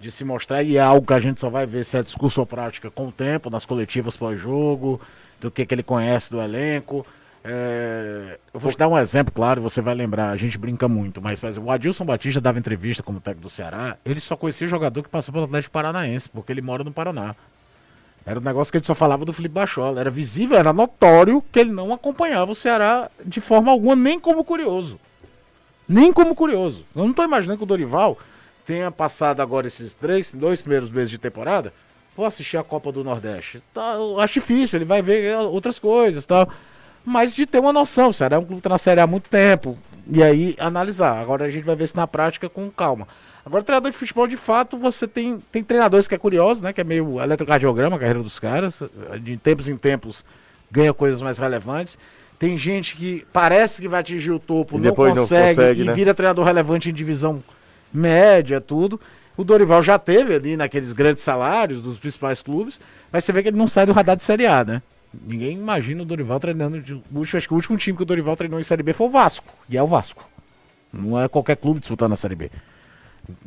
de 0.00 0.10
se 0.10 0.24
mostrar. 0.24 0.62
E 0.62 0.76
é 0.76 0.80
algo 0.80 1.06
que 1.06 1.12
a 1.12 1.20
gente 1.20 1.40
só 1.40 1.50
vai 1.50 1.66
ver 1.66 1.84
se 1.84 1.96
é 1.96 2.02
discurso 2.02 2.40
ou 2.40 2.46
prática 2.46 2.90
com 2.90 3.08
o 3.08 3.12
tempo, 3.12 3.50
nas 3.50 3.66
coletivas 3.66 4.16
pós-jogo, 4.16 5.00
do 5.40 5.50
que, 5.50 5.66
que 5.66 5.74
ele 5.74 5.82
conhece 5.82 6.30
do 6.30 6.40
elenco. 6.40 7.06
É... 7.44 8.38
Eu 8.52 8.60
vou 8.60 8.72
te 8.72 8.78
dar 8.78 8.88
um 8.88 8.98
exemplo, 8.98 9.32
claro, 9.32 9.62
você 9.62 9.80
vai 9.80 9.94
lembrar, 9.94 10.30
a 10.30 10.36
gente 10.36 10.58
brinca 10.58 10.88
muito, 10.88 11.22
mas, 11.22 11.42
exemplo, 11.42 11.68
o 11.68 11.72
Adilson 11.72 12.04
Batista 12.04 12.40
dava 12.40 12.58
entrevista 12.58 13.02
como 13.02 13.20
técnico 13.20 13.48
do 13.48 13.50
Ceará, 13.50 13.96
ele 14.04 14.20
só 14.20 14.36
conhecia 14.36 14.66
jogador 14.66 15.02
que 15.02 15.08
passou 15.08 15.32
pelo 15.32 15.44
Atlético 15.44 15.72
Paranaense, 15.72 16.28
porque 16.28 16.52
ele 16.52 16.60
mora 16.60 16.84
no 16.84 16.92
Paraná. 16.92 17.34
Era 18.26 18.40
um 18.40 18.42
negócio 18.42 18.70
que 18.70 18.76
ele 18.76 18.84
só 18.84 18.94
falava 18.94 19.24
do 19.24 19.32
Felipe 19.32 19.54
Bachola. 19.54 20.00
Era 20.00 20.10
visível, 20.10 20.58
era 20.58 20.70
notório 20.70 21.42
que 21.50 21.58
ele 21.58 21.72
não 21.72 21.94
acompanhava 21.94 22.52
o 22.52 22.54
Ceará 22.54 23.10
de 23.24 23.40
forma 23.40 23.72
alguma, 23.72 23.96
nem 23.96 24.20
como 24.20 24.44
curioso. 24.44 25.00
Nem 25.88 26.12
como 26.12 26.34
curioso. 26.34 26.84
Eu 26.94 27.04
não 27.04 27.10
estou 27.10 27.24
imaginando 27.24 27.56
que 27.56 27.64
o 27.64 27.66
Dorival 27.66 28.18
tenha 28.68 28.90
passado 28.90 29.40
agora 29.40 29.66
esses 29.66 29.94
três, 29.94 30.30
dois 30.30 30.60
primeiros 30.60 30.90
meses 30.90 31.08
de 31.08 31.16
temporada. 31.16 31.72
Vou 32.14 32.26
assistir 32.26 32.58
a 32.58 32.62
Copa 32.62 32.92
do 32.92 33.02
Nordeste. 33.02 33.62
Tá, 33.72 33.94
eu 33.94 34.20
acho 34.20 34.34
difícil, 34.34 34.76
ele 34.76 34.84
vai 34.84 35.00
ver 35.00 35.34
outras 35.38 35.78
coisas 35.78 36.26
tal. 36.26 36.46
Mas 37.02 37.34
de 37.34 37.46
ter 37.46 37.60
uma 37.60 37.72
noção, 37.72 38.10
o 38.10 38.12
Ceará 38.12 38.36
é 38.36 38.38
um 38.38 38.44
clube 38.44 38.56
que 38.56 38.58
está 38.60 38.68
na 38.68 38.76
Série 38.76 39.00
há 39.00 39.06
muito 39.06 39.30
tempo. 39.30 39.78
E 40.12 40.22
aí 40.22 40.54
analisar. 40.58 41.18
Agora 41.18 41.46
a 41.46 41.50
gente 41.50 41.64
vai 41.64 41.74
ver 41.74 41.88
se 41.88 41.96
na 41.96 42.06
prática 42.06 42.46
com 42.46 42.70
calma. 42.70 43.08
Agora, 43.46 43.64
treinador 43.64 43.90
de 43.90 43.96
futebol, 43.96 44.26
de 44.26 44.36
fato, 44.36 44.76
você 44.76 45.08
tem, 45.08 45.42
tem 45.50 45.64
treinadores 45.64 46.06
que 46.06 46.14
é 46.14 46.18
curioso, 46.18 46.62
né? 46.62 46.70
Que 46.70 46.82
é 46.82 46.84
meio 46.84 47.18
eletrocardiograma 47.18 47.96
a 47.96 47.98
carreira 47.98 48.22
dos 48.22 48.38
caras. 48.38 48.82
De 49.22 49.38
tempos 49.38 49.66
em 49.66 49.78
tempos 49.78 50.22
ganha 50.70 50.92
coisas 50.92 51.22
mais 51.22 51.38
relevantes. 51.38 51.98
Tem 52.38 52.58
gente 52.58 52.96
que 52.96 53.26
parece 53.32 53.80
que 53.80 53.88
vai 53.88 54.00
atingir 54.00 54.32
o 54.32 54.38
topo, 54.38 54.76
não 54.76 54.94
consegue, 54.94 55.16
não 55.16 55.22
consegue, 55.22 55.80
e 55.80 55.84
né? 55.84 55.92
vira 55.94 56.12
treinador 56.12 56.44
relevante 56.44 56.90
em 56.90 56.92
divisão 56.92 57.42
média, 57.92 58.60
tudo. 58.60 59.00
O 59.36 59.44
Dorival 59.44 59.82
já 59.82 59.98
teve 59.98 60.34
ali 60.34 60.56
naqueles 60.56 60.92
grandes 60.92 61.22
salários 61.22 61.80
dos 61.80 61.98
principais 61.98 62.42
clubes, 62.42 62.80
mas 63.12 63.24
você 63.24 63.32
vê 63.32 63.42
que 63.42 63.48
ele 63.48 63.56
não 63.56 63.68
sai 63.68 63.86
do 63.86 63.92
radar 63.92 64.16
de 64.16 64.24
Série 64.24 64.46
A, 64.46 64.64
né? 64.64 64.82
Ninguém 65.22 65.56
imagina 65.56 66.02
o 66.02 66.06
Dorival 66.06 66.40
treinando. 66.40 66.80
De, 66.80 67.00
acho 67.36 67.46
que 67.46 67.54
o 67.54 67.56
último 67.56 67.78
time 67.78 67.96
que 67.96 68.02
o 68.02 68.06
Dorival 68.06 68.36
treinou 68.36 68.58
em 68.58 68.64
Série 68.64 68.82
B 68.82 68.92
foi 68.92 69.06
o 69.06 69.10
Vasco, 69.10 69.52
e 69.68 69.78
é 69.78 69.82
o 69.82 69.86
Vasco. 69.86 70.28
Não 70.92 71.20
é 71.20 71.28
qualquer 71.28 71.56
clube 71.56 71.80
disputando 71.80 72.12
a 72.12 72.16
Série 72.16 72.34
B. 72.34 72.50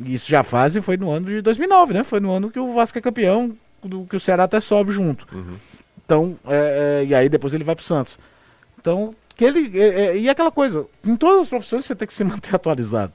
Isso 0.05 0.29
já 0.29 0.43
faz 0.43 0.75
e 0.75 0.81
foi 0.81 0.95
no 0.95 1.09
ano 1.09 1.27
de 1.27 1.41
2009, 1.41 1.93
né? 1.93 2.03
Foi 2.03 2.19
no 2.19 2.31
ano 2.31 2.51
que 2.51 2.59
o 2.59 2.73
Vasco 2.73 2.97
é 2.97 3.01
campeão, 3.01 3.55
do, 3.83 4.05
que 4.05 4.15
o 4.15 4.19
Ceará 4.19 4.43
até 4.43 4.59
sobe 4.59 4.91
junto. 4.91 5.27
Uhum. 5.33 5.55
Então, 6.05 6.37
é, 6.47 7.01
é, 7.01 7.05
e 7.05 7.15
aí 7.15 7.29
depois 7.29 7.53
ele 7.53 7.63
vai 7.63 7.75
pro 7.75 7.83
Santos. 7.83 8.17
Então, 8.79 9.13
que 9.41 9.45
ele. 9.45 9.79
É, 9.79 10.05
é 10.05 10.17
e 10.17 10.29
aquela 10.29 10.51
coisa, 10.51 10.85
em 11.03 11.15
todas 11.15 11.41
as 11.41 11.47
profissões 11.47 11.83
você 11.83 11.95
tem 11.95 12.07
que 12.07 12.13
se 12.13 12.23
manter 12.23 12.53
atualizado, 12.55 13.13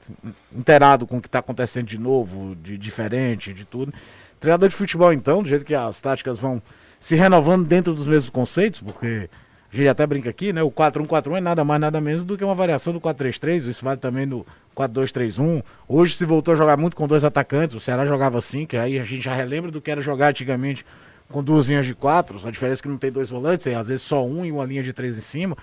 inteirado 0.53 1.07
com 1.07 1.17
o 1.17 1.21
que 1.21 1.27
está 1.27 1.39
acontecendo 1.39 1.85
de 1.85 1.97
novo, 1.97 2.53
de 2.55 2.77
diferente, 2.77 3.53
de 3.53 3.63
tudo. 3.63 3.93
Treinador 4.37 4.67
de 4.67 4.75
futebol, 4.75 5.13
então, 5.13 5.41
do 5.41 5.47
jeito 5.47 5.63
que 5.63 5.73
as 5.73 6.01
táticas 6.01 6.37
vão 6.37 6.61
se 6.99 7.15
renovando 7.15 7.65
dentro 7.65 7.93
dos 7.93 8.05
mesmos 8.05 8.29
conceitos, 8.29 8.81
porque 8.81 9.29
a 9.71 9.75
gente 9.75 9.87
até 9.87 10.05
brinca 10.05 10.29
aqui, 10.29 10.51
né? 10.51 10.61
O 10.61 10.69
4-1-4-1 10.69 11.37
é 11.37 11.41
nada 11.41 11.63
mais, 11.63 11.79
nada 11.79 12.01
menos 12.01 12.25
do 12.25 12.37
que 12.37 12.43
uma 12.43 12.53
variação 12.53 12.91
do 12.91 12.99
4-3-3. 12.99 13.69
Isso 13.69 13.85
vale 13.85 13.99
também 13.99 14.25
no 14.25 14.45
4-2-3-1. 14.75 15.63
Hoje 15.87 16.13
se 16.13 16.25
voltou 16.25 16.53
a 16.53 16.57
jogar 16.57 16.75
muito 16.75 16.95
com 16.95 17.07
dois 17.07 17.23
atacantes. 17.23 17.75
O 17.75 17.79
Ceará 17.79 18.05
jogava 18.05 18.37
assim, 18.37 18.65
que 18.65 18.75
aí 18.75 18.99
a 18.99 19.03
gente 19.03 19.23
já 19.23 19.33
relembra 19.33 19.71
do 19.71 19.81
que 19.81 19.89
era 19.89 20.01
jogar 20.01 20.29
antigamente 20.29 20.85
com 21.29 21.41
duas 21.41 21.69
linhas 21.69 21.85
de 21.85 21.95
quatro. 21.95 22.45
A 22.45 22.51
diferença 22.51 22.81
é 22.81 22.83
que 22.83 22.89
não 22.89 22.97
tem 22.97 23.11
dois 23.11 23.29
volantes, 23.29 23.65
é 23.65 23.75
às 23.75 23.87
vezes 23.87 24.03
só 24.03 24.25
um 24.25 24.45
e 24.45 24.51
uma 24.51 24.65
linha 24.65 24.83
de 24.83 24.93
três 24.93 25.17
em 25.17 25.21
cima. 25.21 25.57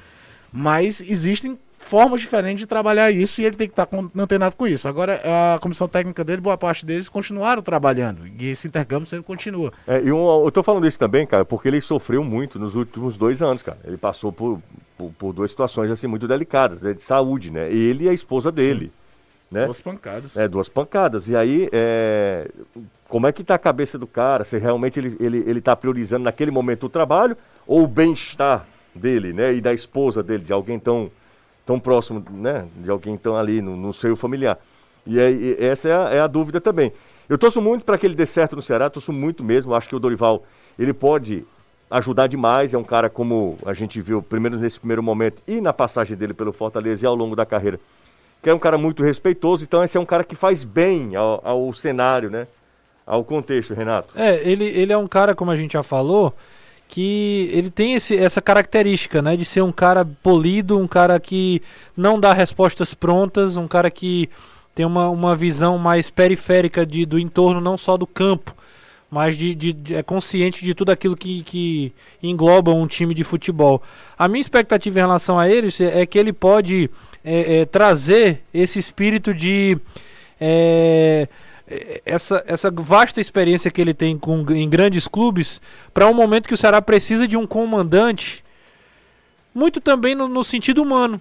Mas 0.56 1.00
existem 1.00 1.58
formas 1.80 2.20
diferentes 2.20 2.60
de 2.60 2.66
trabalhar 2.66 3.10
isso 3.10 3.40
e 3.40 3.44
ele 3.44 3.56
tem 3.56 3.66
que 3.66 3.72
estar 3.72 3.88
antenado 4.16 4.54
com 4.54 4.68
isso. 4.68 4.86
Agora, 4.86 5.20
a 5.54 5.58
comissão 5.58 5.88
técnica 5.88 6.22
dele, 6.22 6.40
boa 6.40 6.56
parte 6.56 6.86
deles 6.86 7.08
continuaram 7.08 7.60
trabalhando 7.60 8.24
e 8.38 8.50
esse 8.50 8.68
intercâmbio 8.68 9.04
sempre 9.04 9.26
continua. 9.26 9.72
É, 9.84 10.00
e 10.00 10.12
um, 10.12 10.44
eu 10.44 10.50
tô 10.52 10.62
falando 10.62 10.86
isso 10.86 10.98
também, 10.98 11.26
cara, 11.26 11.44
porque 11.44 11.66
ele 11.66 11.80
sofreu 11.80 12.22
muito 12.22 12.56
nos 12.56 12.76
últimos 12.76 13.16
dois 13.16 13.42
anos, 13.42 13.62
cara. 13.62 13.78
Ele 13.84 13.96
passou 13.96 14.32
por, 14.32 14.60
por, 14.96 15.10
por 15.18 15.32
duas 15.32 15.50
situações 15.50 15.90
assim 15.90 16.06
muito 16.06 16.28
delicadas, 16.28 16.82
né, 16.82 16.92
de 16.92 17.02
saúde, 17.02 17.50
né? 17.50 17.68
Ele 17.68 18.04
e 18.04 18.08
a 18.08 18.12
esposa 18.12 18.52
dele. 18.52 18.92
Né? 19.50 19.64
Duas 19.64 19.80
pancadas. 19.80 20.36
É, 20.36 20.46
duas 20.46 20.68
pancadas. 20.68 21.26
E 21.26 21.34
aí, 21.34 21.68
é... 21.72 22.48
como 23.08 23.26
é 23.26 23.32
que 23.32 23.42
tá 23.42 23.56
a 23.56 23.58
cabeça 23.58 23.98
do 23.98 24.06
cara? 24.06 24.44
Se 24.44 24.56
realmente 24.56 25.00
ele, 25.00 25.16
ele, 25.18 25.44
ele 25.46 25.60
tá 25.60 25.74
priorizando 25.74 26.24
naquele 26.24 26.52
momento 26.52 26.86
o 26.86 26.88
trabalho 26.88 27.36
ou 27.66 27.82
o 27.82 27.88
bem-estar 27.88 28.66
dele, 28.94 29.32
né? 29.32 29.54
E 29.54 29.60
da 29.60 29.72
esposa 29.72 30.22
dele, 30.22 30.44
de 30.44 30.52
alguém 30.52 30.78
tão 30.78 31.10
tão 31.64 31.80
próximo, 31.80 32.22
né, 32.30 32.66
de 32.76 32.90
alguém 32.90 33.16
tão 33.16 33.36
ali 33.36 33.62
no, 33.62 33.76
no 33.76 33.92
seio 33.92 34.16
familiar. 34.16 34.58
E, 35.06 35.18
é, 35.18 35.30
e 35.30 35.56
essa 35.60 35.88
é 35.88 35.92
a, 35.92 36.10
é 36.10 36.20
a, 36.20 36.26
dúvida 36.26 36.60
também. 36.60 36.92
Eu 37.28 37.38
torço 37.38 37.60
muito 37.60 37.84
para 37.84 37.96
que 37.96 38.06
ele 38.06 38.14
dê 38.14 38.26
certo 38.26 38.56
no 38.56 38.62
Ceará, 38.62 38.90
torço 38.90 39.12
muito 39.12 39.42
mesmo. 39.42 39.74
Acho 39.74 39.88
que 39.88 39.96
o 39.96 39.98
Dorival 39.98 40.44
ele 40.78 40.92
pode 40.92 41.44
ajudar 41.90 42.26
demais. 42.26 42.74
É 42.74 42.78
um 42.78 42.84
cara 42.84 43.08
como 43.08 43.58
a 43.64 43.72
gente 43.72 44.00
viu, 44.00 44.22
primeiro 44.22 44.58
nesse 44.58 44.78
primeiro 44.78 45.02
momento 45.02 45.42
e 45.46 45.60
na 45.60 45.72
passagem 45.72 46.16
dele 46.16 46.34
pelo 46.34 46.52
Fortaleza 46.52 47.04
e 47.04 47.06
ao 47.06 47.14
longo 47.14 47.34
da 47.34 47.46
carreira, 47.46 47.80
que 48.42 48.50
é 48.50 48.54
um 48.54 48.58
cara 48.58 48.76
muito 48.76 49.02
respeitoso. 49.02 49.64
Então 49.64 49.82
esse 49.82 49.96
é 49.96 50.00
um 50.00 50.06
cara 50.06 50.24
que 50.24 50.34
faz 50.34 50.64
bem 50.64 51.16
ao, 51.16 51.40
ao 51.44 51.72
cenário, 51.72 52.30
né, 52.30 52.46
ao 53.06 53.24
contexto, 53.24 53.72
Renato. 53.72 54.18
É, 54.18 54.46
ele, 54.46 54.64
ele 54.64 54.92
é 54.92 54.98
um 54.98 55.08
cara 55.08 55.34
como 55.34 55.50
a 55.50 55.56
gente 55.56 55.72
já 55.72 55.82
falou 55.82 56.34
que 56.88 57.50
ele 57.52 57.70
tem 57.70 57.94
esse, 57.94 58.16
essa 58.16 58.40
característica, 58.40 59.20
né, 59.20 59.36
de 59.36 59.44
ser 59.44 59.62
um 59.62 59.72
cara 59.72 60.04
polido, 60.04 60.78
um 60.78 60.86
cara 60.86 61.18
que 61.18 61.60
não 61.96 62.20
dá 62.20 62.32
respostas 62.32 62.94
prontas, 62.94 63.56
um 63.56 63.66
cara 63.66 63.90
que 63.90 64.28
tem 64.74 64.84
uma, 64.84 65.08
uma 65.08 65.36
visão 65.36 65.78
mais 65.78 66.10
periférica 66.10 66.84
de, 66.84 67.06
do 67.06 67.18
entorno, 67.18 67.60
não 67.60 67.78
só 67.78 67.96
do 67.96 68.06
campo, 68.06 68.54
mas 69.10 69.36
de, 69.36 69.54
de, 69.54 69.72
de, 69.72 69.94
é 69.94 70.02
consciente 70.02 70.64
de 70.64 70.74
tudo 70.74 70.90
aquilo 70.90 71.16
que, 71.16 71.42
que 71.42 71.92
engloba 72.22 72.72
um 72.72 72.86
time 72.86 73.14
de 73.14 73.22
futebol. 73.22 73.80
A 74.18 74.26
minha 74.26 74.40
expectativa 74.40 74.98
em 74.98 75.02
relação 75.02 75.38
a 75.38 75.48
ele 75.48 75.68
é 75.80 76.04
que 76.04 76.18
ele 76.18 76.32
pode 76.32 76.90
é, 77.24 77.60
é, 77.60 77.64
trazer 77.64 78.42
esse 78.52 78.78
espírito 78.78 79.32
de 79.32 79.78
é, 80.40 81.28
é, 81.28 81.28
essa, 82.04 82.44
essa 82.46 82.70
vasta 82.70 83.20
experiência 83.20 83.70
que 83.70 83.80
ele 83.80 83.94
tem 83.94 84.18
com, 84.18 84.44
em 84.52 84.68
grandes 84.68 85.08
clubes 85.08 85.60
para 85.92 86.06
um 86.06 86.14
momento 86.14 86.46
que 86.46 86.54
o 86.54 86.58
Ceará 86.58 86.82
precisa 86.82 87.26
de 87.26 87.36
um 87.36 87.46
comandante, 87.46 88.44
muito 89.54 89.80
também 89.80 90.14
no, 90.14 90.28
no 90.28 90.44
sentido 90.44 90.82
humano. 90.82 91.20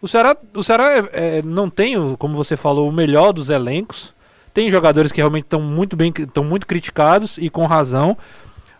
O 0.00 0.06
Ceará, 0.06 0.36
o 0.54 0.62
Ceará 0.62 0.92
é, 0.92 1.08
é, 1.12 1.42
não 1.42 1.68
tem, 1.68 2.14
como 2.16 2.36
você 2.36 2.56
falou, 2.56 2.88
o 2.88 2.92
melhor 2.92 3.32
dos 3.32 3.50
elencos. 3.50 4.14
Tem 4.54 4.70
jogadores 4.70 5.10
que 5.10 5.20
realmente 5.20 5.44
estão 5.44 5.60
muito 5.60 5.96
bem, 5.96 6.12
estão 6.16 6.44
muito 6.44 6.66
criticados 6.66 7.36
e 7.38 7.50
com 7.50 7.66
razão. 7.66 8.16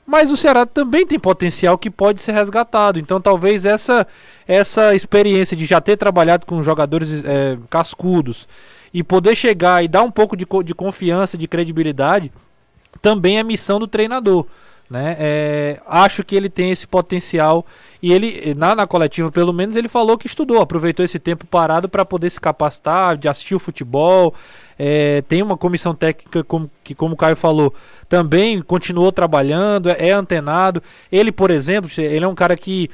Mas 0.06 0.30
o 0.30 0.36
Ceará 0.36 0.64
também 0.64 1.06
tem 1.06 1.18
potencial 1.18 1.76
que 1.76 1.90
pode 1.90 2.22
ser 2.22 2.32
resgatado. 2.32 2.98
Então 2.98 3.20
talvez 3.20 3.66
essa 3.66 4.06
essa 4.46 4.94
experiência 4.94 5.56
de 5.56 5.66
já 5.66 5.80
ter 5.80 5.96
trabalhado 5.96 6.46
com 6.46 6.62
jogadores 6.62 7.22
é, 7.24 7.58
cascudos 7.68 8.48
e 8.92 9.02
poder 9.02 9.34
chegar 9.34 9.84
e 9.84 9.88
dar 9.88 10.02
um 10.02 10.10
pouco 10.10 10.36
de, 10.36 10.46
de 10.64 10.74
confiança, 10.74 11.36
de 11.36 11.46
credibilidade, 11.48 12.32
também 13.00 13.38
é 13.38 13.42
missão 13.42 13.78
do 13.78 13.86
treinador. 13.86 14.46
Né? 14.90 15.16
É, 15.18 15.80
acho 15.86 16.24
que 16.24 16.34
ele 16.34 16.48
tem 16.48 16.70
esse 16.70 16.86
potencial 16.86 17.66
e 18.02 18.10
ele 18.10 18.54
na, 18.54 18.74
na 18.74 18.86
coletiva 18.86 19.30
pelo 19.30 19.52
menos 19.52 19.76
ele 19.76 19.86
falou 19.86 20.16
que 20.16 20.26
estudou, 20.26 20.62
aproveitou 20.62 21.04
esse 21.04 21.18
tempo 21.18 21.46
parado 21.46 21.90
para 21.90 22.06
poder 22.06 22.30
se 22.30 22.40
capacitar, 22.40 23.18
de 23.18 23.28
assistir 23.28 23.54
o 23.54 23.58
futebol. 23.58 24.34
É, 24.78 25.20
tem 25.22 25.42
uma 25.42 25.58
comissão 25.58 25.94
técnica 25.94 26.42
como, 26.42 26.70
que, 26.82 26.94
como 26.94 27.12
o 27.12 27.16
Caio 27.18 27.36
falou, 27.36 27.74
também 28.08 28.62
continuou 28.62 29.12
trabalhando, 29.12 29.90
é, 29.90 30.08
é 30.08 30.12
antenado. 30.12 30.82
Ele, 31.12 31.32
por 31.32 31.50
exemplo, 31.50 31.90
ele 31.98 32.24
é 32.24 32.28
um 32.28 32.34
cara 32.34 32.56
que 32.56 32.88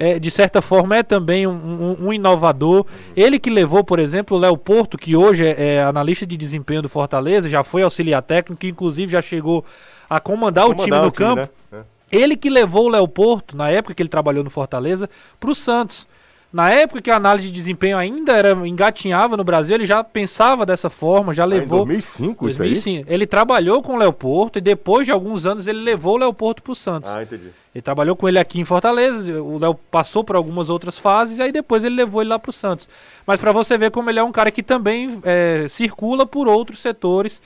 é, 0.00 0.18
de 0.18 0.30
certa 0.30 0.62
forma, 0.62 0.96
é 0.96 1.02
também 1.02 1.46
um, 1.46 1.50
um, 1.52 2.06
um, 2.06 2.12
inovador. 2.12 2.86
Ele 3.14 3.38
que 3.38 3.50
levou, 3.50 3.84
por 3.84 3.98
exemplo, 3.98 4.34
o 4.34 4.40
Léo 4.40 4.56
Porto, 4.56 4.96
que 4.96 5.14
hoje 5.14 5.46
é, 5.46 5.74
é, 5.74 5.82
analista 5.82 6.26
de 6.26 6.38
desempenho 6.38 6.80
do 6.80 6.88
Fortaleza, 6.88 7.50
já 7.50 7.62
foi 7.62 7.82
auxiliar 7.82 8.22
técnico, 8.22 8.58
que 8.58 8.68
inclusive 8.68 9.12
já 9.12 9.20
chegou 9.20 9.62
a 10.08 10.18
comandar, 10.18 10.64
comandar 10.64 10.80
o 10.80 10.84
time 10.84 10.96
no 10.96 11.06
o 11.06 11.10
time, 11.10 11.26
campo. 11.26 11.52
Né? 11.70 11.80
É. 12.10 12.16
Ele 12.18 12.34
que 12.34 12.48
levou 12.48 12.86
o 12.86 12.88
Léo 12.88 13.06
Porto, 13.06 13.54
na 13.54 13.68
época 13.68 13.94
que 13.94 14.00
ele 14.02 14.08
trabalhou 14.08 14.42
no 14.42 14.48
Fortaleza, 14.48 15.08
para 15.38 15.50
o 15.50 15.54
Santos. 15.54 16.08
Na 16.52 16.68
época 16.70 17.00
que 17.00 17.10
a 17.10 17.16
análise 17.16 17.46
de 17.46 17.54
desempenho 17.54 17.96
ainda 17.96 18.32
era 18.32 18.52
engatinhava 18.66 19.36
no 19.36 19.44
Brasil, 19.44 19.76
ele 19.76 19.86
já 19.86 20.02
pensava 20.02 20.66
dessa 20.66 20.90
forma, 20.90 21.32
já 21.32 21.44
levou. 21.44 21.80
Ah, 21.80 21.82
em 21.82 21.86
2005, 21.86 22.44
2005. 22.44 22.72
Isso 22.72 22.88
aí? 22.88 23.14
Ele 23.14 23.24
trabalhou 23.24 23.80
com 23.80 23.94
o 23.94 23.96
Leoporto 23.96 24.58
e 24.58 24.60
depois 24.60 25.06
de 25.06 25.12
alguns 25.12 25.46
anos 25.46 25.68
ele 25.68 25.80
levou 25.80 26.14
o 26.14 26.18
Leoporto 26.18 26.60
para 26.60 26.72
o 26.72 26.74
Santos. 26.74 27.14
Ah, 27.14 27.22
entendi. 27.22 27.50
Ele 27.72 27.82
trabalhou 27.82 28.16
com 28.16 28.28
ele 28.28 28.38
aqui 28.38 28.58
em 28.58 28.64
Fortaleza, 28.64 29.40
o 29.40 29.56
Léo 29.58 29.74
passou 29.92 30.24
por 30.24 30.34
algumas 30.34 30.68
outras 30.68 30.98
fases 30.98 31.38
e 31.38 31.42
aí 31.42 31.52
depois 31.52 31.84
ele 31.84 31.94
levou 31.94 32.20
ele 32.20 32.30
lá 32.30 32.38
para 32.38 32.50
o 32.50 32.52
Santos. 32.52 32.88
Mas 33.24 33.38
para 33.38 33.52
você 33.52 33.78
ver 33.78 33.92
como 33.92 34.10
ele 34.10 34.18
é 34.18 34.24
um 34.24 34.32
cara 34.32 34.50
que 34.50 34.62
também 34.62 35.20
é, 35.22 35.66
circula 35.68 36.26
por 36.26 36.48
outros 36.48 36.80
setores 36.80 37.40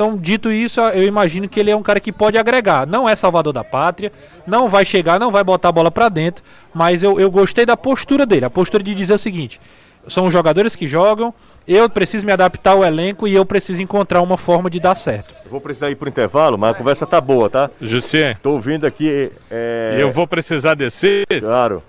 então, 0.00 0.16
dito 0.16 0.50
isso, 0.50 0.80
eu 0.80 1.04
imagino 1.04 1.46
que 1.46 1.60
ele 1.60 1.70
é 1.70 1.76
um 1.76 1.82
cara 1.82 2.00
que 2.00 2.10
pode 2.10 2.38
agregar. 2.38 2.86
Não 2.86 3.06
é 3.06 3.14
salvador 3.14 3.52
da 3.52 3.62
pátria, 3.62 4.10
não 4.46 4.66
vai 4.66 4.82
chegar, 4.82 5.20
não 5.20 5.30
vai 5.30 5.44
botar 5.44 5.68
a 5.68 5.72
bola 5.72 5.90
para 5.90 6.08
dentro, 6.08 6.42
mas 6.72 7.02
eu, 7.02 7.20
eu 7.20 7.30
gostei 7.30 7.66
da 7.66 7.76
postura 7.76 8.24
dele. 8.24 8.46
A 8.46 8.50
postura 8.50 8.82
de 8.82 8.94
dizer 8.94 9.12
o 9.12 9.18
seguinte: 9.18 9.60
são 10.08 10.26
os 10.26 10.32
jogadores 10.32 10.74
que 10.74 10.88
jogam, 10.88 11.34
eu 11.68 11.86
preciso 11.90 12.24
me 12.24 12.32
adaptar 12.32 12.70
ao 12.70 12.82
elenco 12.82 13.28
e 13.28 13.34
eu 13.34 13.44
preciso 13.44 13.82
encontrar 13.82 14.22
uma 14.22 14.38
forma 14.38 14.70
de 14.70 14.80
dar 14.80 14.94
certo. 14.94 15.34
Eu 15.44 15.50
vou 15.50 15.60
precisar 15.60 15.90
ir 15.90 15.96
pro 15.96 16.08
intervalo, 16.08 16.56
mas 16.56 16.70
a 16.70 16.74
conversa 16.74 17.06
tá 17.06 17.20
boa, 17.20 17.50
tá? 17.50 17.70
José. 17.78 18.38
Tô 18.42 18.52
ouvindo 18.52 18.86
aqui. 18.86 19.30
É... 19.50 19.96
Eu 19.98 20.10
vou 20.10 20.26
precisar 20.26 20.72
descer. 20.76 21.26
Claro. 21.40 21.82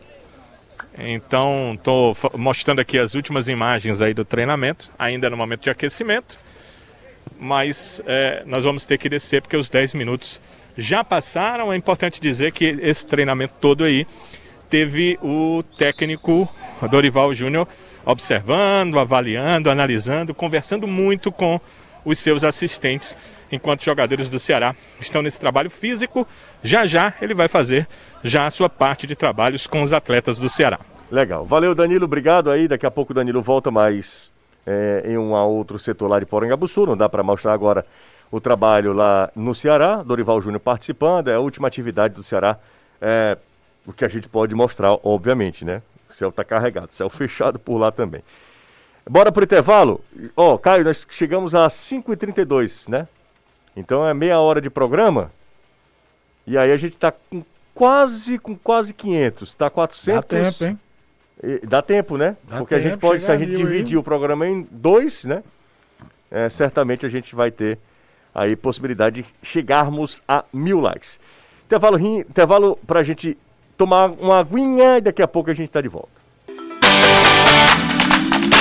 Então, 0.98 1.80
tô 1.82 2.14
mostrando 2.38 2.82
aqui 2.82 3.00
as 3.00 3.16
últimas 3.16 3.48
imagens 3.48 4.02
aí 4.02 4.14
do 4.14 4.26
treinamento, 4.26 4.92
ainda 5.00 5.30
no 5.30 5.38
momento 5.38 5.62
de 5.62 5.70
aquecimento 5.70 6.38
mas 7.42 8.00
é, 8.06 8.44
nós 8.46 8.66
vamos 8.66 8.86
ter 8.86 9.00
que 9.00 9.10
descer 9.10 9.42
porque 9.42 9.58
os 9.58 9.68
10 9.68 9.96
minutos 9.96 10.40
já 10.78 11.04
passaram. 11.04 11.74
É 11.74 11.76
importante 11.76 12.22
dizer 12.22 12.52
que 12.52 12.78
esse 12.82 13.04
treinamento 13.04 13.56
todo 13.60 13.84
aí 13.84 14.06
teve 14.70 15.18
o 15.24 15.64
técnico 15.76 16.48
Dorival 16.88 17.34
Júnior 17.34 17.68
observando, 18.06 19.00
avaliando, 19.00 19.72
analisando, 19.72 20.36
conversando 20.36 20.88
muito 20.88 21.32
com 21.32 21.60
os 22.06 22.20
seus 22.20 22.44
assistentes, 22.44 23.18
enquanto 23.52 23.84
jogadores 23.84 24.30
do 24.30 24.38
Ceará 24.38 24.76
estão 25.00 25.24
nesse 25.24 25.40
trabalho 25.40 25.72
físico. 25.72 26.28
Já 26.62 26.86
já 26.86 27.12
ele 27.20 27.34
vai 27.34 27.48
fazer 27.48 27.88
já 28.24 28.46
a 28.46 28.52
sua 28.52 28.70
parte 28.70 29.08
de 29.08 29.16
trabalhos 29.16 29.66
com 29.66 29.82
os 29.82 29.94
atletas 29.94 30.38
do 30.38 30.48
Ceará. 30.48 30.80
Legal. 31.10 31.44
Valeu, 31.44 31.74
Danilo. 31.74 32.06
Obrigado 32.06 32.52
aí. 32.52 32.68
Daqui 32.68 32.86
a 32.86 32.92
pouco 32.92 33.14
o 33.14 33.16
Danilo 33.16 33.42
volta 33.42 33.72
mais 33.72 34.31
é, 34.66 35.04
em 35.06 35.18
um 35.18 35.34
outro 35.34 35.80
setor 35.80 36.08
lá 36.08 36.20
de 36.20 36.26
Porangabuçu, 36.26 36.86
não 36.86 36.98
dá 36.98 37.10
para 37.10 37.24
mostrar 37.24 37.54
agora 37.54 37.86
o 38.32 38.40
trabalho 38.40 38.94
lá 38.94 39.30
no 39.36 39.54
Ceará, 39.54 40.04
Dorival 40.04 40.42
Júnior 40.42 40.62
participando, 40.62 41.30
é 41.30 41.36
a 41.36 41.40
última 41.40 41.68
atividade 41.68 42.14
do 42.14 42.24
Ceará, 42.24 42.58
é, 43.02 43.38
o 43.86 43.92
que 43.92 44.06
a 44.06 44.08
gente 44.08 44.30
pode 44.30 44.56
mostrar, 44.56 44.98
obviamente, 45.04 45.66
né? 45.66 45.82
O 46.10 46.14
céu 46.14 46.30
está 46.30 46.44
carregado, 46.44 46.92
céu 46.92 47.10
fechado 47.12 47.60
por 47.60 47.78
lá 47.78 47.92
também. 47.92 48.24
Bora 49.10 49.32
pro 49.32 49.44
intervalo? 49.44 50.04
Ó, 50.36 50.54
oh, 50.54 50.60
Caio, 50.60 50.84
nós 50.84 51.06
chegamos 51.10 51.56
a 51.56 51.68
5h32, 51.68 52.88
né? 52.88 53.08
Então 53.76 54.08
é 54.08 54.14
meia 54.14 54.40
hora 54.40 54.62
de 54.62 54.70
programa. 54.70 55.32
E 56.46 56.58
aí 56.58 56.72
a 56.72 56.78
gente 56.78 56.94
está 56.94 57.12
com 57.12 57.44
quase, 57.74 58.38
com 58.38 58.56
quase 58.56 58.94
500, 58.94 59.54
tá 59.56 59.70
400... 59.70 60.16
Dá 60.16 60.22
tempo, 60.22 60.66
hein? 60.66 60.80
Dá 61.68 61.82
tempo, 61.82 62.18
né? 62.18 62.38
Dá 62.48 62.58
Porque 62.58 62.76
tempo, 62.76 62.88
a 62.88 62.90
gente 62.90 63.00
pode, 63.00 63.24
se 63.24 63.32
a 63.32 63.38
gente 63.38 63.56
dividir 63.56 63.96
aí. 63.96 64.00
o 64.00 64.04
programa 64.04 64.48
em 64.48 64.68
dois, 64.70 65.26
né? 65.26 65.44
É, 66.30 66.48
certamente 66.50 67.06
a 67.06 67.10
gente 67.10 67.36
vai 67.36 67.50
ter 67.50 67.80
aí 68.34 68.56
possibilidade 68.56 69.24
de 69.24 69.30
chegarmos 69.42 70.22
a 70.28 70.46
mil 70.54 70.80
likes. 70.80 71.20
Intervalo, 71.66 72.00
intervalo 72.00 72.78
para 72.86 73.00
a 73.00 73.04
gente 73.04 73.38
tomar 73.76 74.12
uma 74.12 74.40
aguinha 74.40 75.00
e 75.00 75.02
daqui 75.02 75.22
a 75.22 75.28
pouco 75.28 75.50
a 75.50 75.54
gente 75.54 75.68
está 75.68 75.82
de 75.82 75.88
volta. 75.88 76.22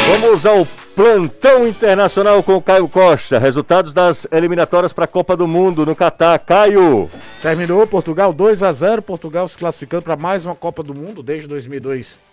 Vamos 0.07 0.47
ao 0.47 0.67
plantão 0.97 1.69
internacional 1.69 2.43
com 2.43 2.61
Caio 2.63 2.89
Costa. 2.89 3.39
Resultados 3.39 3.93
das 3.93 4.27
eliminatórias 4.33 4.93
para 4.93 5.05
a 5.05 5.09
Copa 5.09 5.37
do 5.37 5.47
Mundo 5.47 5.85
no 5.85 5.95
Catar. 5.95 6.39
Caio. 6.39 7.11
Terminou 7.43 7.87
Portugal 7.87 8.33
2 8.33 8.63
a 8.63 8.73
0. 8.73 9.03
Portugal 9.03 9.47
se 9.47 9.59
classificando 9.59 10.03
para 10.03 10.17
mais 10.17 10.45
uma 10.47 10.55
Copa 10.55 10.83
do 10.83 10.95
Mundo 10.95 11.23
desde 11.23 11.47
2002 11.47 12.30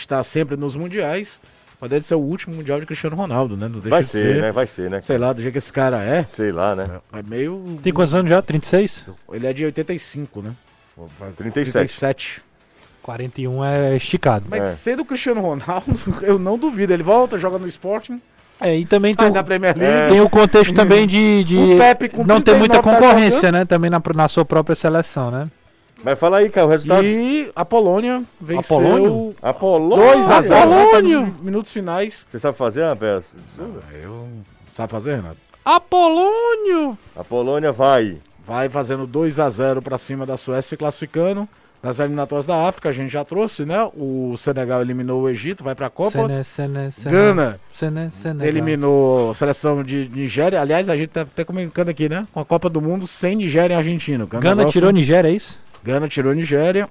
está 0.00 0.22
sempre 0.22 0.56
nos 0.56 0.76
mundiais. 0.76 1.40
Mas 1.80 1.90
deve 1.90 2.04
ser 2.04 2.16
o 2.16 2.20
último 2.20 2.56
mundial 2.56 2.80
de 2.80 2.86
Cristiano 2.86 3.14
Ronaldo, 3.14 3.56
né? 3.56 3.68
Não 3.68 3.78
deixa 3.78 3.88
Vai 3.90 4.02
de 4.02 4.08
ser, 4.08 4.34
ser, 4.34 4.42
né? 4.42 4.52
Vai 4.52 4.66
ser, 4.66 4.90
né? 4.90 5.00
Sei 5.00 5.16
lá, 5.16 5.32
do 5.32 5.40
jeito 5.40 5.52
que 5.52 5.58
esse 5.58 5.72
cara 5.72 6.02
é. 6.02 6.24
Sei 6.24 6.50
lá, 6.50 6.74
né? 6.74 7.00
É, 7.12 7.22
meio. 7.22 7.78
Tem 7.82 7.92
quantos 7.92 8.14
anos 8.14 8.28
já? 8.28 8.42
36? 8.42 9.04
Ele 9.32 9.46
é 9.46 9.52
de 9.52 9.64
85, 9.64 10.42
né? 10.42 10.54
37. 11.36 11.72
37. 11.72 12.42
41 13.00 13.64
é 13.64 13.96
esticado. 13.96 14.46
Mas 14.50 14.62
é. 14.62 14.66
sendo 14.66 15.02
o 15.02 15.04
Cristiano 15.04 15.40
Ronaldo, 15.40 15.92
eu 16.22 16.38
não 16.38 16.58
duvido. 16.58 16.92
Ele 16.92 17.02
volta, 17.02 17.38
joga 17.38 17.58
no 17.58 17.66
Sporting. 17.68 18.20
É, 18.60 18.74
e 18.76 18.84
também 18.84 19.14
tem, 19.14 19.30
o, 19.30 19.36
é, 19.80 20.08
tem 20.08 20.20
o 20.20 20.28
contexto 20.28 20.74
também 20.74 21.06
de, 21.06 21.44
de 21.44 21.56
não 22.26 22.40
ter 22.40 22.56
muita 22.56 22.82
concorrência, 22.82 23.52
né? 23.52 23.64
Também 23.64 23.88
na, 23.88 24.02
na 24.16 24.26
sua 24.26 24.44
própria 24.44 24.74
seleção, 24.74 25.30
né? 25.30 25.48
Mas 26.02 26.18
fala 26.18 26.38
aí, 26.38 26.48
cara, 26.48 26.66
o 26.66 26.70
resultado. 26.70 27.04
E 27.04 27.50
a 27.54 27.64
Polônia 27.64 28.22
venceu. 28.40 28.76
Apolônio? 28.76 29.34
Apolônio? 29.42 30.12
2 30.12 30.30
a 30.30 30.40
0 30.40 30.74
Apolônio. 30.74 31.36
minutos 31.42 31.72
finais. 31.72 32.26
Você 32.30 32.38
sabe 32.38 32.56
fazer, 32.56 32.84
Rafael? 32.84 33.22
Eu. 34.02 34.28
Sabe 34.72 34.90
fazer, 34.90 35.16
Renato? 35.16 35.36
Apolônio! 35.64 36.96
A 37.16 37.24
Polônia 37.24 37.72
vai. 37.72 38.18
Vai 38.46 38.68
fazendo 38.68 39.06
2 39.06 39.38
a 39.38 39.50
0 39.50 39.82
para 39.82 39.98
cima 39.98 40.24
da 40.24 40.36
Suécia, 40.36 40.70
se 40.70 40.76
classificando. 40.76 41.48
Nas 41.82 42.00
eliminatórias 42.00 42.46
da 42.46 42.66
África, 42.66 42.88
a 42.88 42.92
gente 42.92 43.12
já 43.12 43.24
trouxe, 43.24 43.64
né? 43.64 43.88
O 43.94 44.36
Senegal 44.36 44.80
eliminou 44.80 45.22
o 45.22 45.28
Egito, 45.28 45.62
vai 45.62 45.76
para 45.76 45.86
a 45.86 45.90
Copa. 45.90 46.10
Sene, 46.10 46.42
Sene, 46.42 46.90
Sene, 46.90 47.14
Gana 47.14 47.60
Sene, 48.10 48.44
eliminou 48.44 49.30
a 49.30 49.34
seleção 49.34 49.84
de 49.84 50.08
Nigéria. 50.08 50.60
Aliás, 50.60 50.88
a 50.88 50.96
gente 50.96 51.10
tá 51.10 51.20
até 51.20 51.44
comunicando 51.44 51.90
aqui, 51.90 52.08
né? 52.08 52.26
Com 52.32 52.40
a 52.40 52.44
Copa 52.44 52.68
do 52.68 52.80
Mundo 52.80 53.06
sem 53.06 53.36
Nigéria 53.36 53.74
e 53.74 53.76
Argentina. 53.76 54.26
Gana 54.26 54.56
negócio... 54.56 54.72
tirou 54.72 54.90
Nigéria, 54.90 55.28
é 55.28 55.32
isso? 55.32 55.58
Gana 55.82 56.08
tirou 56.08 56.32
Nigéria. 56.32 56.88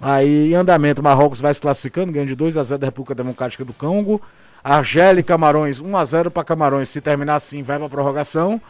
Aí, 0.00 0.52
em 0.52 0.54
andamento, 0.54 1.02
Marrocos 1.02 1.40
vai 1.40 1.54
se 1.54 1.60
classificando, 1.60 2.12
ganhando 2.12 2.28
de 2.28 2.34
2 2.34 2.56
a 2.56 2.62
0 2.62 2.78
da 2.78 2.86
República 2.86 3.14
Democrática 3.14 3.64
do 3.64 3.72
Congo. 3.72 4.20
Argélia 4.62 5.20
e 5.20 5.24
Camarões, 5.24 5.80
1 5.80 5.96
a 5.96 6.04
0 6.04 6.30
para 6.30 6.44
Camarões. 6.44 6.88
Se 6.88 7.00
terminar 7.00 7.36
assim, 7.36 7.62
vai 7.62 7.78
para 7.78 7.88
prorrogação. 7.88 8.60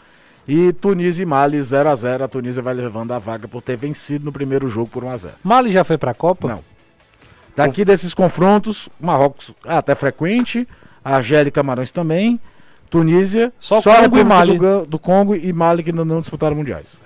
E 0.47 0.73
Tunísia 0.73 1.23
e 1.23 1.27
Mali 1.27 1.63
0 1.63 1.91
a 1.91 1.95
0 1.95 2.25
A 2.25 2.29
Tunísia 2.29 2.63
vai 2.63 2.75
levando 2.75 3.13
a 3.13 3.19
vaga 3.19 3.49
por 3.49 3.63
ter 3.63 3.77
vencido 3.77 4.27
no 4.27 4.33
primeiro 4.33 4.69
jogo 4.69 4.89
por 4.89 5.03
1 5.03 5.09
a 5.09 5.17
0 5.17 5.35
Mali 5.43 5.71
já 5.71 5.83
foi 5.83 5.97
para 5.97 6.11
a 6.11 6.15
Copa? 6.15 6.49
Não. 6.49 6.65
Daqui 7.57 7.85
desses 7.85 8.13
confrontos, 8.13 8.89
Marrocos 9.01 9.55
até 9.65 9.95
frequente, 9.95 10.69
Argélia 11.05 11.49
e 11.49 11.53
Camarões 11.53 11.93
também. 11.93 12.41
Tunísia, 12.91 13.53
só, 13.59 13.81
só 13.81 14.03
Congo 14.03 14.19
e 14.19 14.25
Mali. 14.25 14.59
Do, 14.59 14.87
do 14.87 14.99
Congo 14.99 15.35
e 15.35 15.53
Mali 15.53 15.83
que 15.83 15.91
ainda 15.91 16.05
não 16.05 16.21
disputaram 16.21 16.57
mundiais. 16.57 16.99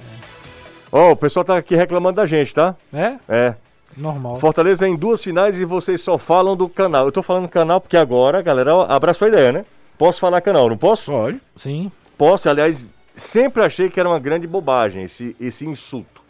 Ó, 0.90 1.08
oh, 1.08 1.12
o 1.12 1.16
pessoal 1.16 1.44
tá 1.44 1.56
aqui 1.56 1.74
reclamando 1.74 2.16
da 2.16 2.26
gente, 2.26 2.54
tá? 2.54 2.74
É? 2.92 3.16
É. 3.28 3.54
Normal. 3.96 4.36
Fortaleza 4.36 4.86
em 4.88 4.96
duas 4.96 5.22
finais 5.22 5.58
e 5.60 5.64
vocês 5.64 6.00
só 6.00 6.16
falam 6.16 6.56
do 6.56 6.68
canal. 6.68 7.06
Eu 7.06 7.12
tô 7.12 7.22
falando 7.22 7.48
canal 7.48 7.80
porque 7.80 7.96
agora 7.96 8.40
galera 8.40 8.84
abraçou 8.84 9.26
a 9.26 9.28
ideia, 9.28 9.52
né? 9.52 9.64
Posso 9.98 10.20
falar 10.20 10.40
canal, 10.40 10.68
não 10.68 10.78
posso? 10.78 11.10
Pode. 11.10 11.40
Sim. 11.56 11.90
Posso, 12.16 12.48
aliás, 12.48 12.88
sempre 13.16 13.64
achei 13.64 13.90
que 13.90 13.98
era 13.98 14.08
uma 14.08 14.18
grande 14.18 14.46
bobagem 14.46 15.02
esse, 15.02 15.36
esse 15.40 15.66
insulto. 15.66 16.22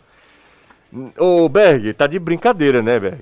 Ô, 1.18 1.48
Berg, 1.48 1.92
tá 1.92 2.06
de 2.06 2.18
brincadeira, 2.18 2.80
né, 2.80 2.98
Berg? 2.98 3.18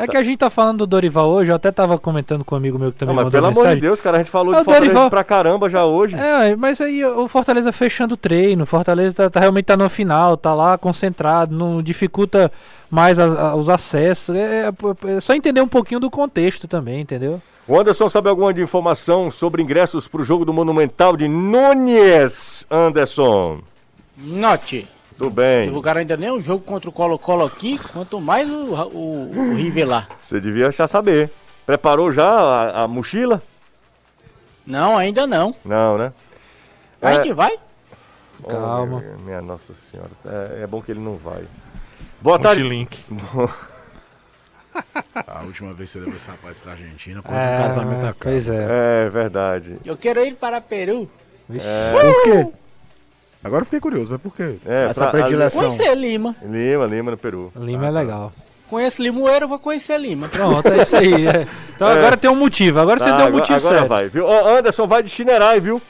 É 0.00 0.06
que 0.06 0.16
a 0.16 0.22
gente 0.22 0.38
tá 0.38 0.48
falando 0.48 0.78
do 0.78 0.86
Dorival 0.86 1.28
hoje, 1.28 1.50
eu 1.50 1.56
até 1.56 1.72
tava 1.72 1.98
comentando 1.98 2.44
com 2.44 2.54
um 2.54 2.58
amigo 2.58 2.78
meu 2.78 2.92
que 2.92 2.98
também 2.98 3.14
Não, 3.16 3.24
mas 3.24 3.32
pelo 3.32 3.46
amor 3.46 3.74
de 3.74 3.80
Deus, 3.80 4.00
cara, 4.00 4.16
a 4.16 4.20
gente 4.20 4.30
falou 4.30 4.52
É, 4.54 4.56
de 4.56 4.62
o 4.62 4.64
Fortaleza 4.64 4.92
Dorival- 4.92 5.10
pra 5.10 5.24
caramba 5.24 5.68
já 5.68 5.84
hoje. 5.84 6.14
É, 6.16 6.54
mas 6.56 6.80
aí 6.80 7.04
o 7.04 7.26
Fortaleza 7.26 7.72
fechando 7.72 8.14
o 8.14 8.16
treino, 8.16 8.62
o 8.62 8.66
Fortaleza 8.66 9.14
tá, 9.14 9.30
tá- 9.30 9.40
realmente 9.40 9.64
tá 9.64 9.76
no 9.76 9.88
final, 9.90 10.36
tá 10.36 10.54
lá 10.54 10.78
concentrado, 10.78 11.54
não 11.56 11.82
dificulta 11.82 12.50
mais 12.90 13.18
as- 13.18 13.36
a- 13.36 13.54
os 13.56 13.68
acessos. 13.68 14.34
É, 14.36 14.68
é- 14.68 15.16
é 15.16 15.20
só 15.20 15.34
entender 15.34 15.60
um 15.60 15.68
pouquinho 15.68 15.98
do 16.00 16.10
contexto 16.10 16.68
também, 16.68 17.00
entendeu? 17.00 17.42
O 17.66 17.78
Anderson 17.78 18.08
sabe 18.08 18.28
alguma 18.30 18.54
de 18.54 18.62
informação 18.62 19.30
sobre 19.30 19.62
ingressos 19.62 20.08
pro 20.08 20.22
jogo 20.24 20.44
do 20.44 20.54
Monumental 20.54 21.16
de 21.16 21.28
Nunes, 21.28 22.64
Anderson? 22.70 23.58
Note. 24.16 24.88
Tudo 25.18 25.30
bem. 25.30 25.64
Divulgaram 25.64 25.98
ainda 26.00 26.16
nem 26.16 26.30
o 26.30 26.40
jogo 26.40 26.64
contra 26.64 26.88
o 26.88 26.92
Colo-Colo 26.92 27.44
aqui, 27.44 27.76
quanto 27.92 28.20
mais 28.20 28.48
o, 28.48 28.74
o, 28.74 29.30
o 29.36 29.54
River 29.56 29.86
lá. 29.88 30.06
Você 30.22 30.40
devia 30.40 30.70
já 30.70 30.86
saber. 30.86 31.30
Preparou 31.66 32.12
já 32.12 32.24
a, 32.28 32.84
a 32.84 32.88
mochila? 32.88 33.42
Não, 34.64 34.96
ainda 34.96 35.26
não. 35.26 35.54
Não, 35.64 35.98
né? 35.98 36.12
A 37.02 37.10
É. 37.10 37.14
gente 37.16 37.32
vai? 37.32 37.52
Calma. 38.48 38.96
Oh, 38.96 39.00
minha, 39.00 39.16
minha 39.18 39.42
Nossa 39.42 39.72
Senhora. 39.90 40.10
É, 40.24 40.62
é 40.62 40.66
bom 40.66 40.80
que 40.80 40.92
ele 40.92 41.00
não 41.00 41.16
vai. 41.16 41.42
Boa 42.20 42.38
tarde. 42.38 42.62
Mochilink. 42.62 43.04
A 45.26 45.42
última 45.42 45.72
vez 45.72 45.90
que 45.90 45.94
você 45.94 46.04
levou 46.04 46.14
esse 46.16 46.28
rapaz 46.28 46.58
pra 46.60 46.72
Argentina, 46.72 47.20
quase 47.22 47.44
É, 47.46 47.54
um 47.54 47.58
casamento 47.62 47.98
acaba. 48.00 48.16
Pois 48.20 48.48
é. 48.48 48.66
É 49.06 49.10
verdade. 49.10 49.78
Eu 49.84 49.96
quero 49.96 50.24
ir 50.24 50.34
para 50.36 50.60
Peru. 50.60 51.10
Vixe. 51.48 51.66
Por 51.90 52.22
quê? 52.22 52.48
Agora 53.42 53.62
eu 53.62 53.64
fiquei 53.66 53.80
curioso, 53.80 54.10
mas 54.12 54.20
por 54.20 54.34
quê? 54.34 54.56
É, 54.66 54.86
Essa 54.90 55.02
pra- 55.08 55.20
predileção. 55.22 55.60
Conhecer 55.62 55.94
Lima. 55.94 56.34
Lima, 56.42 56.84
Lima 56.86 57.10
no 57.12 57.16
Peru. 57.16 57.52
Lima 57.56 57.86
é 57.86 57.90
legal. 57.90 58.32
Conheço 58.68 59.02
Limoeiro, 59.02 59.44
eu 59.44 59.48
vou 59.48 59.58
conhecer 59.58 59.98
Lima. 59.98 60.28
Pronto, 60.28 60.66
é 60.68 60.82
isso 60.82 60.96
aí. 60.96 61.26
é. 61.26 61.46
Então 61.74 61.88
agora 61.88 62.16
tem 62.16 62.28
um 62.30 62.34
motivo, 62.34 62.78
agora 62.80 62.98
você 62.98 63.08
Tá, 63.08 63.16
deu 63.16 63.26
um 63.28 63.32
motivo 63.32 63.56
agora 63.58 63.74
certo. 63.78 63.88
vai, 63.88 64.08
viu? 64.08 64.26
Ó, 64.26 64.48
Anderson 64.58 64.86
vai 64.86 65.02
de 65.02 65.08
Chinerai, 65.08 65.58
viu? 65.60 65.80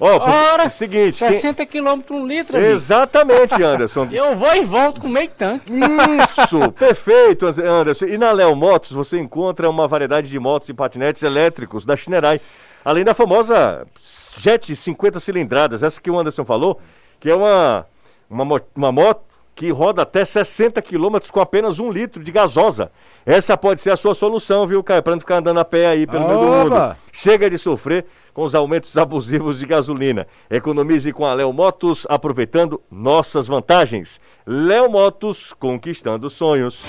Ó, 0.00 0.18
por- 0.18 0.28
Ora, 0.28 0.64
é 0.64 0.66
o 0.66 0.70
seguinte. 0.70 1.18
quem- 1.20 1.32
60 1.32 1.64
km 1.64 2.00
por 2.00 2.14
um 2.16 2.26
litro, 2.26 2.56
amigo. 2.56 2.72
Exatamente, 2.72 3.62
Anderson. 3.62 4.08
Eu 4.12 4.34
vou 4.34 4.54
e 4.56 4.64
volto 4.64 5.00
com 5.00 5.08
meio 5.08 5.28
tanque. 5.30 5.72
Isso, 6.24 6.72
perfeito, 6.76 7.46
Anderson. 7.46 8.06
E 8.06 8.18
na 8.18 8.32
Léo 8.32 8.56
Motos 8.56 8.90
você 8.92 9.18
encontra 9.18 9.70
uma 9.70 9.86
variedade 9.86 10.28
de 10.28 10.38
motos 10.38 10.68
e 10.68 10.74
patinetes 10.74 11.22
elétricos 11.22 11.86
da 11.86 11.94
Shinerai, 11.96 12.40
além 12.84 13.04
da 13.04 13.14
famosa 13.14 13.86
Jet 14.36 14.74
50 14.74 15.18
cilindradas, 15.20 15.82
essa 15.82 16.00
que 16.00 16.10
o 16.10 16.18
Anderson 16.18 16.44
falou, 16.44 16.78
que 17.18 17.30
é 17.30 17.34
uma, 17.34 17.86
uma, 18.28 18.62
uma 18.74 18.92
moto 18.92 19.24
que 19.54 19.70
roda 19.70 20.02
até 20.02 20.22
60 20.22 20.82
km 20.82 21.16
com 21.32 21.40
apenas 21.40 21.78
um 21.80 21.90
litro 21.90 22.22
de 22.22 22.30
gasosa. 22.30 22.92
Essa 23.24 23.56
pode 23.56 23.80
ser 23.80 23.90
a 23.90 23.96
sua 23.96 24.14
solução, 24.14 24.66
viu, 24.66 24.84
Caio? 24.84 25.02
Pra 25.02 25.14
não 25.14 25.20
ficar 25.20 25.38
andando 25.38 25.58
a 25.58 25.64
pé 25.64 25.86
aí 25.86 26.06
pelo 26.06 26.26
meio 26.26 26.38
do 26.38 26.44
mundo. 26.44 26.74
Oba! 26.74 26.98
Chega 27.10 27.48
de 27.48 27.56
sofrer 27.56 28.04
com 28.34 28.42
os 28.42 28.54
aumentos 28.54 28.96
abusivos 28.98 29.58
de 29.58 29.64
gasolina. 29.64 30.26
Economize 30.50 31.10
com 31.10 31.24
a 31.24 31.32
Léo 31.32 31.54
Motos, 31.54 32.06
aproveitando 32.10 32.82
nossas 32.90 33.46
vantagens. 33.46 34.20
Léo 34.46 34.90
Motos, 34.90 35.54
conquistando 35.54 36.28
sonhos. 36.28 36.84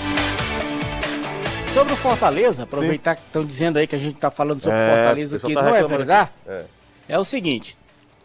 Sobre 1.72 1.94
o 1.94 1.96
Fortaleza, 1.96 2.64
aproveitar 2.64 3.16
que 3.16 3.22
estão 3.22 3.44
dizendo 3.44 3.78
aí 3.78 3.86
que 3.86 3.96
a 3.96 3.98
gente 3.98 4.16
está 4.16 4.30
falando 4.30 4.60
sobre 4.60 4.78
É, 4.78 4.94
Fortaleza, 4.94 5.38
que 5.38 5.54
tá 5.54 5.62
não 5.62 5.74
é 5.74 5.84
verdade, 5.84 6.30
aqui. 6.46 6.64
É. 7.08 7.18
o 7.18 7.24
seguinte: 7.24 7.76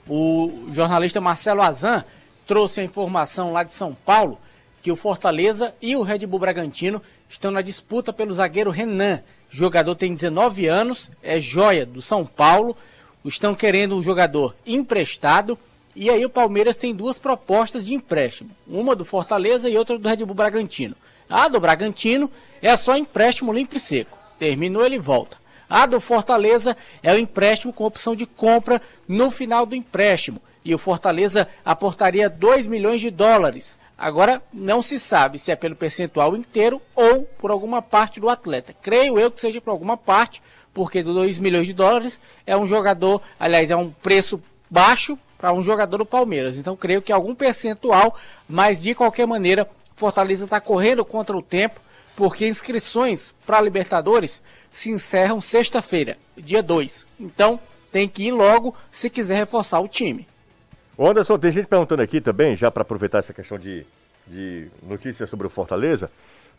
o 0.07 0.67
jornalista 0.71 1.21
Marcelo 1.21 1.61
Azan 1.61 2.03
trouxe 2.45 2.81
a 2.81 2.83
informação 2.83 3.51
lá 3.51 3.63
de 3.63 3.73
São 3.73 3.93
Paulo 3.93 4.37
que 4.81 4.91
o 4.91 4.97
Fortaleza 4.97 5.73
e 5.81 5.95
o 5.95 6.01
Red 6.01 6.27
Bull 6.27 6.41
Bragantino 6.41 7.01
estão 7.29 7.49
na 7.49 7.61
disputa 7.61 8.11
pelo 8.11 8.33
zagueiro 8.33 8.69
Renan. 8.69 9.23
O 9.51 9.55
jogador 9.55 9.95
tem 9.95 10.13
19 10.13 10.67
anos, 10.67 11.09
é 11.21 11.39
joia 11.39 11.85
do 11.85 12.01
São 12.01 12.25
Paulo, 12.25 12.75
estão 13.23 13.55
querendo 13.55 13.95
um 13.95 14.01
jogador 14.01 14.53
emprestado. 14.65 15.57
E 15.95 16.09
aí 16.09 16.25
o 16.25 16.29
Palmeiras 16.29 16.75
tem 16.75 16.93
duas 16.93 17.17
propostas 17.17 17.85
de 17.85 17.93
empréstimo, 17.93 18.49
uma 18.67 18.95
do 18.95 19.05
Fortaleza 19.05 19.69
e 19.69 19.77
outra 19.77 19.97
do 19.97 20.09
Red 20.09 20.17
Bull 20.17 20.35
Bragantino. 20.35 20.95
A 21.29 21.47
do 21.47 21.59
Bragantino 21.59 22.29
é 22.61 22.75
só 22.75 22.97
empréstimo 22.97 23.53
limpo 23.53 23.77
e 23.77 23.79
seco. 23.79 24.17
Terminou, 24.37 24.85
ele 24.85 24.99
volta. 24.99 25.37
A 25.73 25.87
do 25.87 25.99
Fortaleza 25.99 26.77
é 27.01 27.11
o 27.11 27.17
empréstimo 27.17 27.73
com 27.73 27.83
opção 27.83 28.15
de 28.15 28.27
compra 28.27 28.79
no 29.07 29.31
final 29.31 29.65
do 29.65 29.75
empréstimo. 29.75 30.39
E 30.63 30.71
o 30.75 30.77
Fortaleza 30.77 31.47
aportaria 31.65 32.29
2 32.29 32.67
milhões 32.67 33.01
de 33.01 33.09
dólares. 33.09 33.75
Agora, 33.97 34.39
não 34.53 34.83
se 34.83 34.99
sabe 34.99 35.39
se 35.39 35.49
é 35.49 35.55
pelo 35.55 35.75
percentual 35.75 36.37
inteiro 36.37 36.79
ou 36.95 37.23
por 37.23 37.49
alguma 37.49 37.81
parte 37.81 38.19
do 38.19 38.29
atleta. 38.29 38.75
Creio 38.83 39.17
eu 39.17 39.31
que 39.31 39.41
seja 39.41 39.59
por 39.59 39.71
alguma 39.71 39.97
parte, 39.97 40.43
porque 40.75 41.01
do 41.01 41.11
2 41.11 41.39
milhões 41.39 41.65
de 41.65 41.73
dólares 41.73 42.19
é 42.45 42.55
um 42.55 42.67
jogador, 42.67 43.19
aliás, 43.39 43.71
é 43.71 43.75
um 43.75 43.89
preço 43.89 44.39
baixo 44.69 45.17
para 45.39 45.51
um 45.53 45.63
jogador 45.63 45.97
do 45.97 46.05
Palmeiras. 46.05 46.55
Então, 46.55 46.75
creio 46.75 47.01
que 47.01 47.11
algum 47.11 47.33
percentual, 47.33 48.15
mas 48.47 48.79
de 48.79 48.93
qualquer 48.93 49.25
maneira, 49.25 49.67
Fortaleza 49.95 50.43
está 50.43 50.61
correndo 50.61 51.03
contra 51.03 51.35
o 51.35 51.41
tempo, 51.41 51.81
porque 52.15 52.47
inscrições 52.47 53.33
para 53.45 53.61
Libertadores 53.61 54.41
se 54.71 54.91
encerram 54.91 55.41
sexta-feira, 55.41 56.17
dia 56.37 56.61
2. 56.61 57.05
Então, 57.19 57.59
tem 57.91 58.07
que 58.07 58.23
ir 58.23 58.31
logo 58.31 58.75
se 58.91 59.09
quiser 59.09 59.35
reforçar 59.35 59.79
o 59.79 59.87
time. 59.87 60.27
Ô 60.97 61.07
Anderson, 61.07 61.37
tem 61.37 61.51
gente 61.51 61.67
perguntando 61.67 62.01
aqui 62.01 62.21
também, 62.21 62.55
já 62.55 62.69
para 62.69 62.81
aproveitar 62.81 63.19
essa 63.19 63.33
questão 63.33 63.57
de, 63.57 63.85
de 64.27 64.67
notícias 64.81 65.29
sobre 65.29 65.47
o 65.47 65.49
Fortaleza. 65.49 66.09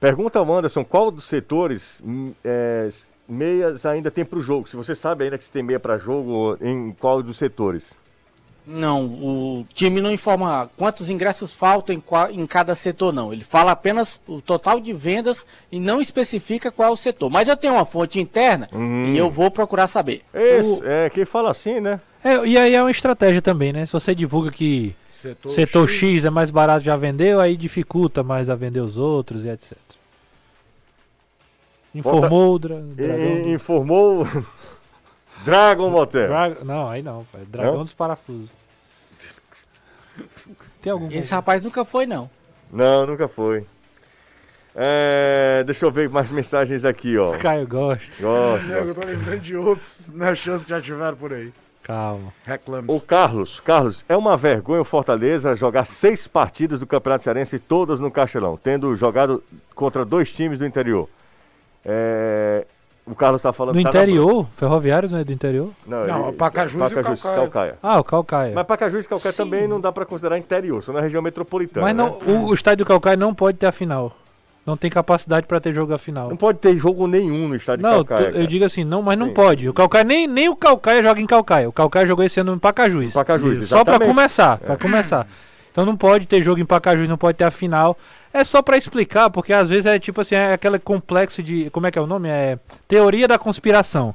Pergunta 0.00 0.38
ao 0.38 0.52
Anderson 0.52 0.84
qual 0.84 1.10
dos 1.10 1.24
setores 1.24 2.00
hum, 2.04 2.32
é, 2.44 2.90
meias 3.28 3.86
ainda 3.86 4.10
tem 4.10 4.24
para 4.24 4.38
o 4.38 4.42
jogo. 4.42 4.68
Se 4.68 4.76
você 4.76 4.94
sabe 4.94 5.24
ainda 5.24 5.38
que 5.38 5.44
se 5.44 5.52
tem 5.52 5.62
meia 5.62 5.80
para 5.80 5.98
jogo, 5.98 6.58
em 6.60 6.92
qual 6.92 7.22
dos 7.22 7.36
setores? 7.36 7.96
Não, 8.66 9.04
o 9.04 9.66
time 9.74 10.00
não 10.00 10.10
informa 10.10 10.70
quantos 10.78 11.10
ingressos 11.10 11.52
faltam 11.52 11.94
em, 12.30 12.46
cada 12.46 12.74
setor, 12.74 13.12
não. 13.12 13.30
Ele 13.30 13.44
fala 13.44 13.72
apenas 13.72 14.18
o 14.26 14.40
total 14.40 14.80
de 14.80 14.92
vendas 14.92 15.46
e 15.70 15.78
não 15.78 16.00
especifica 16.00 16.72
qual 16.72 16.88
é 16.88 16.92
o 16.92 16.96
setor. 16.96 17.28
Mas 17.28 17.46
eu 17.48 17.56
tenho 17.58 17.74
uma 17.74 17.84
fonte 17.84 18.18
interna 18.18 18.68
e 19.12 19.18
eu 19.18 19.30
vou 19.30 19.50
procurar 19.50 19.86
saber. 19.86 20.22
Esse, 20.32 20.80
é, 20.82 21.10
quem 21.10 21.26
fala 21.26 21.50
assim, 21.50 21.78
né? 21.78 22.00
É, 22.24 22.46
e 22.46 22.56
aí 22.56 22.74
é 22.74 22.80
uma 22.82 22.90
estratégia 22.90 23.42
também, 23.42 23.70
né? 23.70 23.84
Se 23.84 23.92
você 23.92 24.14
divulga 24.14 24.50
que 24.50 24.94
Setor, 25.12 25.50
setor 25.50 25.88
X 25.88 26.24
é 26.24 26.30
mais 26.30 26.50
barato 26.50 26.84
já 26.84 26.96
vendeu, 26.96 27.40
aí 27.40 27.56
dificulta 27.56 28.22
mais 28.22 28.48
a 28.48 28.54
vender 28.54 28.80
os 28.80 28.96
outros 28.96 29.44
e 29.44 29.48
etc. 29.48 29.76
Informou 31.94 32.54
o 32.54 32.58
dra 32.58 32.76
Dragão. 32.80 33.16
E- 33.46 33.52
informou 33.52 34.26
Dragon 35.44 35.90
Motel. 35.90 36.28
Dra- 36.28 36.56
Não, 36.64 36.88
aí 36.88 37.02
não, 37.02 37.24
pai. 37.32 37.42
Dragão 37.46 37.74
Não? 37.74 37.82
dos 37.82 37.94
parafusos. 37.94 38.48
Tem 40.80 40.92
algum. 40.92 41.10
Esse 41.10 41.32
rapaz 41.32 41.64
nunca 41.64 41.84
foi, 41.84 42.06
não. 42.06 42.30
Não, 42.72 43.06
nunca 43.06 43.26
foi. 43.28 43.66
É, 44.76 45.62
deixa 45.64 45.86
eu 45.86 45.90
ver 45.90 46.08
mais 46.08 46.30
mensagens 46.30 46.84
aqui, 46.84 47.16
ó. 47.16 47.36
Caio 47.38 47.66
gosta. 47.66 48.20
Gosto, 48.20 48.66
Nego, 48.66 48.88
eu 48.88 48.94
gosto. 48.94 49.00
tô 49.02 49.06
lembrando 49.06 49.40
de 49.40 49.56
outros, 49.56 50.10
né, 50.12 50.34
chances 50.34 50.64
que 50.64 50.70
já 50.70 50.80
tiveram 50.80 51.16
por 51.16 51.32
aí. 51.32 51.52
Calma. 51.82 52.32
Reclame. 52.44 52.88
O 52.90 53.00
Carlos, 53.00 53.60
Carlos, 53.60 54.04
é 54.08 54.16
uma 54.16 54.36
vergonha 54.36 54.80
o 54.80 54.84
Fortaleza 54.84 55.54
jogar 55.54 55.84
seis 55.84 56.26
partidas 56.26 56.80
do 56.80 56.86
Campeonato 56.86 57.24
Cearense, 57.24 57.58
todas 57.58 58.00
no 58.00 58.10
Castelão, 58.10 58.56
tendo 58.60 58.96
jogado 58.96 59.44
contra 59.74 60.04
dois 60.04 60.32
times 60.32 60.58
do 60.58 60.66
interior. 60.66 61.08
É, 61.84 62.66
o 63.06 63.14
Carlos 63.14 63.40
está 63.40 63.52
falando... 63.52 63.76
No 63.76 63.82
tá 63.82 63.90
na- 63.92 64.02
interior? 64.04 64.46
Ferroviário 64.56 65.10
não 65.10 65.18
é 65.18 65.24
do 65.24 65.32
interior? 65.32 65.70
Não, 65.86 66.06
Não, 66.06 66.28
ele- 66.28 66.36
Pacajus 66.36 66.72
e 66.74 66.76
o 66.76 66.80
Pacajus, 66.80 67.22
Calcaia. 67.22 67.40
Calcaia. 67.42 67.78
Ah, 67.82 68.00
o 68.00 68.04
Calcaia. 68.04 68.52
Mas 68.54 68.66
Pacajus 68.66 69.04
e 69.04 69.08
Calcaia 69.08 69.32
também 69.34 69.68
não 69.68 69.80
dá 69.80 69.92
para 69.92 70.04
considerar 70.06 70.38
interior, 70.38 70.82
só 70.82 70.92
na 70.92 71.00
região 71.00 71.20
metropolitana. 71.22 71.84
Mas 71.86 71.94
não, 71.96 72.18
né? 72.20 72.34
o, 72.40 72.46
o 72.50 72.54
estádio 72.54 72.84
do 72.84 72.88
Calcaia 72.88 73.16
não 73.16 73.34
pode 73.34 73.58
ter 73.58 73.66
a 73.66 73.72
final. 73.72 74.12
Não 74.66 74.78
tem 74.78 74.90
capacidade 74.90 75.46
pra 75.46 75.60
ter 75.60 75.74
jogo 75.74 75.92
a 75.92 75.98
final. 75.98 76.30
Não 76.30 76.38
pode 76.38 76.56
ter 76.58 76.74
jogo 76.78 77.06
nenhum 77.06 77.48
no 77.48 77.54
estádio 77.56 77.82
Não, 77.82 77.98
de 78.02 78.08
Calcaia. 78.08 78.32
tu- 78.32 78.38
eu 78.38 78.46
digo 78.46 78.64
assim, 78.64 78.82
não, 78.82 79.02
mas 79.02 79.18
não 79.18 79.26
Sim. 79.26 79.34
pode. 79.34 79.68
O 79.68 79.74
Calcaia 79.74 80.04
nem, 80.04 80.26
nem 80.26 80.48
o 80.48 80.56
Calcaia 80.56 81.02
joga 81.02 81.20
em 81.20 81.26
Calcaia. 81.26 81.68
O 81.68 81.72
Calcaia 81.72 82.06
jogou 82.06 82.24
esse 82.24 82.40
ano 82.40 82.54
em 82.54 82.58
Pacajus. 82.58 83.12
Pacajus, 83.12 83.68
Só 83.68 83.84
pra 83.84 83.96
exatamente. 83.96 84.08
começar, 84.08 84.56
pra 84.56 84.76
começar. 84.78 85.26
Então 85.70 85.84
não 85.84 85.94
pode 85.96 86.24
ter 86.26 86.40
jogo 86.40 86.60
em 86.60 86.64
Pacajus, 86.64 87.06
não 87.06 87.18
pode 87.18 87.36
ter 87.36 87.44
a 87.44 87.50
final. 87.50 87.94
É 88.36 88.42
só 88.42 88.60
pra 88.60 88.76
explicar, 88.76 89.30
porque 89.30 89.52
às 89.52 89.68
vezes 89.68 89.86
é 89.86 89.96
tipo 89.96 90.20
assim, 90.20 90.34
é 90.34 90.54
aquele 90.54 90.76
complexo 90.80 91.40
de, 91.40 91.70
como 91.70 91.86
é 91.86 91.90
que 91.92 91.96
é 91.96 92.02
o 92.02 92.06
nome? 92.06 92.28
É 92.28 92.58
teoria 92.88 93.28
da 93.28 93.38
conspiração. 93.38 94.12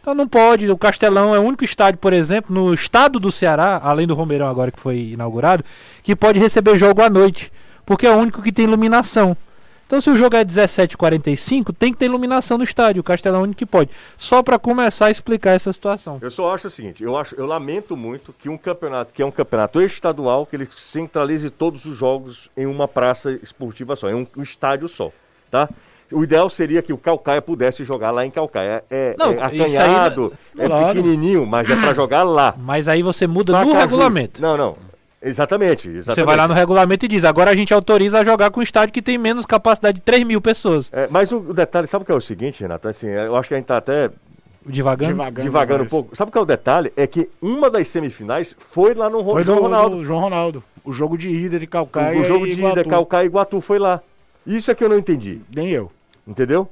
Então 0.00 0.14
não 0.14 0.26
pode, 0.26 0.70
o 0.70 0.78
Castelão 0.78 1.34
é 1.34 1.38
o 1.38 1.42
único 1.42 1.62
estádio, 1.64 2.00
por 2.00 2.14
exemplo, 2.14 2.54
no 2.54 2.72
estado 2.72 3.20
do 3.20 3.30
Ceará, 3.30 3.78
além 3.84 4.06
do 4.06 4.14
Romeirão 4.14 4.48
agora 4.48 4.70
que 4.70 4.80
foi 4.80 5.10
inaugurado, 5.10 5.62
que 6.02 6.16
pode 6.16 6.40
receber 6.40 6.78
jogo 6.78 7.02
à 7.02 7.10
noite, 7.10 7.52
porque 7.84 8.06
é 8.06 8.10
o 8.10 8.16
único 8.16 8.40
que 8.40 8.50
tem 8.50 8.64
iluminação. 8.64 9.36
Então, 9.88 10.02
se 10.02 10.10
o 10.10 10.14
jogo 10.16 10.36
é 10.36 10.44
17h45, 10.44 11.74
tem 11.74 11.92
que 11.92 11.98
ter 11.98 12.04
iluminação 12.04 12.58
no 12.58 12.62
estádio. 12.64 13.00
O 13.00 13.02
Castelão 13.04 13.38
é 13.38 13.40
o 13.40 13.44
único 13.44 13.58
que 13.58 13.64
pode. 13.64 13.88
Só 14.18 14.42
para 14.42 14.58
começar 14.58 15.06
a 15.06 15.10
explicar 15.10 15.52
essa 15.52 15.72
situação. 15.72 16.18
Eu 16.20 16.30
só 16.30 16.52
acho 16.54 16.66
o 16.66 16.70
seguinte, 16.70 17.02
eu 17.02 17.16
acho, 17.16 17.34
eu 17.36 17.46
lamento 17.46 17.96
muito 17.96 18.34
que 18.38 18.50
um 18.50 18.58
campeonato, 18.58 19.14
que 19.14 19.22
é 19.22 19.24
um 19.24 19.30
campeonato 19.30 19.80
estadual, 19.80 20.44
que 20.44 20.56
ele 20.56 20.68
centralize 20.76 21.48
todos 21.48 21.86
os 21.86 21.96
jogos 21.96 22.50
em 22.54 22.66
uma 22.66 22.86
praça 22.86 23.32
esportiva 23.42 23.96
só, 23.96 24.10
em 24.10 24.14
um, 24.14 24.26
um 24.36 24.42
estádio 24.42 24.88
só, 24.88 25.10
tá? 25.50 25.68
O 26.12 26.22
ideal 26.22 26.48
seria 26.50 26.80
que 26.82 26.92
o 26.92 26.96
Calcaia 26.98 27.40
pudesse 27.40 27.82
jogar 27.84 28.10
lá 28.10 28.24
em 28.24 28.30
Calcaia. 28.30 28.82
É, 28.90 29.14
Não, 29.18 29.30
é 29.32 29.34
isso 29.34 29.42
aí 29.44 29.60
acanhado, 29.62 30.32
não- 30.54 30.64
é 30.64 30.68
Claro. 30.68 30.86
pequenininho, 30.96 31.46
mas 31.46 31.68
é 31.68 31.76
para 31.76 31.92
jogar 31.94 32.22
lá. 32.24 32.54
Mas 32.58 32.88
aí 32.88 33.02
você 33.02 33.26
muda 33.26 33.52
no 33.52 33.58
Pacajus. 33.58 33.78
regulamento. 33.78 34.40
Não, 34.40 34.56
não. 34.56 34.87
Exatamente, 35.20 35.88
exatamente. 35.88 36.14
Você 36.14 36.24
vai 36.24 36.36
lá 36.36 36.46
no 36.46 36.54
regulamento 36.54 37.04
e 37.04 37.08
diz: 37.08 37.24
agora 37.24 37.50
a 37.50 37.56
gente 37.56 37.74
autoriza 37.74 38.20
a 38.20 38.24
jogar 38.24 38.50
com 38.50 38.60
um 38.60 38.62
estádio 38.62 38.92
que 38.92 39.02
tem 39.02 39.18
menos 39.18 39.44
capacidade 39.44 39.98
de 39.98 40.04
3 40.04 40.24
mil 40.24 40.40
pessoas. 40.40 40.88
É, 40.92 41.08
mas 41.10 41.32
o, 41.32 41.38
o 41.38 41.54
detalhe, 41.54 41.86
sabe 41.86 42.02
o 42.02 42.06
que 42.06 42.12
é 42.12 42.14
o 42.14 42.20
seguinte, 42.20 42.60
Renato? 42.60 42.88
Assim, 42.88 43.08
eu 43.08 43.34
acho 43.36 43.48
que 43.48 43.54
a 43.54 43.56
gente 43.56 43.66
tá 43.66 43.78
até 43.78 44.10
Devagando. 44.68 45.12
Devagando 45.12 45.42
divagando 45.42 45.84
um 45.84 45.86
pouco. 45.86 46.14
Sabe 46.14 46.28
o 46.28 46.32
que 46.32 46.38
é 46.38 46.40
o 46.40 46.44
detalhe? 46.44 46.92
É 46.96 47.06
que 47.06 47.30
uma 47.40 47.70
das 47.70 47.88
semifinais 47.88 48.54
foi 48.58 48.92
lá 48.94 49.08
no 49.08 49.24
Foi 49.24 49.42
João 49.42 49.56
do, 49.56 49.62
Ronaldo. 49.62 49.96
do 49.96 50.04
João 50.04 50.20
Ronaldo. 50.20 50.64
O 50.84 50.92
jogo 50.92 51.16
de 51.16 51.30
ida 51.30 51.58
de 51.58 51.66
Calcaia 51.66 52.18
O, 52.18 52.22
o 52.22 52.24
jogo 52.24 52.46
e 52.46 52.54
de 52.54 52.62
ida. 52.62 52.84
Calcaia 52.84 53.24
e 53.24 53.26
Iguatu 53.26 53.60
foi 53.60 53.78
lá. 53.78 54.00
Isso 54.46 54.70
é 54.70 54.74
que 54.74 54.84
eu 54.84 54.88
não 54.88 54.98
entendi, 54.98 55.40
Nem 55.54 55.70
eu. 55.70 55.90
entendeu? 56.26 56.68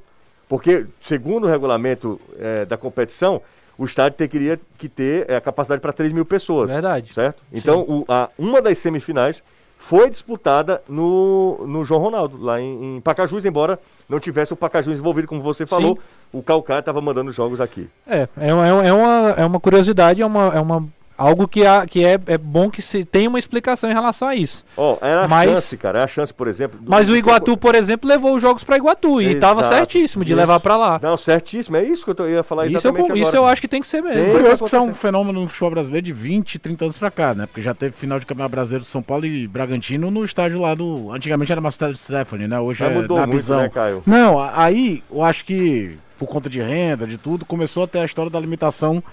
Porque, 0.47 0.85
segundo 1.01 1.45
o 1.45 1.49
regulamento 1.49 2.19
eh, 2.39 2.65
da 2.65 2.77
competição, 2.77 3.41
o 3.77 3.85
estádio 3.85 4.17
teria 4.17 4.59
que 4.77 4.89
ter 4.89 5.25
eh, 5.29 5.35
a 5.35 5.41
capacidade 5.41 5.81
para 5.81 5.93
3 5.93 6.11
mil 6.11 6.25
pessoas. 6.25 6.69
Verdade. 6.71 7.13
Certo? 7.13 7.41
Então, 7.53 7.81
o- 7.81 8.05
a- 8.07 8.29
uma 8.37 8.61
das 8.61 8.77
semifinais 8.79 9.43
foi 9.77 10.09
disputada 10.09 10.81
no, 10.89 11.63
no 11.67 11.85
João 11.85 12.01
Ronaldo, 12.01 12.41
lá 12.43 12.59
em, 12.59 12.97
em 12.97 13.01
Pacajus, 13.01 13.45
embora 13.45 13.79
não 14.09 14.19
tivesse 14.19 14.51
o 14.51 14.55
Pacajus 14.55 14.97
envolvido, 14.97 15.27
como 15.27 15.41
você 15.41 15.65
falou. 15.67 15.95
Sim. 15.95 16.01
O 16.33 16.41
Calcaia 16.43 16.79
estava 16.79 16.99
mandando 16.99 17.31
jogos 17.31 17.61
aqui. 17.61 17.87
É, 18.07 18.27
é, 18.37 18.47
é 18.47 18.49
é 18.49 18.93
uma, 18.93 19.29
é 19.37 19.45
uma 19.45 19.59
curiosidade, 19.59 20.21
é, 20.21 20.25
uma, 20.25 20.47
é 20.55 20.59
uma, 20.59 20.83
algo 21.17 21.47
que, 21.47 21.65
há, 21.65 21.85
que 21.85 22.03
é, 22.05 22.19
é 22.27 22.37
bom 22.37 22.69
que 22.69 22.81
se 22.81 23.03
tenha 23.03 23.27
uma 23.27 23.39
explicação 23.39 23.89
em 23.89 23.93
relação 23.93 24.27
a 24.27 24.35
isso. 24.35 24.63
Ó, 24.77 24.97
era 25.01 25.25
a 25.25 25.27
Mas- 25.27 25.49
chance, 25.49 25.77
cara. 25.77 25.99
É 25.99 26.03
a 26.03 26.07
chance, 26.07 26.33
por 26.33 26.47
exemplo. 26.47 26.79
do- 26.79 26.89
Mas 26.91 27.07
o 27.07 27.11
do- 27.11 27.17
Iguatu, 27.17 27.57
por 27.57 27.73
exemplo, 27.75 28.07
levou 28.07 28.35
os 28.35 28.41
jogos 28.41 28.63
para 28.63 28.77
Iguatu 28.77 29.21
e 29.21 29.31
estava 29.33 29.63
certíssimo 29.63 30.23
de 30.23 30.33
Isso. 30.33 30.39
levar 30.39 30.59
para 30.59 30.77
lá. 30.77 30.99
Não, 31.01 31.17
certíssimo. 31.17 31.75
É 31.77 31.83
isso 31.83 32.03
que 32.05 32.11
eu 32.11 32.15
tô- 32.15 32.27
ia 32.27 32.43
falar 32.43 32.67
Isso 32.67 32.75
eu, 32.75 32.79
exatamente 32.79 33.19
isso 33.19 33.29
agora. 33.29 33.37
eu 33.37 33.47
acho 33.47 33.61
que 33.61 33.67
tem 33.67 33.81
que 33.81 33.87
ser 33.87 34.01
mesmo. 34.01 34.31
Curioso 34.33 34.63
que 34.63 34.67
isso 34.67 34.75
é 34.75 34.81
um 34.81 34.93
fenômeno 34.93 35.41
no 35.41 35.47
futebol 35.47 35.71
brasileiro 35.71 36.05
de 36.05 36.13
20, 36.13 36.59
30 36.59 36.85
anos 36.85 36.97
pra 36.97 37.09
cá, 37.09 37.33
né? 37.33 37.45
Porque 37.47 37.61
já 37.61 37.73
teve 37.73 37.95
final 37.95 38.19
de 38.19 38.25
Campeonato 38.25 38.51
Brasileiro 38.51 38.83
de 38.83 38.89
São 38.89 39.01
Paulo 39.01 39.25
e 39.25 39.47
Bragantino 39.47 40.11
no 40.11 40.23
estádio 40.23 40.59
lá 40.61 40.75
do. 40.75 41.11
Antigamente 41.11 41.51
era 41.51 41.59
Marcelo 41.59 41.95
Stephanie, 41.97 42.47
né? 42.47 42.59
Hoje 42.59 42.83
Mas 42.83 42.91
é 42.91 42.95
mudou 42.95 43.17
na 43.17 43.25
muito, 43.25 43.37
Bisão. 43.39 43.61
né, 43.61 43.69
Caio? 43.69 44.03
Não, 44.05 44.39
aí 44.39 45.03
eu 45.11 45.23
acho 45.23 45.43
que 45.45 45.97
por 46.19 46.27
conta 46.27 46.49
de 46.49 46.59
renda, 46.61 47.05
de 47.05 47.17
tudo, 47.17 47.45
começou 47.45 47.83
a 47.83 47.87
ter 47.87 47.99
a 47.99 48.05
história 48.05 48.31
da 48.31 48.39
limitação 48.39 49.03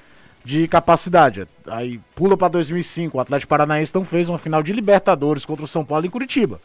de 0.44 0.68
capacidade. 0.68 1.48
Aí 1.66 1.98
pula 2.14 2.36
pra 2.36 2.48
2005, 2.48 3.16
o 3.16 3.20
Atlético 3.20 3.48
Paranaense 3.48 3.94
não 3.94 4.04
fez 4.04 4.28
uma 4.28 4.38
final 4.38 4.62
de 4.62 4.72
Libertadores 4.72 5.44
contra 5.44 5.64
o 5.64 5.68
São 5.68 5.84
Paulo 5.84 6.04
em 6.04 6.10
Curitiba. 6.10 6.60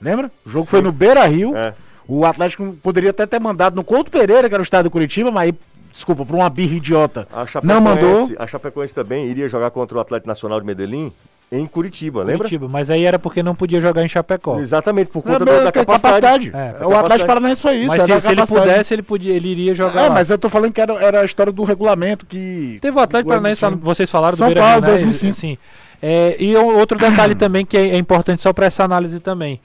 Lembra? 0.00 0.30
O 0.44 0.50
jogo 0.50 0.66
foi 0.66 0.82
no 0.82 0.90
Beira 0.90 1.24
Rio. 1.26 1.56
É. 1.56 1.74
O 2.08 2.26
Atlético 2.26 2.72
poderia 2.82 3.10
até 3.10 3.24
ter 3.24 3.40
mandado 3.40 3.76
no 3.76 3.84
Couto 3.84 4.10
Pereira, 4.10 4.48
que 4.48 4.54
era 4.54 4.60
o 4.60 4.64
estádio 4.64 4.90
do 4.90 4.92
Curitiba, 4.92 5.30
mas 5.30 5.44
aí, 5.44 5.54
desculpa, 5.92 6.26
por 6.26 6.34
uma 6.34 6.50
birra 6.50 6.74
idiota. 6.74 7.28
Não 7.62 7.80
mandou. 7.80 8.28
A 8.38 8.46
Chapecoense 8.46 8.92
também 8.92 9.26
iria 9.28 9.48
jogar 9.48 9.70
contra 9.70 9.96
o 9.96 10.00
Atlético 10.00 10.28
Nacional 10.28 10.58
de 10.58 10.66
Medellín 10.66 11.12
em 11.52 11.66
Curitiba, 11.66 12.20
lembra? 12.20 12.38
Curitiba, 12.38 12.66
mas 12.66 12.90
aí 12.90 13.04
era 13.04 13.18
porque 13.18 13.42
não 13.42 13.54
podia 13.54 13.80
jogar 13.80 14.02
em 14.02 14.08
Chapecó. 14.08 14.58
Exatamente, 14.58 15.08
por 15.08 15.22
Não, 15.24 15.32
conta 15.38 15.44
mas 15.44 15.54
da, 15.58 15.64
da 15.64 15.72
que 15.72 15.84
capacidade. 15.84 16.48
É, 16.48 16.50
o 16.50 16.54
capacidade. 16.54 16.94
Atlético 17.04 17.26
Paranaense 17.26 17.60
foi 17.62 17.74
isso. 17.76 17.86
mas 17.88 18.02
era 18.02 18.14
se, 18.14 18.20
se 18.20 18.28
ele 18.28 18.36
capacidade. 18.36 18.68
pudesse, 18.70 18.94
ele, 18.94 19.02
podia, 19.02 19.34
ele 19.34 19.48
iria 19.48 19.74
jogar 19.74 20.00
É, 20.04 20.08
lá. 20.08 20.14
mas 20.14 20.30
eu 20.30 20.38
tô 20.38 20.48
falando 20.48 20.72
que 20.72 20.80
era, 20.80 20.94
era 20.94 21.20
a 21.20 21.24
história 21.24 21.52
do 21.52 21.62
regulamento 21.62 22.24
que. 22.26 22.78
Teve 22.80 22.96
o 22.96 23.00
Atlético 23.00 23.28
o 23.28 23.32
Paranaense, 23.32 23.60
vocês 23.80 24.10
falaram 24.10 24.36
São 24.36 24.48
do 24.48 24.54
Beira 24.54 24.60
Paulo, 24.66 24.80
Rio, 24.86 24.90
né? 24.94 24.98
2005. 25.02 25.34
Sim. 25.34 25.58
É, 26.00 26.36
e 26.40 26.56
o- 26.56 26.78
outro 26.78 26.98
detalhe 26.98 27.34
também 27.34 27.64
que 27.66 27.76
é, 27.76 27.90
é 27.90 27.96
importante 27.98 28.40
só 28.42 28.52
para 28.52 28.66
essa 28.66 28.82
análise 28.84 29.20
também. 29.20 29.60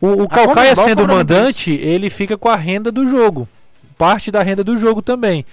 O, 0.00 0.22
o 0.24 0.28
Calcaia 0.28 0.74
sendo 0.74 1.06
mandante, 1.06 1.72
ele 1.74 2.10
fica 2.10 2.36
com 2.36 2.48
a 2.48 2.56
renda 2.56 2.90
do 2.90 3.06
jogo. 3.06 3.46
Parte 3.96 4.30
da 4.30 4.42
renda 4.42 4.64
do 4.64 4.76
jogo 4.76 5.00
também. 5.00 5.44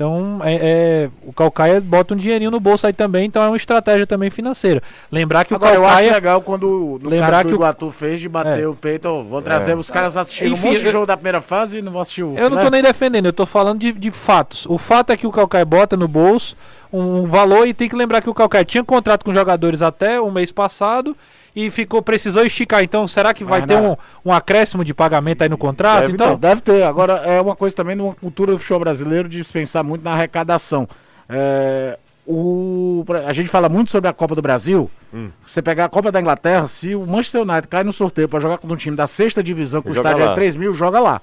Então, 0.00 0.40
é, 0.42 0.54
é, 0.54 1.10
o 1.26 1.30
Calcaia 1.30 1.78
bota 1.78 2.14
um 2.14 2.16
dinheirinho 2.16 2.50
no 2.50 2.58
bolso 2.58 2.86
aí 2.86 2.92
também, 2.94 3.26
então 3.26 3.42
é 3.42 3.48
uma 3.48 3.56
estratégia 3.58 4.06
também 4.06 4.30
financeira. 4.30 4.82
Lembrar 5.12 5.44
que 5.44 5.52
Agora, 5.52 5.72
o 5.72 5.74
eu 5.74 5.84
acho 5.84 5.92
Calcaia. 5.96 6.12
legal 6.14 6.40
quando 6.40 6.98
no 7.02 7.10
Lembrar 7.10 7.30
caso 7.32 7.48
que 7.48 7.52
o- 7.52 7.56
Iguatu 7.56 7.90
fez 7.92 8.18
de 8.18 8.26
bater 8.26 8.62
É. 8.62 8.66
o 8.66 8.74
peito, 8.74 9.22
vou 9.24 9.42
trazer 9.42 9.76
os 9.76 9.90
caras 9.90 10.16
assistindo 10.16 10.52
Enfim, 10.54 10.68
um 10.68 10.72
monte 10.72 10.82
de 10.82 10.90
jogo 10.90 11.04
da 11.04 11.18
primeira 11.18 11.42
fase 11.42 11.76
e 11.76 11.82
não 11.82 11.92
vou 11.92 12.00
assistir 12.00 12.22
o 12.22 12.34
Eu 12.34 12.48
não 12.48 12.56
tô 12.56 12.64
né? 12.64 12.70
nem 12.70 12.82
defendendo, 12.82 13.26
eu 13.26 13.32
tô 13.34 13.44
falando 13.44 13.78
de, 13.78 13.92
de 13.92 14.10
fatos. 14.10 14.64
O 14.70 14.78
fato 14.78 15.12
é 15.12 15.18
que 15.18 15.26
o 15.26 15.30
Calcaia 15.30 15.66
bota 15.66 15.98
no 15.98 16.08
bolso 16.08 16.56
um, 16.90 17.26
valor 17.26 17.68
e 17.68 17.74
tem 17.74 17.86
que 17.86 17.94
lembrar 17.94 18.22
que 18.22 18.30
o 18.30 18.34
Calcaia 18.34 18.64
tinha 18.64 18.82
contrato 18.82 19.22
com 19.22 19.34
jogadores 19.34 19.82
até 19.82 20.18
o 20.18 20.30
mês 20.30 20.50
passado 20.50 21.14
e 21.54 21.70
ficou 21.70 22.02
precisou 22.02 22.44
esticar. 22.44 22.82
Então, 22.82 23.06
será 23.08 23.34
que 23.34 23.44
vai 23.44 23.60
Mas 23.60 23.68
ter 23.68 23.76
um, 23.76 23.96
um 24.24 24.32
acréscimo 24.32 24.84
de 24.84 24.94
pagamento 24.94 25.42
aí 25.42 25.48
no 25.48 25.58
contrato? 25.58 26.02
Deve 26.02 26.12
então, 26.14 26.28
Não, 26.30 26.36
deve 26.36 26.60
ter. 26.60 26.82
Agora, 26.84 27.14
é 27.24 27.40
uma 27.40 27.56
coisa 27.56 27.74
também 27.74 27.96
numa 27.96 28.14
cultura 28.14 28.52
do 28.52 28.58
futebol 28.58 28.80
brasileiro 28.80 29.28
de 29.28 29.42
pensar 29.44 29.82
muito 29.82 30.02
na 30.02 30.12
arrecadação. 30.12 30.88
É, 31.28 31.98
o, 32.26 33.04
a 33.26 33.32
gente 33.32 33.48
fala 33.48 33.68
muito 33.68 33.90
sobre 33.90 34.08
a 34.08 34.12
Copa 34.12 34.34
do 34.34 34.42
Brasil. 34.42 34.90
Hum. 35.12 35.30
Você 35.44 35.60
pegar 35.60 35.86
a 35.86 35.88
Copa 35.88 36.12
da 36.12 36.20
Inglaterra, 36.20 36.66
se 36.66 36.94
o 36.94 37.06
Manchester 37.06 37.42
United 37.42 37.68
cai 37.68 37.82
no 37.82 37.92
sorteio 37.92 38.28
para 38.28 38.40
jogar 38.40 38.58
contra 38.58 38.74
um 38.74 38.78
time 38.78 38.96
da 38.96 39.06
sexta 39.06 39.42
divisão, 39.42 39.82
com 39.82 39.90
o 39.90 39.92
estádio 39.92 40.24
lá. 40.24 40.32
é 40.32 40.34
3 40.34 40.56
mil, 40.56 40.74
joga 40.74 41.00
lá. 41.00 41.20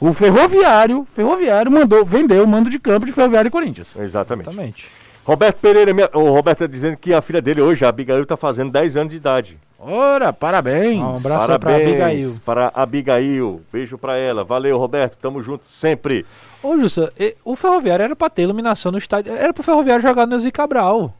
O 0.00 0.12
Ferroviário, 0.12 1.06
Ferroviário 1.12 1.70
mandou, 1.72 2.04
vendeu 2.04 2.44
o 2.44 2.46
mando 2.46 2.70
de 2.70 2.78
campo 2.78 3.04
de 3.04 3.12
Ferroviário 3.12 3.48
e 3.48 3.50
Corinthians. 3.50 3.96
Exatamente. 3.96 4.48
exatamente. 4.48 4.86
Roberto 5.24 5.56
Pereira, 5.58 5.92
minha- 5.92 6.08
o 6.14 6.30
Roberto 6.30 6.60
tá 6.60 6.66
dizendo 6.66 6.96
que 6.96 7.12
a 7.12 7.20
filha 7.20 7.42
dele 7.42 7.60
hoje, 7.60 7.84
a 7.84 7.88
Abigail, 7.88 8.24
tá 8.24 8.36
fazendo 8.36 8.70
10 8.70 8.96
anos 8.96 9.10
de 9.10 9.16
idade. 9.16 9.58
Ora, 9.78 10.32
parabéns. 10.32 10.98
Um 11.00 11.14
abraço 11.14 11.52
aí 11.52 11.58
pra 11.58 11.70
Parabéns 11.70 11.88
Abigail. 12.02 12.40
para 12.44 12.72
a 12.74 12.82
Abigail. 12.82 13.62
Beijo 13.72 13.96
pra 13.96 14.16
ela. 14.18 14.42
Valeu, 14.42 14.76
Roberto. 14.76 15.16
Tamo 15.18 15.40
junto 15.40 15.66
sempre. 15.68 16.26
Ô, 16.62 16.76
Jussa, 16.78 17.12
o 17.44 17.54
Ferroviário 17.54 18.02
era 18.02 18.16
pra 18.16 18.28
ter 18.28 18.42
iluminação 18.42 18.90
no 18.90 18.98
estádio. 18.98 19.32
Era 19.32 19.52
pro 19.52 19.62
Ferroviário 19.62 20.02
jogar 20.02 20.26
no 20.26 20.38
Zé 20.38 20.50
Cabral. 20.50 21.14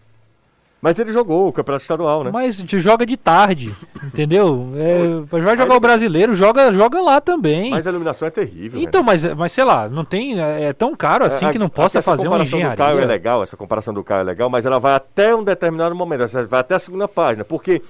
Mas 0.81 0.97
ele 0.97 1.11
jogou 1.13 1.49
o 1.49 1.53
Campeonato 1.53 1.83
Estadual, 1.83 2.23
né? 2.23 2.31
Mas 2.33 2.63
te 2.63 2.79
joga 2.81 3.05
de 3.05 3.17
tarde, 3.17 3.75
entendeu? 4.05 4.69
É, 4.77 5.21
vai 5.27 5.57
jogar 5.57 5.75
o 5.77 5.81
brasileiro, 5.81 6.37
joga, 6.37 6.71
joga 6.71 7.01
lá 7.03 7.21
também. 7.21 7.71
Mas 7.71 7.85
a 7.85 7.91
iluminação 7.91 8.29
é 8.29 8.31
terrível. 8.31 8.81
Então, 8.81 9.03
mas, 9.03 9.25
mas 9.35 9.51
sei 9.51 9.65
lá, 9.65 9.89
não 9.89 10.05
tem. 10.05 10.41
É, 10.41 10.67
é 10.67 10.73
tão 10.73 10.95
caro 10.95 11.25
assim 11.25 11.45
A- 11.47 11.51
que 11.51 11.59
não 11.59 11.67
a- 11.67 11.71
possa 11.71 12.01
fazer 12.01 12.29
uma 12.29 12.39
engenharia. 12.43 12.77
do 12.77 12.79
Caio 12.79 13.01
é 13.01 13.05
legal, 13.05 13.43
essa 13.43 13.57
comparação 13.57 13.93
do 13.93 14.05
Caio 14.05 14.21
é 14.21 14.25
legal, 14.25 14.49
mas 14.49 14.65
ela 14.65 14.79
vai 14.79 14.95
até 14.95 15.35
um 15.35 15.43
determinado 15.43 15.97
momento, 15.97 16.25
vai 16.49 16.61
até 16.61 16.77
a 16.77 16.79
segunda 16.79 17.09
página, 17.09 17.45
porque 17.45 17.83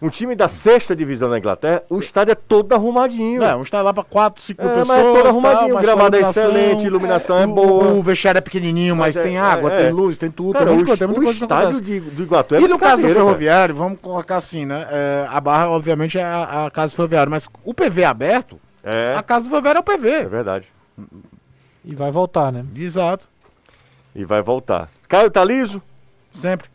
um 0.00 0.08
time 0.08 0.34
da 0.36 0.48
sexta 0.48 0.94
divisão 0.94 1.28
da 1.28 1.38
Inglaterra, 1.38 1.82
o 1.90 1.98
estádio 1.98 2.32
é 2.32 2.34
todo 2.34 2.72
arrumadinho. 2.72 3.42
É, 3.42 3.56
um 3.56 3.62
está 3.62 3.82
lá 3.82 3.92
para 3.92 4.04
4, 4.04 4.40
5 4.42 4.60
É, 4.62 4.64
mil 4.64 4.74
mas 4.76 4.86
pessoas. 4.86 5.06
é 5.06 5.12
todo 5.12 5.26
arrumadinho, 5.28 5.68
tal, 5.72 5.78
o 5.78 5.82
gramado 5.82 6.16
é 6.16 6.20
excelente, 6.20 6.86
iluminação 6.86 7.36
é 7.38 7.46
o- 7.46 7.54
boa. 7.54 7.84
O 7.94 8.02
vestiário 8.02 8.38
é 8.38 8.40
pequenininho, 8.40 8.94
mas, 8.94 9.16
Mas 9.16 9.24
é- 9.24 9.28
tem 9.28 9.38
água, 9.38 9.72
é, 9.72 9.76
tem 9.76 9.86
é. 9.86 9.90
luz, 9.90 10.18
tem 10.18 10.30
tudo. 10.30 10.52
Cara, 10.52 10.66
tem 10.66 10.72
o, 10.72 10.76
muita 10.76 10.88
coisa, 10.88 11.06
tem 11.06 11.14
muita 11.16 11.30
o 11.30 11.32
estádio 11.34 11.80
de, 11.80 12.00
do 12.00 12.22
Iguatu 12.22 12.54
é 12.54 12.58
E 12.60 12.68
no 12.68 12.68
caso 12.78 12.78
do 12.78 12.78
brincadeira, 12.78 13.14
cara. 13.14 13.24
ferroviário, 13.26 13.74
vamos 13.74 13.98
colocar 14.00 14.36
assim, 14.36 14.64
né? 14.64 14.86
é, 14.90 15.26
a 15.28 15.40
barra, 15.40 15.68
obviamente, 15.70 16.16
é 16.18 16.22
a, 16.22 16.66
a 16.66 16.70
casa 16.70 16.92
do 16.92 16.96
ferroviário, 16.96 17.30
mas 17.30 17.48
o 17.64 17.74
PV 17.74 18.04
aberto, 18.04 18.60
É, 18.84 19.14
a 19.16 19.22
casa 19.22 19.44
do 19.46 19.50
ferroviário 19.50 19.78
é 19.78 19.80
o 19.80 19.92
é 19.92 19.96
PV. 19.96 20.24
verdade. 20.28 20.68
E 21.84 21.94
vai 21.94 22.10
voltar, 22.10 22.52
né? 22.52 22.64
Exato, 22.76 23.26
E 24.14 24.24
vai 24.24 24.42
voltar. 24.42 24.88
Caio 25.08 25.30
tá 25.30 25.44
liso? 25.44 25.82
sempre. 26.34 26.68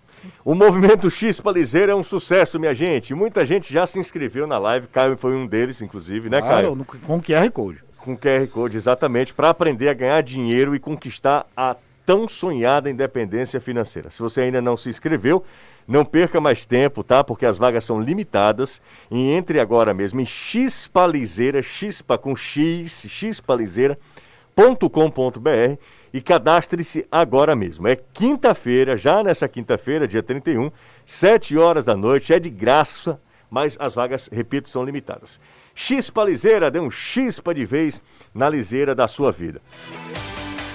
O 0.43 0.55
movimento 0.55 1.09
X 1.09 1.41
Liseira 1.53 1.91
é 1.91 1.95
um 1.95 2.03
sucesso, 2.03 2.59
minha 2.59 2.74
gente. 2.74 3.13
Muita 3.13 3.45
gente 3.45 3.71
já 3.71 3.86
se 3.86 3.99
inscreveu 3.99 4.47
na 4.47 4.57
live. 4.57 4.88
Caio 4.88 5.17
foi 5.17 5.36
um 5.36 5.45
deles, 5.45 5.82
inclusive, 5.82 6.30
né, 6.30 6.41
Caio? 6.41 6.86
com 7.05 7.21
QR 7.21 7.51
Code. 7.51 7.84
Com 7.97 8.17
QR 8.17 8.47
Code, 8.47 8.78
exatamente, 8.78 9.34
para 9.34 9.49
aprender 9.49 9.89
a 9.89 9.93
ganhar 9.93 10.21
dinheiro 10.21 10.76
e 10.76 10.80
conquistar 10.80 11.45
a 11.55 11.76
tão 12.05 12.28
sonhada 12.28 12.89
independência 12.89 13.61
financeira. 13.61 14.09
Se 14.09 14.19
você 14.19 14.41
ainda 14.41 14.61
não 14.61 14.76
se 14.76 14.89
inscreveu, 14.89 15.43
não 15.88 16.03
perca 16.03 16.41
mais 16.41 16.65
tempo, 16.65 17.03
tá? 17.03 17.24
Porque 17.24 17.45
as 17.45 17.57
vagas 17.57 17.86
são 17.86 18.01
limitadas. 18.01 18.82
E 19.09 19.32
entre 19.32 19.59
agora 19.59 19.93
mesmo 19.93 20.19
em 20.19 20.26
Xpalizeira, 20.26 21.61
Xpa 21.61 22.17
com 22.17 22.36
X, 22.36 23.05
xpalizeira.com.br 23.07 25.78
e 26.14 26.22
cadastre-se 26.22 27.07
agora 27.11 27.55
mesmo. 27.55 27.88
É 27.88 27.95
quinta-feira, 27.95 28.95
já 28.95 29.24
nessa 29.24 29.47
quinta-feira, 29.47 30.07
dia 30.07 30.22
31, 30.22 30.72
7 31.05 31.57
horas 31.57 31.84
da 31.84 31.95
noite, 31.95 32.32
é 32.34 32.39
de 32.39 32.51
graça, 32.51 33.20
mas 33.49 33.76
as 33.80 33.95
vagas, 33.95 34.30
repito, 34.32 34.70
são 34.70 34.86
limitadas. 34.86 35.39
Xpa 35.76 36.24
Liseira, 36.24 36.70
dê 36.70 36.80
um 36.80 36.91
chispa 36.91 37.53
de 37.53 37.66
vez 37.66 38.01
na 38.34 38.47
liseira 38.47 38.93
da 38.93 39.07
sua 39.07 39.32
vida. 39.32 39.59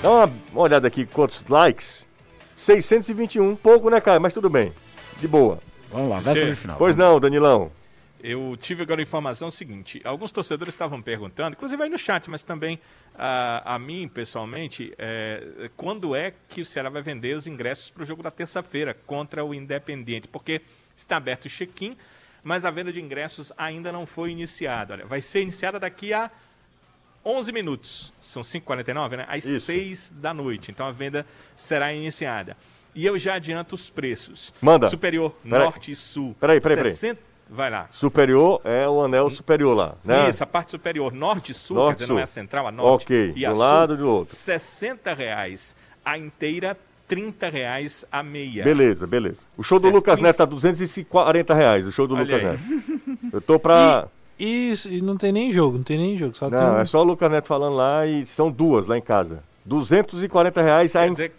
Dá 0.02 0.10
uma 0.10 0.32
olhada 0.54 0.88
aqui 0.88 1.06
quantos 1.06 1.46
likes. 1.48 2.06
621, 2.56 3.54
pouco 3.54 3.88
né, 3.88 4.00
Caio? 4.00 4.20
Mas 4.20 4.34
tudo 4.34 4.50
bem. 4.50 4.72
De 5.20 5.28
boa. 5.28 5.60
Vamos 5.90 6.10
lá, 6.10 6.18
verso 6.18 6.46
de 6.46 6.54
final. 6.56 6.76
Pois 6.76 6.96
não, 6.96 7.20
Danilão. 7.20 7.70
Eu 8.20 8.56
tive 8.60 8.82
agora 8.82 9.00
a 9.00 9.02
informação 9.02 9.50
seguinte: 9.50 10.00
alguns 10.04 10.32
torcedores 10.32 10.74
estavam 10.74 11.00
perguntando, 11.00 11.52
inclusive 11.52 11.80
aí 11.80 11.88
no 11.88 11.98
chat, 11.98 12.28
mas 12.28 12.42
também 12.42 12.80
a, 13.18 13.74
a 13.74 13.78
mim 13.78 14.06
pessoalmente, 14.06 14.94
é, 14.96 15.68
quando 15.76 16.14
é 16.14 16.32
que 16.48 16.60
o 16.60 16.64
Ceará 16.64 16.88
vai 16.88 17.02
vender 17.02 17.34
os 17.34 17.48
ingressos 17.48 17.90
para 17.90 18.04
o 18.04 18.06
jogo 18.06 18.22
da 18.22 18.30
terça-feira 18.30 18.94
contra 19.06 19.44
o 19.44 19.52
Independiente? 19.52 20.28
Porque 20.28 20.60
está 20.96 21.16
aberto 21.16 21.46
o 21.46 21.48
check-in, 21.48 21.96
mas 22.44 22.64
a 22.64 22.70
venda 22.70 22.92
de 22.92 23.00
ingressos 23.00 23.52
ainda 23.58 23.90
não 23.90 24.06
foi 24.06 24.30
iniciada. 24.30 24.94
Olha, 24.94 25.06
vai 25.06 25.20
ser 25.20 25.42
iniciada 25.42 25.80
daqui 25.80 26.12
a 26.12 26.30
11 27.24 27.52
minutos. 27.52 28.12
São 28.20 28.42
5h49, 28.42 29.16
né? 29.16 29.26
Às 29.28 29.44
Isso. 29.44 29.66
6 29.66 30.12
da 30.16 30.32
noite. 30.32 30.70
Então 30.70 30.86
a 30.86 30.92
venda 30.92 31.26
será 31.56 31.92
iniciada. 31.92 32.56
E 32.94 33.04
eu 33.04 33.18
já 33.18 33.34
adianto 33.34 33.74
os 33.74 33.90
preços. 33.90 34.52
Manda. 34.60 34.88
Superior. 34.88 35.36
Norte 35.44 35.90
e 35.90 35.96
Sul. 35.96 36.36
Peraí, 36.38 36.60
peraí, 36.60 36.76
peraí. 36.76 37.18
60... 37.48 37.54
Vai 37.54 37.70
lá. 37.70 37.86
Superior 37.90 38.60
é 38.64 38.88
o 38.88 39.02
anel 39.04 39.30
superior 39.30 39.74
lá, 39.76 39.94
né? 40.04 40.28
Isso, 40.28 40.42
a 40.42 40.46
parte 40.46 40.70
superior, 40.70 41.12
norte 41.12 41.52
e 41.52 41.54
sul, 41.54 41.76
Norte 41.76 41.98
quer 41.98 42.04
dizer, 42.04 42.04
e 42.04 42.06
sul. 42.08 42.14
não 42.16 42.20
é 42.20 42.24
a 42.24 42.26
central, 42.26 42.66
a 42.66 42.70
norte 42.70 43.04
Ok, 43.04 43.32
e 43.36 43.46
do 43.46 43.50
sul. 43.54 43.58
lado 43.58 43.94
e 43.94 43.96
do 43.96 44.08
outro. 44.08 44.34
60 44.34 45.14
reais 45.14 45.74
a 46.04 46.16
inteira, 46.18 46.76
30 47.06 47.48
reais 47.48 48.04
a 48.12 48.22
meia. 48.22 48.64
Beleza, 48.64 49.06
beleza. 49.06 49.40
O 49.56 49.62
show 49.62 49.78
do 49.78 49.82
Certo. 49.82 49.94
Lucas 49.94 50.20
Neto 50.20 50.36
tá 50.36 50.44
240 50.44 51.54
reais, 51.54 51.86
o 51.86 51.92
show 51.92 52.06
do 52.06 52.14
Olha 52.14 52.22
Lucas 52.24 52.40
aí. 52.40 52.46
Neto. 52.46 53.18
Eu 53.32 53.40
tô 53.40 53.58
pra... 53.58 54.08
E, 54.38 54.72
e 54.88 55.00
não 55.02 55.16
tem 55.16 55.32
nem 55.32 55.50
jogo, 55.50 55.78
não 55.78 55.84
tem 55.84 55.98
nem 55.98 56.16
jogo. 56.16 56.36
Só 56.36 56.48
tem 56.48 56.58
Não, 56.58 56.74
um- 56.76 56.78
é 56.78 56.84
só 56.84 57.00
o 57.00 57.04
Lucas 57.04 57.30
Neto 57.30 57.46
falando 57.48 57.74
lá 57.76 58.06
e 58.06 58.24
são 58.26 58.50
duas 58.50 58.86
lá 58.86 58.96
em 58.96 59.00
casa. 59.02 59.42
240 59.64 60.62
reais 60.62 60.94
a, 60.94 61.06
in- 61.06 61.12
dizer, 61.12 61.32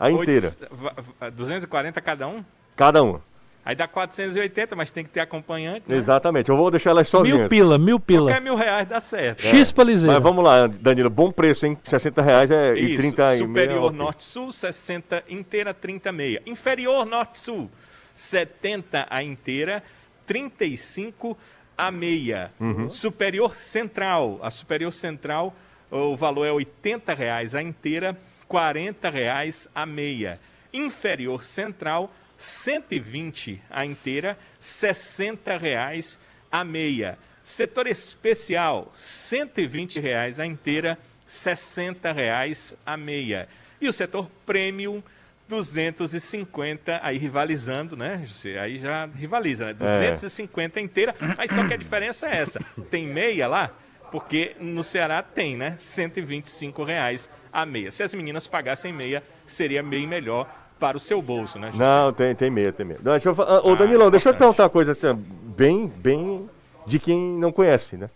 a 0.00 0.10
inteira, 0.10 0.46
oito- 0.48 0.74
va- 0.74 0.94
va- 1.20 1.28
240 1.30 2.00
cada 2.00 2.26
um? 2.26 2.42
cada 2.74 3.02
uma. 3.02 3.20
Aí 3.66 3.74
dá 3.74 3.88
480, 3.88 4.76
mas 4.76 4.92
tem 4.92 5.02
que 5.02 5.10
ter 5.10 5.18
acompanhante. 5.18 5.82
Né? 5.88 5.96
Exatamente, 5.96 6.48
eu 6.48 6.56
vou 6.56 6.70
deixar 6.70 6.90
elas 6.90 7.08
sozinhas. 7.08 7.40
Mil 7.40 7.48
pila, 7.48 7.76
mil 7.76 7.98
pila. 7.98 8.30
Qualquer 8.30 8.40
mil 8.40 8.54
reais 8.54 8.86
dá 8.86 9.00
certo. 9.00 9.42
X 9.42 9.72
pra 9.72 9.82
liseira. 9.82 10.14
Mas 10.14 10.22
vamos 10.22 10.44
lá, 10.44 10.68
Danilo, 10.68 11.10
bom 11.10 11.32
preço, 11.32 11.66
hein? 11.66 11.76
60 11.82 12.22
reais 12.22 12.48
é, 12.52 12.74
e 12.76 12.92
Isso, 12.92 12.98
30 12.98 13.34
e 13.34 13.38
superior 13.38 13.74
meia, 13.74 13.80
ok. 13.80 13.98
norte-sul, 13.98 14.52
60 14.52 15.24
inteira, 15.28 15.74
30 15.74 16.12
meia. 16.12 16.40
Inferior 16.46 17.04
norte-sul, 17.04 17.68
70 18.14 19.08
a 19.10 19.20
inteira, 19.24 19.82
35 20.28 21.36
a 21.76 21.90
meia. 21.90 22.52
Uhum. 22.60 22.88
Superior 22.88 23.52
central, 23.56 24.38
a 24.42 24.50
superior 24.50 24.92
central, 24.92 25.52
o 25.90 26.16
valor 26.16 26.44
é 26.44 26.52
80 26.52 27.12
reais 27.14 27.56
a 27.56 27.60
inteira, 27.60 28.16
40 28.46 29.10
reais 29.10 29.68
a 29.74 29.84
meia. 29.84 30.38
Inferior 30.72 31.42
central, 31.42 32.12
120 32.36 33.62
a 33.70 33.84
inteira, 33.84 34.38
60 34.60 35.56
reais 35.56 36.20
a 36.50 36.64
meia. 36.64 37.18
Setor 37.44 37.86
especial, 37.86 38.90
120 38.92 40.00
reais 40.00 40.40
a 40.40 40.46
inteira, 40.46 40.98
60 41.26 42.12
reais 42.12 42.76
a 42.84 42.96
meia. 42.96 43.48
E 43.80 43.88
o 43.88 43.92
setor 43.92 44.30
premium, 44.44 45.02
250, 45.48 47.00
aí 47.02 47.18
rivalizando, 47.18 47.96
né? 47.96 48.24
Aí 48.60 48.78
já 48.78 49.06
rivaliza, 49.06 49.66
né? 49.66 49.74
250 49.74 50.80
inteira, 50.80 51.14
mas 51.36 51.52
só 51.52 51.66
que 51.66 51.74
a 51.74 51.76
diferença 51.76 52.28
é 52.28 52.36
essa. 52.36 52.60
Tem 52.90 53.06
meia 53.06 53.46
lá, 53.46 53.70
porque 54.10 54.56
no 54.58 54.82
Ceará 54.82 55.22
tem, 55.22 55.56
né? 55.56 55.74
125 55.78 56.82
reais 56.82 57.30
a 57.52 57.64
meia. 57.64 57.90
Se 57.90 58.02
as 58.02 58.12
meninas 58.12 58.46
pagassem 58.48 58.92
meia, 58.92 59.22
seria 59.46 59.82
bem 59.82 60.06
melhor 60.06 60.65
para 60.78 60.96
o 60.96 61.00
seu 61.00 61.20
bolso, 61.22 61.58
né, 61.58 61.70
José? 61.70 61.82
Não, 61.82 62.12
tem, 62.12 62.34
tem 62.34 62.50
meia, 62.50 62.72
tem. 62.72 62.86
Não, 62.86 63.12
deixa 63.12 63.28
eu, 63.30 63.34
ah, 63.42 63.60
ô, 63.64 63.72
Ah, 63.72 63.76
Danilão, 63.76 64.10
deixa 64.10 64.28
eu 64.28 64.34
te 64.34 64.38
perguntar 64.38 64.64
uma 64.64 64.70
coisa 64.70 64.92
assim, 64.92 65.08
bem, 65.56 65.86
bem 65.86 66.48
de 66.86 66.98
quem 66.98 67.18
não 67.18 67.50
conhece, 67.50 67.96
né? 67.96 68.10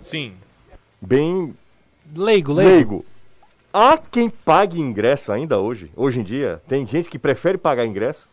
Sim. 0.00 0.34
Bem 1.00 1.54
Leigo, 2.14 2.52
leigo. 2.52 2.70
leigo. 2.72 3.04
Há 3.72 3.98
quem 3.98 4.30
pague 4.30 4.80
ingresso 4.80 5.30
ainda 5.30 5.58
hoje? 5.58 5.90
Hoje 5.94 6.20
em 6.20 6.22
dia? 6.22 6.60
Tem 6.66 6.86
gente 6.86 7.08
que 7.08 7.18
prefere 7.18 7.58
pagar 7.58 7.84
ingresso? 7.86 8.26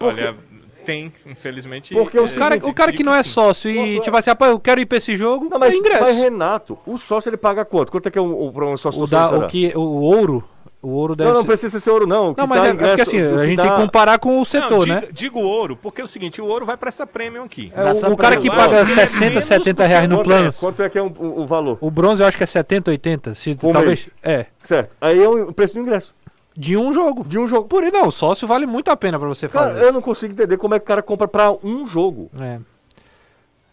Olha, 0.00 0.36
tem, 0.84 1.12
infelizmente. 1.26 1.94
Porque 1.94 2.18
o 2.18 2.26
é, 2.26 2.28
O 2.28 2.34
cara, 2.34 2.56
o 2.68 2.74
cara 2.74 2.92
que 2.92 3.02
não 3.02 3.14
é 3.14 3.22
sim. 3.22 3.30
sócio 3.30 3.70
e, 3.70 4.00
tipo 4.00 4.16
assim, 4.16 4.30
rapaz, 4.30 4.52
eu 4.52 4.60
quero 4.60 4.80
ir 4.80 4.86
pra 4.86 4.98
esse 4.98 5.16
jogo, 5.16 5.48
Não, 5.50 5.58
mas, 5.58 5.74
é 5.74 5.76
ingresso. 5.76 6.02
mas 6.02 6.16
Renato, 6.16 6.78
o 6.86 6.96
sócio 6.96 7.28
ele 7.28 7.36
paga 7.36 7.64
quanto? 7.64 7.90
Quanto 7.90 8.06
é 8.08 8.10
que 8.10 8.18
é 8.18 8.20
o, 8.20 8.24
o, 8.24 8.72
o 8.72 8.76
sócio 8.78 9.02
o, 9.02 9.06
da, 9.06 9.30
o, 9.30 9.48
que, 9.48 9.72
o 9.76 9.80
ouro, 10.02 10.44
o 10.86 10.90
ouro 10.90 11.16
deve 11.16 11.30
Não, 11.30 11.38
não 11.38 11.44
precisa 11.44 11.80
ser 11.80 11.90
ouro, 11.90 12.06
não. 12.06 12.34
Não, 12.36 12.46
mas 12.46 12.60
dá 12.60 12.66
é, 12.66 12.70
é 12.70 12.72
porque 12.74 12.92
ingresso, 12.92 13.02
assim, 13.10 13.22
o 13.22 13.34
a 13.36 13.40
que 13.40 13.46
gente 13.46 13.56
dá- 13.56 13.62
tem 13.64 13.72
que 13.72 13.80
comparar 13.80 14.18
com 14.18 14.34
o 14.34 14.38
Não, 14.38 14.44
setor, 14.44 14.84
diga, 14.84 15.00
né? 15.00 15.08
digo 15.12 15.40
ouro, 15.40 15.76
porque 15.76 16.00
é 16.00 16.04
o 16.04 16.06
seguinte, 16.08 16.40
o 16.40 16.46
ouro 16.46 16.64
vai 16.66 16.76
para 16.76 16.88
essa 16.88 17.06
premium 17.06 17.44
aqui. 17.44 17.72
É, 17.74 18.08
o, 18.08 18.12
o 18.12 18.16
cara 18.16 18.36
que 18.36 18.48
paga 18.48 18.76
é 18.78 18.84
60, 18.84 19.30
menos 19.30 19.44
70 19.44 19.82
do 19.82 19.88
reais 19.88 20.08
no 20.08 20.20
o 20.20 20.22
plano. 20.24 20.40
ingresso. 20.42 20.60
Quanto 20.60 20.82
é 20.82 20.88
que 20.88 20.98
é 20.98 21.02
o, 21.02 21.12
o 21.18 21.46
valor? 21.46 21.78
O 21.80 21.90
bronze 21.90 22.22
eu 22.22 22.26
acho 22.28 22.36
que 22.36 22.42
é 22.44 22.46
70, 22.46 22.90
80. 22.90 23.34
Se, 23.34 23.54
Por 23.54 23.72
talvez. 23.72 24.00
mês. 24.00 24.10
É. 24.22 24.46
Certo. 24.62 24.90
Aí 25.00 25.22
é 25.22 25.28
o 25.28 25.52
preço 25.52 25.74
do 25.74 25.80
ingresso. 25.80 26.14
De 26.56 26.76
um 26.76 26.92
jogo. 26.92 27.24
De 27.24 27.38
um 27.38 27.48
jogo. 27.48 27.66
Por 27.66 27.82
aí 27.82 27.90
não, 27.90 28.06
o 28.08 28.12
sócio 28.12 28.46
vale 28.46 28.64
muito 28.66 28.88
a 28.90 28.96
pena 28.96 29.18
pra 29.18 29.26
você 29.26 29.48
Cara, 29.48 29.70
fazer. 29.72 29.84
eu 29.86 29.92
não 29.92 30.00
consigo 30.00 30.32
entender 30.32 30.56
como 30.56 30.74
é 30.74 30.78
que 30.78 30.84
o 30.84 30.86
cara 30.86 31.02
compra 31.02 31.26
pra 31.26 31.50
um 31.64 31.86
jogo. 31.86 32.30
É. 32.40 32.58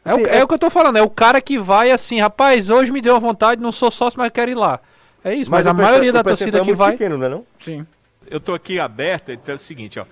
É, 0.03 0.15
o, 0.15 0.27
é- 0.27 0.37
é 0.39 0.43
o 0.43 0.47
que 0.47 0.53
eu 0.55 0.59
tô 0.59 0.69
falando, 0.69 0.97
é 0.97 1.01
o 1.03 1.09
cara 1.09 1.39
que 1.39 1.59
vai 1.59 1.91
assim, 1.91 2.19
rapaz, 2.19 2.71
hoje 2.71 2.91
me 2.91 3.01
deu 3.01 3.13
uma 3.13 3.19
vontade, 3.19 3.61
não 3.61 3.71
sou 3.71 3.91
sócio, 3.91 4.17
mas 4.19 4.31
quero 4.31 4.49
ir 4.49 4.55
lá. 4.55 4.79
É 5.23 5.33
isso, 5.33 5.51
mas, 5.51 5.67
a 5.67 5.71
o 5.71 5.75
perce- 5.75 5.91
maioria 5.91 6.13
da 6.13 6.23
torcida 6.23 6.59
é 6.59 6.63
que 6.63 6.73
vai. 6.73 6.93
pequeno, 6.93 7.17
não 7.17 7.25
é 7.25 7.29
não? 7.29 7.45
Sim. 7.59 7.85
Eu 8.29 8.39
tô 8.39 8.53
aqui 8.53 8.79
aberto, 8.79 9.31
então 9.31 9.53
é 9.53 9.55
o 9.55 9.59
seguinte, 9.59 9.99
ó. 9.99 10.05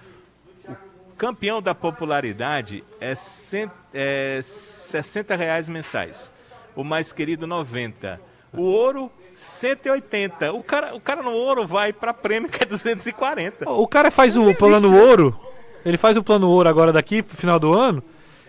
O 0.68 1.16
campeão 1.18 1.62
da 1.62 1.74
popularidade 1.74 2.84
é, 3.00 3.16
cem, 3.16 3.70
é 3.94 4.40
60 4.42 5.36
reais 5.36 5.68
mensais. 5.68 6.32
O 6.76 6.84
mais 6.84 7.12
querido, 7.12 7.48
90. 7.48 8.20
O 8.54 8.62
ouro, 8.62 9.12
180. 9.34 10.54
O 10.54 10.64
cara, 10.64 10.96
o 10.96 11.00
cara 11.00 11.24
no 11.24 11.32
ouro 11.32 11.66
vai 11.66 11.92
pra 11.92 12.14
prêmio 12.14 12.50
que 12.50 12.64
é 12.64 12.66
240. 12.66 13.70
O 13.70 13.88
cara 13.88 14.12
faz 14.12 14.38
o 14.38 14.54
plano 14.56 14.96
ouro, 14.96 15.38
ele 15.86 15.98
faz 15.98 16.18
o 16.18 16.24
plano 16.24 16.48
ouro 16.50 16.70
agora 16.70 16.92
daqui 16.92 17.24
pro 17.24 17.36
final 17.36 17.60
do 17.60 17.74
ano. 17.74 18.04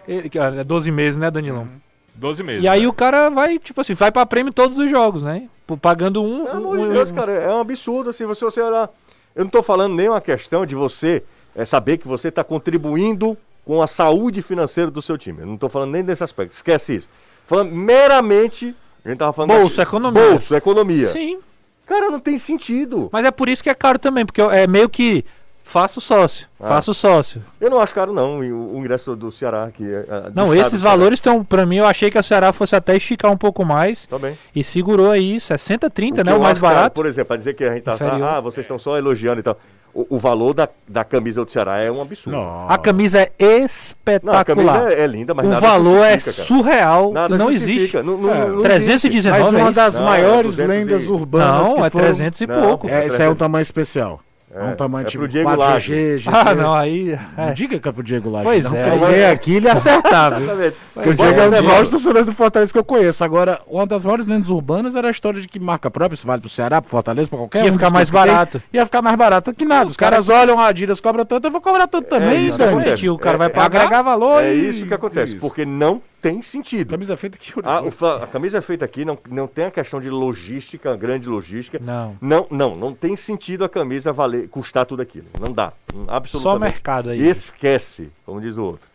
Ele, 0.06 0.28
que, 0.28 0.38
é 0.38 0.64
12 0.64 0.90
meses, 0.90 1.18
né, 1.18 1.30
Danilão? 1.30 1.68
12 2.14 2.42
meses. 2.42 2.64
E 2.64 2.68
aí 2.68 2.82
né? 2.82 2.88
o 2.88 2.92
cara 2.92 3.30
vai, 3.30 3.58
tipo 3.58 3.80
assim, 3.80 3.94
vai 3.94 4.10
pra 4.10 4.26
prêmio 4.26 4.52
todos 4.52 4.78
os 4.78 4.90
jogos, 4.90 5.22
né? 5.22 5.48
P- 5.76 5.80
Pagando 5.80 6.22
um. 6.22 6.44
Pelo 6.44 6.54
um- 6.54 6.72
amor 6.72 6.78
de 6.78 6.84
um- 6.84 6.92
Deus, 6.92 7.12
cara, 7.12 7.32
é 7.32 7.48
um 7.54 7.60
absurdo 7.60 8.10
assim, 8.10 8.24
você, 8.26 8.44
você 8.44 8.60
olhar. 8.60 8.88
Eu 9.34 9.44
não 9.44 9.50
tô 9.50 9.62
falando 9.62 9.94
nem 9.94 10.08
uma 10.08 10.20
questão 10.20 10.66
de 10.66 10.74
você 10.74 11.22
é, 11.54 11.64
saber 11.64 11.98
que 11.98 12.06
você 12.08 12.28
está 12.28 12.42
contribuindo 12.44 13.36
com 13.64 13.80
a 13.82 13.86
saúde 13.86 14.42
financeira 14.42 14.90
do 14.90 15.00
seu 15.02 15.16
time. 15.18 15.40
Eu 15.40 15.46
não 15.46 15.56
tô 15.56 15.68
falando 15.68 15.92
nem 15.92 16.02
desse 16.02 16.24
aspecto, 16.24 16.52
esquece 16.52 16.94
isso. 16.96 17.08
Falando 17.46 17.72
meramente. 17.72 18.74
A 19.04 19.08
gente 19.08 19.18
tava 19.18 19.32
falando. 19.32 19.50
Bolso, 19.58 19.76
da- 19.78 19.82
economia. 19.82 20.30
Bolso, 20.30 20.54
economia. 20.54 21.06
Sim. 21.08 21.38
Cara, 21.86 22.10
não 22.10 22.20
tem 22.20 22.38
sentido. 22.38 23.08
Mas 23.12 23.24
é 23.24 23.30
por 23.30 23.48
isso 23.48 23.62
que 23.62 23.70
é 23.70 23.74
caro 23.74 23.98
também, 23.98 24.24
porque 24.24 24.40
é 24.40 24.66
meio 24.66 24.88
que 24.88 25.24
faço 25.62 26.00
sócio, 26.00 26.48
Ah. 26.60 26.66
faço 26.68 26.92
sócio. 26.92 27.42
Eu 27.60 27.70
não 27.70 27.80
acho 27.80 27.94
caro, 27.94 28.12
não, 28.12 28.40
o, 28.40 28.76
o 28.76 28.78
ingresso 28.78 29.14
do 29.14 29.30
Ceará 29.30 29.64
aqui. 29.64 29.84
é, 29.84 30.04
é, 30.08 30.20
do 30.30 30.32
Não, 30.34 30.54
esses 30.54 30.82
valores 30.82 31.18
estão, 31.18 31.44
pra 31.44 31.64
mim, 31.64 31.76
eu 31.76 31.86
achei 31.86 32.10
que 32.10 32.18
a 32.18 32.22
Ceará 32.22 32.52
fosse 32.52 32.74
até 32.74 32.96
esticar 32.96 33.30
um 33.30 33.36
pouco 33.36 33.64
mais 33.64 34.06
Tá 34.06 34.18
bem. 34.18 34.36
e 34.54 34.64
segurou 34.64 35.10
aí 35.10 35.38
60, 35.40 35.88
30, 35.88 36.22
O 36.22 36.24
né? 36.24 36.34
O 36.34 36.40
mais 36.40 36.58
caro, 36.58 36.74
barato. 36.74 36.94
por 36.94 37.06
exemplo, 37.06 37.28
para 37.28 37.36
dizer 37.36 37.54
que 37.54 37.64
a 37.64 37.72
gente 37.74 37.82
tá 37.84 37.94
Inferior. 37.94 38.22
ah, 38.24 38.40
vocês 38.40 38.64
estão 38.64 38.78
só 38.78 38.98
elogiando 38.98 39.40
e 39.40 39.42
tal. 39.42 39.56
O, 39.92 40.06
o 40.16 40.18
valor 40.20 40.54
da, 40.54 40.68
da 40.86 41.02
camisa 41.02 41.44
do 41.44 41.50
Ceará 41.50 41.78
é 41.78 41.90
um 41.90 42.00
absurdo. 42.00 42.36
Não. 42.38 42.68
A 42.70 42.78
camisa 42.78 43.22
é 43.22 43.30
Não, 43.40 43.56
a 43.56 43.64
espetacular. 43.64 44.44
camisa 44.44 44.92
é, 44.92 45.00
é 45.02 45.06
linda, 45.08 45.34
mas 45.34 45.44
o 45.46 45.48
nada 45.48 45.60
valor 45.66 46.04
é 46.04 46.16
surreal, 46.18 47.12
Nada 47.12 47.36
não 47.36 47.50
existe. 47.50 47.96
Não, 47.96 48.16
não, 48.16 48.32
É, 48.32 48.48
não 48.48 48.62
319 48.62 49.38
Mas 49.42 49.52
é 49.52 49.56
uma 49.62 49.72
das 49.72 49.98
Não, 49.98 50.04
maiores 50.04 50.56
200 50.56 50.58
e- 50.74 50.78
lendas 50.78 51.08
urbanas 51.08 51.68
Não, 51.68 51.74
que 51.74 51.82
é 51.82 51.90
foram... 51.90 52.04
300 52.06 52.40
e 52.40 52.46
Não, 52.46 52.60
pouco. 52.62 52.88
é 52.88 53.02
É, 53.02 53.06
esse 53.06 53.20
é 53.22 53.28
um 53.28 53.34
tamanho 53.34 53.62
especial. 53.62 54.20
É, 54.52 54.64
um 54.64 54.68
É, 54.70 54.74
tamanho 54.74 55.06
é 55.06 55.08
tipo 55.08 55.22
pro 55.22 55.28
Diego 55.28 55.48
4 55.54 55.60
Laje. 55.64 55.92
GG, 55.94 56.18
GG. 56.24 56.28
Ah, 56.32 56.54
não, 56.56 56.74
aí. 56.74 57.16
Não 57.38 57.44
é. 57.48 57.52
diga 57.52 57.78
que 57.78 57.88
é 57.88 57.92
pro 57.92 58.02
Diego 58.02 58.28
Laje. 58.28 58.44
Pois 58.44 58.64
não, 58.64 58.76
é, 58.76 58.94
ele 58.96 59.04
aí- 59.04 59.12
vem 59.14 59.24
aqui 59.26 59.54
ele 59.54 59.68
acertar, 59.68 60.30
viu? 60.34 60.42
Exatamente. 60.42 60.76
Porque 60.92 61.08
o 61.10 61.16
Pois 61.16 61.18
Diego 61.18 61.40
é 61.40 61.46
um 61.46 61.50
dos 61.50 61.58
é. 61.58 61.62
maiores 61.62 61.90
torcedores 61.90 62.26
do 62.26 62.32
Fortaleza 62.32 62.72
que 62.72 62.78
eu 62.78 62.84
conheço. 62.84 63.22
Agora, 63.22 63.60
uma 63.68 63.86
das 63.86 64.02
maiores 64.04 64.26
lendas 64.26 64.48
urbanas 64.50 64.96
era 64.96 65.06
a 65.06 65.10
história 65.12 65.40
de 65.40 65.46
que 65.46 65.60
marca 65.60 65.88
própria, 65.88 66.14
isso 66.16 66.26
vale 66.26 66.40
pro 66.40 66.50
Ceará, 66.50 66.82
pro 66.82 66.90
Fortaleza, 66.90 67.28
pra 67.28 67.38
qualquer 67.38 67.64
Ia 67.64 67.70
um 67.70 67.74
ficar 67.74 67.86
dos 67.86 67.92
mais 67.92 68.10
que 68.10 68.16
tem, 68.16 68.26
barato. 68.26 68.62
Ia 68.72 68.84
ficar 68.86 69.02
mais 69.02 69.16
barato 69.16 69.54
que 69.54 69.64
nada. 69.64 69.88
Os 69.88 69.96
caras 69.96 70.28
olham, 70.28 70.58
a 70.58 70.66
Adidas 70.66 71.00
cobra 71.00 71.24
tanto, 71.24 71.46
eu 71.46 71.50
vou 71.52 71.60
cobrar 71.60 71.86
tanto 71.86 72.08
também, 72.08 72.48
isso 72.48 72.58
Dani. 72.58 72.72
acontece. 72.72 73.08
o 73.08 73.16
cara 73.18 73.38
vai 73.38 73.46
É- 73.46 73.50
pagar. 73.50 73.82
agregar 73.82 74.02
valor 74.02 74.42
É 74.42 74.52
isso 74.52 74.84
que 74.84 74.94
acontece, 74.94 75.32
Isso. 75.36 75.40
porque 75.40 75.64
não 75.64 76.02
tem 76.20 76.42
sentido. 76.42 76.90
Camisa 76.90 77.16
feita 77.16 77.36
aqui. 77.36 77.52
A, 77.62 77.80
o 77.82 77.90
fa- 77.90 78.24
a 78.24 78.26
camisa 78.26 78.58
é 78.58 78.60
feita 78.60 78.84
aqui, 78.84 79.04
não, 79.04 79.18
não 79.28 79.46
tem 79.46 79.64
a 79.66 79.70
questão 79.70 80.00
de 80.00 80.10
logística, 80.10 80.96
grande 80.96 81.28
logística. 81.28 81.78
Não. 81.80 82.16
Não, 82.20 82.46
não, 82.50 82.76
não 82.76 82.94
tem 82.94 83.16
sentido 83.16 83.64
a 83.64 83.68
camisa 83.68 84.12
valer, 84.12 84.48
custar 84.48 84.86
tudo 84.86 85.02
aquilo. 85.02 85.26
Não 85.40 85.52
dá. 85.52 85.72
Hum, 85.94 86.04
Só 86.06 86.12
Absolutamente. 86.12 86.72
mercado 86.74 87.10
aí. 87.10 87.20
Esquece, 87.26 88.10
como 88.26 88.40
diz 88.40 88.56
o 88.58 88.64
outro. 88.64 88.88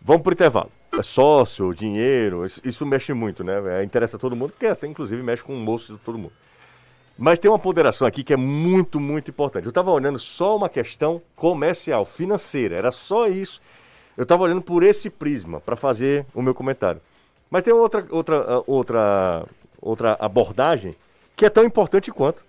Vamos 0.00 0.22
pro 0.22 0.32
intervalo. 0.32 0.70
É 0.98 1.02
sócio, 1.02 1.72
dinheiro, 1.74 2.44
isso, 2.44 2.60
isso 2.64 2.84
mexe 2.84 3.14
muito, 3.14 3.42
né? 3.42 3.80
É, 3.80 3.84
interessa 3.84 4.18
todo 4.18 4.36
mundo, 4.36 4.50
porque 4.50 4.66
até 4.66 4.86
inclusive 4.86 5.22
mexe 5.22 5.42
com 5.42 5.54
o 5.54 5.58
moço 5.58 5.94
de 5.94 5.98
todo 6.00 6.18
mundo. 6.18 6.32
Mas 7.16 7.38
tem 7.38 7.50
uma 7.50 7.58
ponderação 7.58 8.06
aqui 8.06 8.24
que 8.24 8.32
é 8.32 8.36
muito, 8.36 8.98
muito 8.98 9.30
importante. 9.30 9.64
Eu 9.64 9.70
estava 9.70 9.90
olhando 9.90 10.18
só 10.18 10.56
uma 10.56 10.68
questão 10.68 11.22
comercial, 11.36 12.04
financeira, 12.04 12.74
era 12.76 12.90
só 12.92 13.26
isso. 13.26 13.60
Eu 14.16 14.26
tava 14.26 14.42
olhando 14.42 14.62
por 14.62 14.82
esse 14.82 15.08
prisma 15.08 15.60
para 15.60 15.76
fazer 15.76 16.26
o 16.34 16.42
meu 16.42 16.54
comentário. 16.54 17.00
Mas 17.50 17.62
tem 17.62 17.72
outra, 17.72 18.06
outra, 18.10 18.36
ah, 18.36 18.62
outra, 18.66 19.46
outra 19.80 20.16
abordagem 20.18 20.94
que 21.36 21.44
é 21.44 21.50
tão 21.50 21.64
importante 21.64 22.10
quanto. 22.10 22.44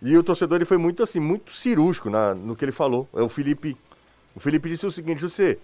E 0.00 0.16
o 0.16 0.22
torcedor 0.22 0.56
ele 0.56 0.64
foi 0.64 0.76
muito 0.76 1.02
assim, 1.02 1.18
muito 1.18 1.52
cirúrgico 1.52 2.10
na, 2.10 2.34
no 2.34 2.54
que 2.54 2.64
ele 2.64 2.72
falou. 2.72 3.08
É 3.14 3.20
o 3.22 3.28
Felipe. 3.28 3.76
O 4.34 4.40
Felipe 4.40 4.68
disse 4.68 4.86
o 4.86 4.90
seguinte, 4.90 5.20
José. 5.20 5.58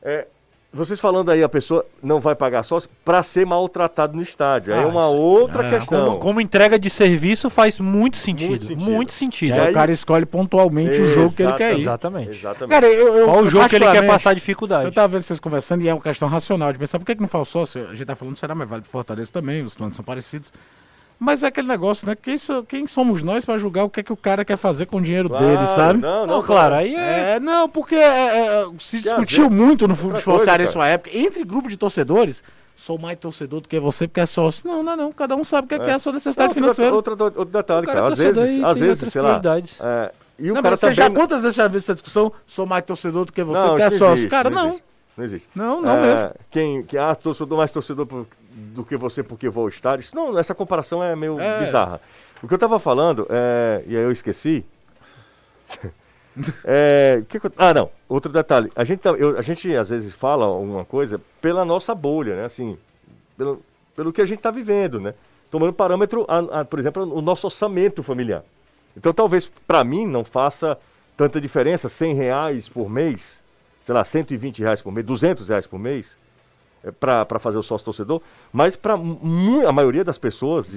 É, 0.00 0.26
vocês 0.72 0.98
falando 0.98 1.30
aí, 1.30 1.42
a 1.42 1.48
pessoa 1.48 1.84
não 2.02 2.18
vai 2.18 2.34
pagar 2.34 2.62
sócio 2.62 2.88
para 3.04 3.22
ser 3.22 3.44
maltratado 3.44 4.16
no 4.16 4.22
estádio. 4.22 4.72
aí 4.72 4.80
é 4.80 4.82
Ah, 4.84 4.86
uma 4.86 5.02
isso- 5.06 5.16
outra 5.16 5.66
é, 5.66 5.70
questão. 5.78 6.04
Como, 6.06 6.18
como 6.18 6.40
entrega 6.40 6.78
de 6.78 6.88
serviço 6.88 7.50
faz 7.50 7.78
muito 7.78 8.16
sentido. 8.16 8.50
Muito 8.64 8.84
Muito 8.84 9.12
sentido. 9.12 9.48
sentido. 9.48 9.56
E 9.56 9.60
aí, 9.60 9.70
o 9.70 9.74
cara 9.74 9.92
escolhe 9.92 10.24
pontualmente 10.24 11.00
o 11.00 11.06
jogo 11.14 11.32
que 11.34 11.42
ele 11.42 11.52
quer 11.52 11.74
ir. 11.76 11.80
Exatamente. 11.80 12.30
Exatamente. 12.30 12.70
Cara, 12.70 12.88
eu, 12.90 13.14
eu, 13.16 13.24
Qual 13.26 13.42
o 13.42 13.48
jogo 13.48 13.68
que 13.68 13.76
ele 13.76 13.90
quer 13.90 14.06
passar 14.06 14.34
dificuldade? 14.34 14.84
Eu 14.86 14.92
tava 14.92 15.08
vendo 15.08 15.22
vocês 15.22 15.38
conversando 15.38 15.82
e 15.82 15.88
é 15.88 15.94
uma 15.94 16.00
questão 16.02 16.28
racional 16.28 16.72
de 16.72 16.78
pensar 16.78 16.98
por 16.98 17.04
que, 17.04 17.14
que 17.14 17.20
não 17.20 17.28
faz 17.28 17.48
sócio? 17.48 17.86
A 17.88 17.94
gente 17.94 18.06
tá 18.06 18.16
falando 18.16 18.36
será, 18.36 18.54
mas 18.54 18.68
vale 18.68 18.82
pro 18.82 18.90
Fortaleza 18.90 19.30
também, 19.32 19.62
os 19.62 19.74
planos 19.74 19.94
são 19.94 20.04
parecidos. 20.04 20.50
Mas 21.24 21.44
é 21.44 21.46
aquele 21.46 21.68
negócio, 21.68 22.04
né? 22.06 22.16
Quem, 22.20 22.36
so- 22.36 22.64
quem 22.64 22.84
somos 22.88 23.22
nós 23.22 23.44
pra 23.44 23.56
julgar 23.56 23.84
o 23.84 23.88
que 23.90 24.00
é 24.00 24.02
que 24.02 24.12
o 24.12 24.16
cara 24.16 24.44
quer 24.44 24.56
fazer 24.56 24.86
com 24.86 24.96
o 24.96 25.00
dinheiro 25.00 25.28
Claro, 25.28 25.44
dele, 25.46 25.66
sabe? 25.68 26.00
Não, 26.00 26.26
Não, 26.26 26.34
não, 26.38 26.42
claro, 26.42 26.74
aí 26.74 26.94
é. 26.96 27.34
É, 27.36 27.40
não, 27.40 27.68
porque 27.68 27.94
é, 27.94 28.00
é, 28.46 28.66
se 28.80 28.96
às 28.96 29.02
discutiu 29.04 29.48
vezes- 29.48 29.64
muito 29.66 29.86
no 29.86 29.94
futebol 29.94 30.40
cearense 30.40 30.72
cara. 30.72 30.84
sua 30.84 30.88
época, 30.88 31.16
entre 31.16 31.44
grupo 31.44 31.68
de 31.68 31.76
torcedores, 31.76 32.42
sou 32.76 32.98
mais 32.98 33.16
torcedor 33.20 33.60
do 33.60 33.68
que 33.68 33.78
você 33.78 34.08
porque 34.08 34.20
é 34.20 34.26
sócio. 34.26 34.66
Não, 34.66 34.82
não, 34.82 34.96
não. 34.96 35.12
Cada 35.12 35.36
um 35.36 35.44
sabe 35.44 35.66
o 35.66 35.68
que 35.68 35.74
é, 35.76 35.78
que 35.78 35.90
é 35.90 35.94
a 35.94 35.98
sua 36.00 36.12
necessidade 36.12 36.48
Outra- 36.48 36.60
financeira. 36.60 36.92
Outra, 36.92 37.12
outra, 37.12 37.24
outro 37.40 37.44
detalhe, 37.56 37.86
cara 37.86 38.00
é 38.00 38.02
Às 38.12 38.18
vezes, 38.18 38.64
às 38.64 38.78
vezes, 38.78 39.12
sei 39.12 39.22
lá. 39.22 39.40
é, 39.80 40.12
e 40.40 40.50
o 40.50 40.54
Não, 40.54 40.60
cara 40.60 40.70
mas 40.72 40.80
você 40.80 40.86
também. 40.86 40.96
já 40.96 41.10
quantas 41.10 41.42
vezes 41.44 41.54
já 41.56 41.68
viu 41.68 41.78
essa 41.78 41.92
discussão? 41.94 42.32
Sou 42.48 42.66
mais 42.66 42.84
torcedor 42.84 43.26
do 43.26 43.32
que 43.32 43.44
você 43.44 43.60
não, 43.60 43.68
porque 43.68 43.82
é 43.82 43.90
sócio. 43.90 44.12
existe, 44.14 44.28
cara, 44.28 44.50
não. 44.50 44.68
Existe, 44.70 44.84
não 45.16 45.24
existe. 45.24 45.48
Não, 45.54 45.80
não 45.80 45.96
É, 45.98 46.00
mesmo. 46.00 46.30
Quem, 46.50 46.82
quem 46.82 46.98
ah, 46.98 47.14
torcedor 47.14 47.56
mais 47.58 47.70
torcedor 47.70 48.06
por- 48.06 48.26
do 48.54 48.84
que 48.84 48.96
você 48.96 49.22
porque 49.22 49.48
vou 49.48 49.62
ao 49.64 49.68
estádio. 49.68 50.00
Isso, 50.02 50.14
não, 50.14 50.38
essa 50.38 50.54
comparação 50.54 51.02
é 51.02 51.14
meio 51.16 51.40
É. 51.40 51.58
bizarra. 51.60 52.00
O 52.42 52.48
que 52.48 52.54
eu 52.54 52.58
tava 52.58 52.78
falando, 52.78 53.26
é, 53.30 53.82
e 53.86 53.96
aí 53.96 54.02
eu 54.02 54.12
esqueci. 54.12 54.64
É, 56.64 57.22
que 57.28 57.38
ah, 57.58 57.74
não. 57.74 57.90
Outro 58.08 58.32
detalhe. 58.32 58.72
A 58.74 58.84
gente, 58.84 59.00
tá- 59.00 59.10
eu- 59.10 59.36
a 59.38 59.42
gente 59.42 59.74
às 59.76 59.90
vezes 59.90 60.14
fala 60.14 60.46
alguma 60.46 60.82
coisa 60.82 61.20
pela 61.42 61.62
nossa 61.62 61.94
bolha, 61.94 62.34
né? 62.36 62.44
Assim, 62.46 62.78
pelo, 63.36 63.62
pelo 63.94 64.12
que 64.14 64.22
a 64.22 64.24
gente 64.24 64.38
está 64.38 64.50
vivendo, 64.50 64.98
né? 64.98 65.12
Tomando 65.50 65.74
parâmetro, 65.74 66.24
a- 66.26 66.60
a- 66.60 66.64
por 66.64 66.78
exemplo, 66.78 67.02
o 67.14 67.20
nosso 67.20 67.46
orçamento 67.46 68.02
familiar. 68.02 68.42
Então, 68.96 69.12
talvez 69.12 69.44
para 69.66 69.84
mim 69.84 70.06
não 70.06 70.24
faça 70.24 70.78
tanta 71.18 71.38
diferença, 71.38 71.90
100 71.90 72.14
reais 72.14 72.66
por 72.66 72.88
mês, 72.88 73.42
sei 73.84 73.94
lá, 73.94 74.02
120 74.02 74.60
reais 74.62 74.80
por 74.80 74.90
mês, 74.90 75.04
200 75.04 75.48
reais 75.50 75.66
por 75.66 75.78
mês, 75.78 76.16
para 76.98 77.38
fazer 77.38 77.58
o 77.58 77.62
sócio 77.62 77.84
torcedor, 77.84 78.20
mas 78.52 78.76
para 78.76 78.94
a 78.94 79.72
maioria 79.72 80.04
das 80.04 80.18
pessoas, 80.18 80.70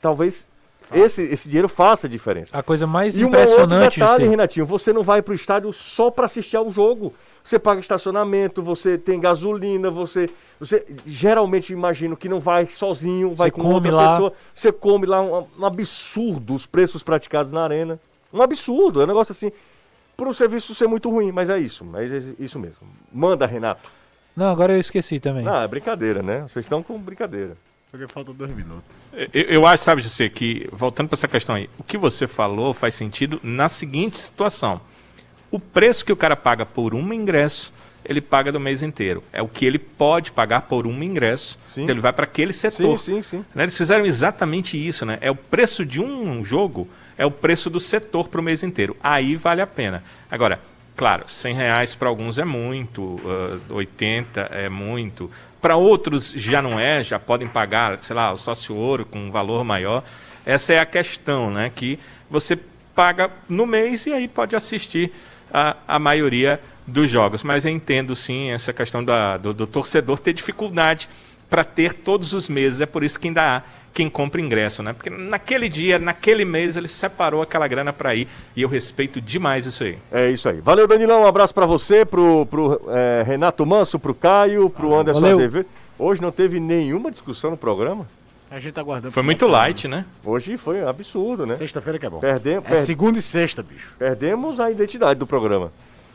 talvez 0.00 0.46
esse, 0.92 1.22
esse 1.22 1.48
dinheiro 1.48 1.68
faça 1.68 2.08
diferença. 2.08 2.56
A 2.56 2.62
coisa 2.62 2.86
mais 2.86 3.16
E 3.16 3.24
um 3.24 3.28
outro 3.28 3.40
impressionante 3.40 4.00
detalhe, 4.00 4.26
Renatinho, 4.26 4.66
você 4.66 4.92
não 4.92 5.02
vai 5.02 5.22
para 5.22 5.32
o 5.32 5.34
estádio 5.34 5.72
só 5.72 6.10
para 6.10 6.26
assistir 6.26 6.56
ao 6.56 6.70
jogo. 6.70 7.14
Você 7.44 7.58
paga 7.58 7.80
estacionamento, 7.80 8.62
você 8.62 8.98
tem 8.98 9.18
gasolina, 9.18 9.90
você, 9.90 10.28
você 10.58 10.84
geralmente 11.06 11.72
imagino 11.72 12.16
que 12.16 12.28
não 12.28 12.38
vai 12.38 12.66
sozinho, 12.66 13.34
vai 13.34 13.50
Você 13.50 13.60
com 13.60 13.72
outra 13.72 13.92
lá. 13.92 14.12
pessoa. 14.12 14.32
Você 14.54 14.72
come 14.72 15.06
lá, 15.06 15.22
um, 15.22 15.46
um 15.58 15.64
absurdo 15.64 16.54
os 16.54 16.66
preços 16.66 17.02
praticados 17.02 17.52
na 17.52 17.62
arena. 17.62 17.98
Um 18.32 18.42
absurdo, 18.42 19.00
é 19.00 19.04
um 19.04 19.06
negócio 19.06 19.32
assim. 19.32 19.50
Por 20.16 20.28
um 20.28 20.34
serviço 20.34 20.74
ser 20.74 20.86
muito 20.86 21.08
ruim, 21.08 21.32
mas 21.32 21.48
é 21.48 21.58
isso, 21.58 21.82
mas 21.84 22.12
é 22.12 22.34
isso 22.38 22.58
mesmo. 22.58 22.86
Manda, 23.10 23.46
Renato. 23.46 23.88
Não, 24.40 24.50
agora 24.50 24.72
eu 24.72 24.80
esqueci 24.80 25.20
também. 25.20 25.46
Ah, 25.46 25.64
é 25.64 25.68
brincadeira, 25.68 26.22
né? 26.22 26.46
Vocês 26.48 26.64
estão 26.64 26.82
com 26.82 26.98
brincadeira. 26.98 27.58
Porque 27.90 28.08
falta 28.08 28.32
dois 28.32 28.50
minutos. 28.50 28.84
Eu, 29.34 29.42
eu 29.42 29.66
acho, 29.66 29.84
sabe, 29.84 30.00
José, 30.00 30.30
que, 30.30 30.66
voltando 30.72 31.08
para 31.08 31.16
essa 31.16 31.28
questão 31.28 31.56
aí, 31.56 31.68
o 31.78 31.84
que 31.84 31.98
você 31.98 32.26
falou 32.26 32.72
faz 32.72 32.94
sentido 32.94 33.38
na 33.42 33.68
seguinte 33.68 34.18
situação. 34.18 34.80
O 35.50 35.60
preço 35.60 36.06
que 36.06 36.12
o 36.12 36.16
cara 36.16 36.34
paga 36.34 36.64
por 36.64 36.94
um 36.94 37.12
ingresso, 37.12 37.70
ele 38.02 38.22
paga 38.22 38.50
do 38.50 38.58
mês 38.58 38.82
inteiro. 38.82 39.22
É 39.30 39.42
o 39.42 39.46
que 39.48 39.66
ele 39.66 39.78
pode 39.78 40.32
pagar 40.32 40.62
por 40.62 40.86
um 40.86 41.02
ingresso. 41.02 41.58
Sim. 41.68 41.82
Então 41.82 41.92
ele 41.92 42.00
vai 42.00 42.14
para 42.14 42.24
aquele 42.24 42.54
Sim, 42.54 42.70
setor. 42.70 42.98
sim, 42.98 43.22
sim. 43.22 43.44
Né, 43.54 43.64
Eles 43.64 43.76
fizeram 43.76 44.06
exatamente 44.06 44.74
isso, 44.78 45.04
né? 45.04 45.18
É 45.20 45.30
o 45.30 45.36
preço 45.36 45.84
de 45.84 46.00
um 46.00 46.42
jogo, 46.42 46.88
é 47.18 47.26
o 47.26 47.30
preço 47.30 47.68
do 47.68 47.78
setor 47.78 48.28
para 48.28 48.40
o 48.40 48.42
mês 48.42 48.62
inteiro. 48.62 48.96
Aí 49.02 49.36
vale 49.36 49.60
a 49.60 49.66
pena. 49.66 50.02
Agora, 50.30 50.60
claro, 51.00 51.24
100 51.26 51.54
reais 51.54 51.94
para 51.94 52.10
alguns 52.10 52.38
é 52.38 52.44
muito, 52.44 53.18
ah, 53.24 53.58
80 53.72 54.42
é 54.52 54.68
muito. 54.68 55.30
Para 55.58 55.74
outros 55.74 56.30
já 56.30 56.60
não 56.60 56.78
é, 56.78 57.02
já 57.02 57.18
podem 57.18 57.48
pagar, 57.48 57.96
sei 58.02 58.14
lá, 58.14 58.30
o 58.30 58.36
sócio 58.36 58.76
ouro 58.76 59.06
com 59.06 59.18
um 59.18 59.30
valor 59.30 59.64
maior. 59.64 60.04
Essa 60.44 60.74
é 60.74 60.78
a 60.78 60.84
questão, 60.84 61.50
né? 61.50 61.72
Que 61.74 61.98
você 62.28 62.54
paga 62.94 63.30
no 63.48 63.64
mês 63.66 64.04
e 64.04 64.12
aí 64.12 64.28
pode 64.28 64.54
assistir 64.54 65.10
a, 65.50 65.74
a 65.88 65.98
maioria 65.98 66.60
dos 66.86 67.08
jogos. 67.08 67.42
Mas 67.42 67.64
eu 67.64 67.72
entendo 67.72 68.14
sim 68.14 68.50
essa 68.50 68.70
questão 68.74 69.02
da- 69.02 69.38
do, 69.38 69.54
do 69.54 69.66
torcedor 69.66 70.18
ter 70.18 70.34
dificuldade 70.34 71.08
para 71.48 71.64
ter 71.64 71.94
todos 71.94 72.34
os 72.34 72.46
meses. 72.46 72.82
É 72.82 72.86
por 72.86 73.02
isso 73.02 73.18
que 73.18 73.28
ainda 73.28 73.56
há 73.56 73.62
quem 73.92 74.08
compra 74.08 74.40
ingresso, 74.40 74.82
né? 74.82 74.92
Porque 74.92 75.10
naquele 75.10 75.68
dia, 75.68 75.98
naquele 75.98 76.44
mês, 76.44 76.76
ele 76.76 76.88
separou 76.88 77.42
aquela 77.42 77.66
grana 77.68 77.92
para 77.92 78.14
ir. 78.14 78.28
E 78.54 78.62
eu 78.62 78.68
respeito 78.68 79.20
demais 79.20 79.66
isso 79.66 79.82
aí. 79.84 79.98
É 80.12 80.30
isso 80.30 80.48
aí. 80.48 80.60
Valeu, 80.60 80.86
Danilão. 80.86 81.22
Um 81.22 81.26
abraço 81.26 81.52
pra 81.54 81.66
você, 81.66 82.04
pro, 82.04 82.46
pro 82.46 82.80
eh, 82.88 83.22
Renato 83.26 83.64
Manso, 83.66 83.98
pro 83.98 84.14
Caio, 84.14 84.70
pro 84.70 84.94
Anderson 84.94 85.20
Valeu. 85.20 85.36
Azevedo. 85.38 85.66
Hoje 85.98 86.22
não 86.22 86.30
teve 86.32 86.58
nenhuma 86.60 87.10
discussão 87.10 87.50
no 87.50 87.56
programa. 87.56 88.06
A 88.50 88.58
gente 88.58 88.72
tá 88.72 88.80
aguardando. 88.80 89.12
Foi 89.12 89.22
muito 89.22 89.46
light, 89.46 89.86
né? 89.86 90.04
Hoje 90.24 90.56
foi 90.56 90.82
um 90.82 90.88
absurdo, 90.88 91.46
né? 91.46 91.54
Sexta-feira 91.56 91.98
que 92.00 92.06
é 92.06 92.10
bom. 92.10 92.18
Perdem, 92.18 92.56
É 92.56 92.60
per- 92.60 92.78
segunda 92.78 93.18
e 93.18 93.22
sexta, 93.22 93.62
bicho. 93.62 93.92
Perdemos 93.98 94.58
a 94.58 94.70
identidade 94.70 95.20
do 95.20 95.26
programa. 95.26 95.70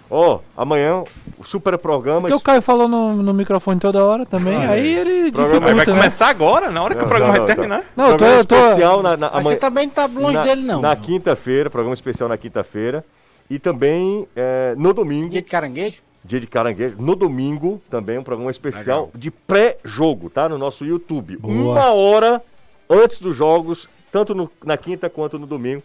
Ó, 0.10 0.40
amanhã 0.56 1.04
o 1.38 1.44
super 1.44 1.78
programa. 1.78 2.22
Porque 2.22 2.34
o 2.36 2.40
Caio 2.40 2.62
falou 2.62 2.88
no, 2.88 3.16
no 3.16 3.34
microfone 3.34 3.80
toda 3.80 4.04
hora 4.04 4.26
também, 4.26 4.56
Ah, 4.56 4.70
aí 4.72 4.96
é. 4.96 5.00
ele 5.02 5.32
Programa- 5.32 5.60
Mas 5.62 5.76
vai 5.76 5.86
né? 5.86 5.94
começar 5.94 6.28
agora, 6.30 6.70
na 6.70 6.84
hora 6.84 6.94
que 6.94 7.00
o 7.02 7.04
Não, 7.04 7.10
programa 7.10 7.34
não, 7.34 7.40
não, 7.40 7.46
vai 7.48 7.56
tá. 7.56 7.62
terminar. 7.62 7.84
Não, 7.96 8.10
eu 8.12 8.18
tô, 8.18 8.26
eu 8.26 8.46
tô... 8.46 8.56
especial 8.56 9.02
na, 9.04 9.18
na, 9.18 9.18
Mas 9.28 9.34
amanhã- 9.34 9.50
você 9.50 9.56
também 9.58 9.90
tá 9.90 10.06
longe 10.06 10.38
na- 10.38 10.44
dele, 10.44 10.62
não. 10.62 10.82
Na 10.82 10.96
quinta-feira, 10.96 11.70
programa 11.70 11.94
especial 11.96 12.30
na 12.30 12.38
quinta-feira. 12.38 13.04
E 13.50 13.60
também 13.60 14.28
eh, 14.36 14.74
no 14.78 14.92
domingo, 14.94 15.30
Dia 15.30 15.42
de 15.42 15.48
caranguejo? 15.50 16.02
dia 16.24 16.40
de 16.40 16.48
caranguejo. 16.48 16.96
No 17.00 17.16
domingo, 17.16 17.80
também 17.90 18.18
um 18.18 18.24
programa 18.24 18.50
especial 18.50 19.12
de 19.14 19.30
pré-jogo, 19.30 20.30
tá? 20.30 20.50
No 20.50 20.58
nosso 20.58 20.84
YouTube. 20.86 21.38
Boa. 21.38 21.54
Uma 21.54 21.92
hora 21.94 22.42
antes 22.90 23.20
dos 23.20 23.36
jogos, 23.36 23.88
tanto 24.12 24.34
no- 24.34 24.50
na 24.64 24.78
quinta 24.78 25.10
quanto 25.10 25.38
no 25.38 25.46
domingo. 25.46 25.84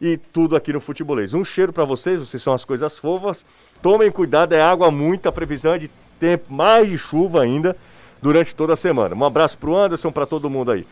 E 0.00 0.16
tudo 0.16 0.56
aqui 0.56 0.72
no 0.72 0.80
Futebolês. 0.80 1.32
Um 1.34 1.44
cheiro 1.44 1.72
pra 1.72 1.84
vocês, 1.84 2.18
vocês 2.20 2.42
são 2.42 2.52
as 2.52 2.64
coisas 2.64 2.98
fofas. 2.98 3.44
Tomem 3.80 4.10
cuidado, 4.10 4.52
é 4.54 4.60
água 4.60 4.90
muita, 4.90 5.28
a 5.28 5.32
previsão 5.32 5.72
é 5.72 5.78
de 5.78 5.90
tempo, 6.18 6.52
mais 6.52 6.88
de 6.88 6.98
chuva 6.98 7.42
ainda, 7.42 7.76
durante 8.20 8.54
toda 8.54 8.72
a 8.72 8.76
semana. 8.76 9.14
Um 9.14 9.24
abraço 9.24 9.56
pro 9.58 9.76
Anderson, 9.76 10.10
pra 10.10 10.26
todo 10.26 10.50
mundo 10.50 10.72
aí. 10.72 10.86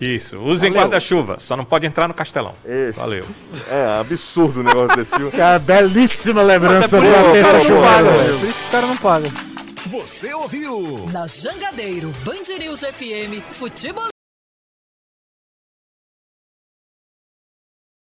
Isso. 0.00 0.38
Usem 0.40 0.72
guarda-chuva, 0.72 1.36
só 1.38 1.56
não 1.56 1.64
pode 1.64 1.86
entrar 1.86 2.08
no 2.08 2.14
castelão. 2.14 2.54
Esse. 2.64 2.98
Valeu. 2.98 3.24
É 3.68 3.98
absurdo 4.00 4.60
o 4.60 4.62
negócio 4.64 4.96
desse 4.96 5.14
filme. 5.14 5.30
Cara, 5.36 5.58
belíssima 5.58 6.42
lembrança 6.42 6.98
Até 6.98 7.10
da 7.10 7.22
por 7.22 7.22
isso, 7.22 7.32
terça 7.32 7.50
cara, 7.50 7.58
Não 7.58 7.64
chuva. 7.64 7.80
paga, 7.86 8.02
Valeu. 8.10 8.22
velho. 8.24 8.38
Por 8.40 8.48
isso 8.48 8.60
que 8.60 8.66
o 8.66 8.70
cara 8.70 8.86
não 8.86 8.96
paga. 8.96 9.28
Você 9.86 10.34
ouviu? 10.34 11.08
Na 11.12 11.26
Jangadeiro, 11.26 12.10
Band 12.24 12.58
News 12.58 12.80
FM, 12.80 13.40
Futebol 13.52 14.13